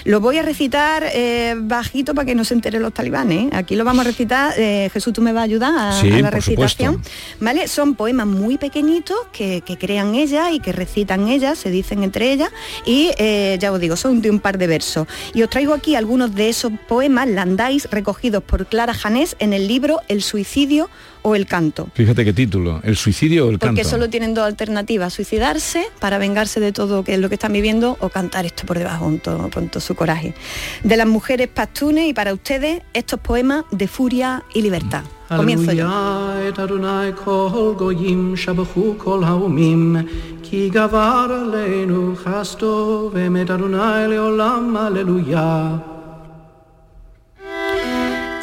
Lo 0.03 0.19
voy 0.19 0.37
a 0.37 0.41
recitar 0.43 1.03
eh, 1.13 1.55
bajito 1.57 2.13
para 2.13 2.25
que 2.25 2.35
no 2.35 2.43
se 2.43 2.53
enteren 2.53 2.81
los 2.81 2.93
talibanes. 2.93 3.53
Aquí 3.53 3.75
lo 3.75 3.83
vamos 3.85 4.05
a 4.05 4.09
recitar. 4.09 4.53
eh, 4.57 4.89
Jesús, 4.93 5.13
tú 5.13 5.21
me 5.21 5.31
vas 5.33 5.41
a 5.41 5.43
ayudar 5.45 5.73
a, 5.77 5.91
Sí, 6.01 6.11
a 6.11 6.19
la 6.19 6.29
recitación. 6.29 7.01
¿Vale? 7.39 7.67
Son 7.67 7.95
poemas 7.95 8.27
muy 8.27 8.57
pequeñitos 8.57 9.17
que, 9.31 9.61
que 9.61 9.77
crean 9.77 10.15
ellas 10.15 10.51
y 10.53 10.59
que 10.59 10.71
recitan 10.71 11.27
ellas, 11.27 11.57
se 11.57 11.69
dicen 11.69 12.03
entre 12.03 12.31
ellas. 12.31 12.49
Y 12.85 13.11
eh, 13.17 13.57
ya 13.59 13.71
os 13.71 13.79
digo, 13.79 13.95
son 13.95 14.21
de 14.21 14.29
un 14.29 14.39
par 14.39 14.57
de 14.57 14.67
versos. 14.67 15.07
Y 15.33 15.43
os 15.43 15.49
traigo 15.49 15.73
aquí 15.73 15.95
algunos 15.95 16.33
de 16.35 16.49
esos 16.49 16.71
poemas, 16.87 17.27
landais, 17.27 17.87
recogidos 17.91 18.43
por 18.43 18.65
Clara 18.67 18.93
Janés 18.93 19.35
en 19.39 19.53
el 19.53 19.67
libro 19.67 20.01
El 20.07 20.21
suicidio 20.21 20.89
o 21.25 21.35
el 21.35 21.47
canto. 21.47 21.87
Fíjate 21.95 22.23
qué 22.23 22.33
título, 22.33 22.81
el 22.83 22.95
suicidio 22.95 23.47
o 23.47 23.49
el 23.49 23.57
Porque 23.57 23.77
canto. 23.77 23.89
solo 23.89 24.11
tienen 24.11 24.35
dos 24.35 24.45
alternativas, 24.45 25.11
suicidarse 25.11 25.87
para 25.99 26.19
vengarse 26.19 26.59
de 26.59 26.71
todo 26.71 27.03
que 27.03 27.15
es 27.15 27.19
lo 27.19 27.29
que 27.29 27.33
están 27.33 27.51
viviendo 27.51 27.97
o 27.99 28.09
cantar 28.09 28.45
esto 28.45 28.67
por 28.67 28.77
debajo 28.77 29.05
con 29.05 29.17
todo, 29.17 29.49
con 29.49 29.67
todo 29.69 29.79
su 29.79 29.95
coraje. 29.95 30.35
De 30.83 30.95
las 30.95 31.07
mujeres 31.07 31.47
pastunes 31.47 32.07
y 32.07 32.13
para 32.13 32.31
ustedes 32.31 32.83
estos 32.93 33.19
poemas 33.19 33.65
de 33.71 33.87
furia 33.87 34.43
y 34.53 34.61
libertad. 34.61 35.01
Comienzo 35.27 35.71
yo. 35.73 35.87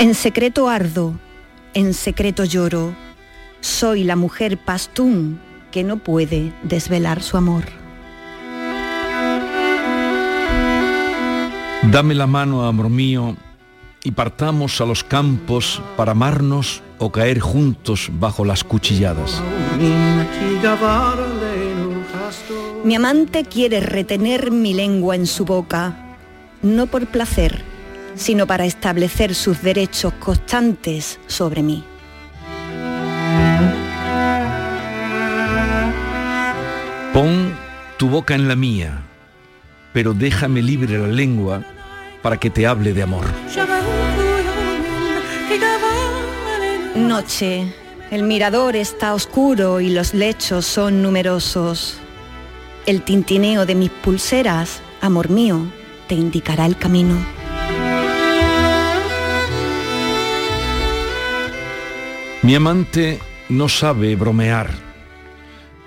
En 0.01 0.15
secreto 0.17 0.69
ardo, 0.69 1.15
en 1.75 1.95
secreto 1.95 2.45
lloro. 2.45 2.95
Soy 3.61 4.05
la 4.05 4.17
mujer 4.17 4.59
pastún 4.59 5.41
que 5.71 5.85
no 5.85 5.99
puede 5.99 6.53
desvelar 6.63 7.23
su 7.23 7.37
amor. 7.37 7.65
Dame 11.91 12.15
la 12.15 12.27
mano, 12.27 12.65
amor 12.65 12.91
mío, 12.91 13.37
y 14.05 14.13
partamos 14.13 14.81
a 14.81 14.87
los 14.87 15.03
campos 15.03 15.83
para 15.97 16.13
amarnos 16.13 16.83
o 16.99 17.11
caer 17.11 17.41
juntos 17.41 18.09
bajo 18.13 18.45
las 18.45 18.63
cuchilladas. 18.63 19.43
Mi 22.85 22.95
amante 22.95 23.45
quiere 23.45 23.81
retener 23.81 24.51
mi 24.51 24.75
lengua 24.75 25.17
en 25.17 25.27
su 25.27 25.45
boca, 25.45 26.17
no 26.63 26.87
por 26.87 27.07
placer, 27.07 27.65
sino 28.15 28.47
para 28.47 28.65
establecer 28.65 29.35
sus 29.35 29.63
derechos 29.63 30.13
constantes 30.15 31.19
sobre 31.27 31.63
mí. 31.63 31.85
Pon 37.13 37.55
tu 37.99 38.09
boca 38.09 38.35
en 38.35 38.49
la 38.49 38.57
mía, 38.57 39.03
pero 39.93 40.15
déjame 40.15 40.63
libre 40.63 40.99
la 40.99 41.09
lengua 41.09 41.63
para 42.23 42.39
que 42.39 42.51
te 42.51 42.67
hable 42.67 42.95
de 42.95 43.03
amor. 43.03 43.27
Noche, 46.97 47.75
el 48.11 48.23
mirador 48.23 48.77
está 48.77 49.15
oscuro 49.15 49.81
y 49.81 49.91
los 49.91 50.15
lechos 50.15 50.65
son 50.65 51.03
numerosos. 51.03 51.99
El 52.87 53.03
tintineo 53.03 53.67
de 53.67 53.75
mis 53.75 53.91
pulseras, 53.91 54.81
amor 55.01 55.31
mío, 55.31 55.67
te 56.09 56.15
indicará 56.15 56.67
el 56.67 56.77
camino. 56.77 57.17
Mi 62.43 62.57
amante 62.57 63.21
no 63.49 63.69
sabe 63.69 64.17
bromear. 64.17 64.69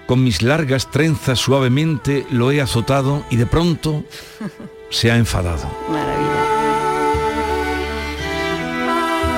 Con 0.07 0.23
mis 0.23 0.41
largas 0.41 0.89
trenzas 0.89 1.37
suavemente 1.37 2.25
lo 2.31 2.49
he 2.49 2.61
azotado 2.61 3.25
y 3.29 3.35
de 3.35 3.45
pronto 3.45 4.05
se 4.89 5.11
ha 5.11 5.17
enfadado. 5.17 5.69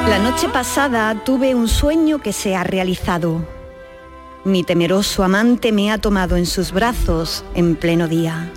La 0.08 0.20
noche 0.20 0.48
pasada 0.50 1.24
tuve 1.24 1.56
un 1.56 1.68
sueño 1.68 2.20
que 2.20 2.34
se 2.34 2.56
ha 2.56 2.64
realizado. 2.64 3.44
Mi 4.44 4.64
temeroso 4.64 5.24
amante 5.24 5.72
me 5.72 5.92
ha 5.92 5.98
tomado 5.98 6.38
en 6.38 6.46
sus 6.46 6.72
brazos 6.72 7.44
en 7.56 7.76
pleno 7.76 8.08
día. 8.08 8.52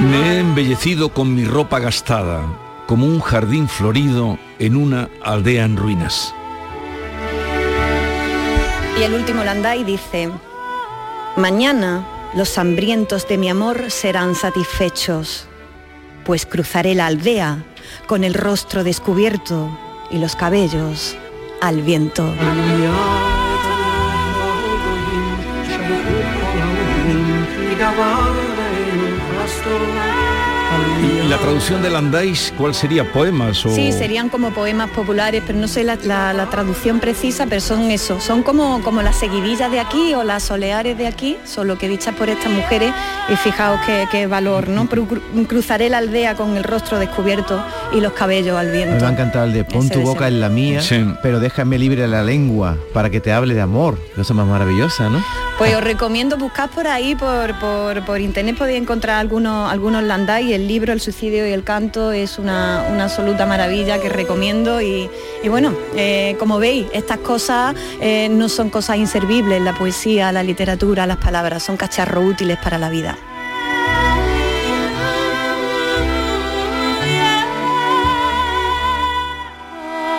Me 0.00 0.36
he 0.36 0.38
embellecido 0.38 1.10
con 1.10 1.34
mi 1.34 1.44
ropa 1.44 1.78
gastada, 1.78 2.42
como 2.86 3.06
un 3.06 3.20
jardín 3.20 3.68
florido 3.68 4.38
en 4.58 4.76
una 4.76 5.08
aldea 5.22 5.64
en 5.64 5.76
ruinas. 5.76 6.34
Y 8.98 9.02
el 9.02 9.14
último 9.14 9.44
Landai 9.44 9.84
dice, 9.84 10.30
mañana 11.36 12.06
los 12.34 12.56
hambrientos 12.58 13.28
de 13.28 13.38
mi 13.38 13.48
amor 13.48 13.90
serán 13.90 14.34
satisfechos, 14.34 15.46
pues 16.24 16.46
cruzaré 16.46 16.94
la 16.94 17.06
aldea 17.06 17.64
con 18.06 18.24
el 18.24 18.34
rostro 18.34 18.84
descubierto 18.84 19.68
y 20.10 20.18
los 20.18 20.36
cabellos 20.36 21.16
al 21.60 21.82
viento. 21.82 22.24
La 31.32 31.38
traducción 31.38 31.82
del 31.82 31.96
Andáis, 31.96 32.52
¿cuál 32.58 32.74
sería? 32.74 33.10
¿Poemas 33.10 33.64
o...? 33.64 33.74
Sí, 33.74 33.90
serían 33.90 34.28
como 34.28 34.50
poemas 34.52 34.90
populares, 34.90 35.42
pero 35.46 35.58
no 35.58 35.66
sé 35.66 35.82
la, 35.82 35.96
la- 36.04 36.34
la 36.34 36.50
traducción 36.50 37.00
precisa, 37.00 37.46
pero 37.46 37.62
son 37.62 37.90
eso, 37.90 38.20
son 38.20 38.42
como, 38.42 38.82
como 38.82 39.00
las 39.00 39.16
seguidillas 39.18 39.70
de 39.72 39.80
aquí 39.80 40.12
o 40.12 40.24
las 40.24 40.42
soleares 40.42 40.98
de 40.98 41.06
aquí, 41.06 41.38
solo 41.46 41.78
que 41.78 41.88
dichas 41.88 42.14
por 42.16 42.28
estas 42.28 42.52
mujeres, 42.52 42.92
y 43.30 43.36
fijaos 43.36 43.80
qué, 43.86 44.06
qué 44.10 44.26
valor, 44.26 44.68
¿no? 44.68 44.86
Pero 44.90 45.08
cru- 45.08 45.46
Cruzaré 45.46 45.88
la 45.88 45.98
aldea 45.98 46.34
con 46.34 46.54
el 46.58 46.64
rostro 46.64 46.98
descubierto 46.98 47.64
y 47.94 48.00
los 48.02 48.12
cabellos 48.12 48.58
al 48.58 48.68
A 48.68 48.72
viento. 48.72 49.02
me 49.02 49.06
ha 49.06 49.12
encantado 49.12 49.46
el 49.46 49.54
de 49.54 49.64
pon 49.64 49.86
Ese 49.86 49.94
tu 49.94 50.02
boca 50.02 50.28
en 50.28 50.38
la 50.38 50.50
mía, 50.50 50.82
pero 51.22 51.40
déjame 51.40 51.78
libre 51.78 52.06
la 52.08 52.22
lengua 52.22 52.76
para 52.92 53.08
que 53.08 53.20
te 53.20 53.32
hable 53.32 53.54
de 53.54 53.62
amor. 53.62 53.98
Cosa 54.14 54.34
más 54.34 54.46
maravillosa, 54.46 55.08
¿no? 55.08 55.24
Pues 55.56 55.74
os 55.74 55.82
recomiendo 55.84 56.36
buscar 56.36 56.68
por 56.68 56.86
ahí, 56.86 57.14
por, 57.14 57.58
por, 57.58 58.04
por 58.04 58.20
internet 58.20 58.56
podéis 58.58 58.82
encontrar 58.82 59.18
algunos, 59.18 59.70
algunos 59.72 60.02
landai, 60.02 60.52
el 60.52 60.68
libro 60.68 60.92
El 60.92 61.00
suicidio 61.00 61.21
y 61.22 61.36
el 61.36 61.62
canto 61.62 62.10
es 62.12 62.38
una, 62.38 63.02
absoluta 63.02 63.46
maravilla 63.46 64.00
que 64.00 64.08
recomiendo 64.08 64.80
y, 64.80 65.08
y 65.42 65.48
bueno, 65.48 65.72
eh, 65.96 66.36
como 66.38 66.58
veis, 66.58 66.86
estas 66.92 67.18
cosas 67.18 67.74
eh, 68.00 68.28
no 68.28 68.48
son 68.48 68.70
cosas 68.70 68.96
inservibles, 68.96 69.60
la 69.62 69.74
poesía, 69.74 70.32
la 70.32 70.42
literatura, 70.42 71.06
las 71.06 71.18
palabras, 71.18 71.62
son 71.62 71.76
cacharros 71.76 72.24
útiles 72.24 72.58
para 72.62 72.78
la 72.78 72.90
vida. 72.90 73.16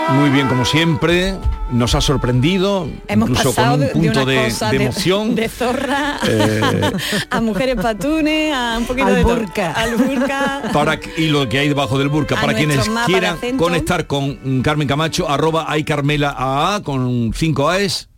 Muy 0.10 0.30
bien, 0.30 0.48
como 0.48 0.64
siempre, 0.64 1.38
nos 1.74 1.96
ha 1.96 2.02
sorprendido, 2.02 2.88
Hemos 3.08 3.30
incluso 3.30 3.54
con 3.56 3.74
un 3.74 3.80
de, 3.82 3.86
de 3.88 3.92
punto 3.92 4.26
de, 4.26 4.48
emoción. 4.72 5.36
de 5.36 5.50
zorra 5.50 6.20
Eh. 6.28 6.92
a 7.30 7.42
mujeres 7.42 7.76
patunes, 7.76 8.54
a 8.54 8.78
un 8.78 8.86
poquito 8.86 9.08
Al 9.08 9.16
de 9.16 9.24
burka. 9.24 9.72
Al 9.74 9.96
burka. 9.98 10.62
para 10.72 11.00
y 11.18 11.28
lo 11.28 11.50
que 11.50 11.60
hay 11.60 11.68
debajo 11.68 11.98
del 11.98 12.10
burka 12.10 12.38
A 12.38 12.42
para 12.42 12.54
quienes 12.54 12.90
quieran 13.06 13.38
conectar 13.58 14.08
con 14.08 14.62
Carmen 14.62 14.88
Camacho 14.88 15.30
arroba 15.30 15.66
hay 15.68 15.84
Carmela 15.84 16.36
AA 16.38 16.84
con 16.84 17.32
5 17.34 17.70
A's 17.70 18.10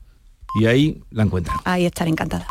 y 0.61 0.65
ahí 0.67 1.01
la 1.11 1.23
encuentran 1.23 1.57
Ahí 1.65 1.85
estaré 1.85 2.09
encantada. 2.11 2.45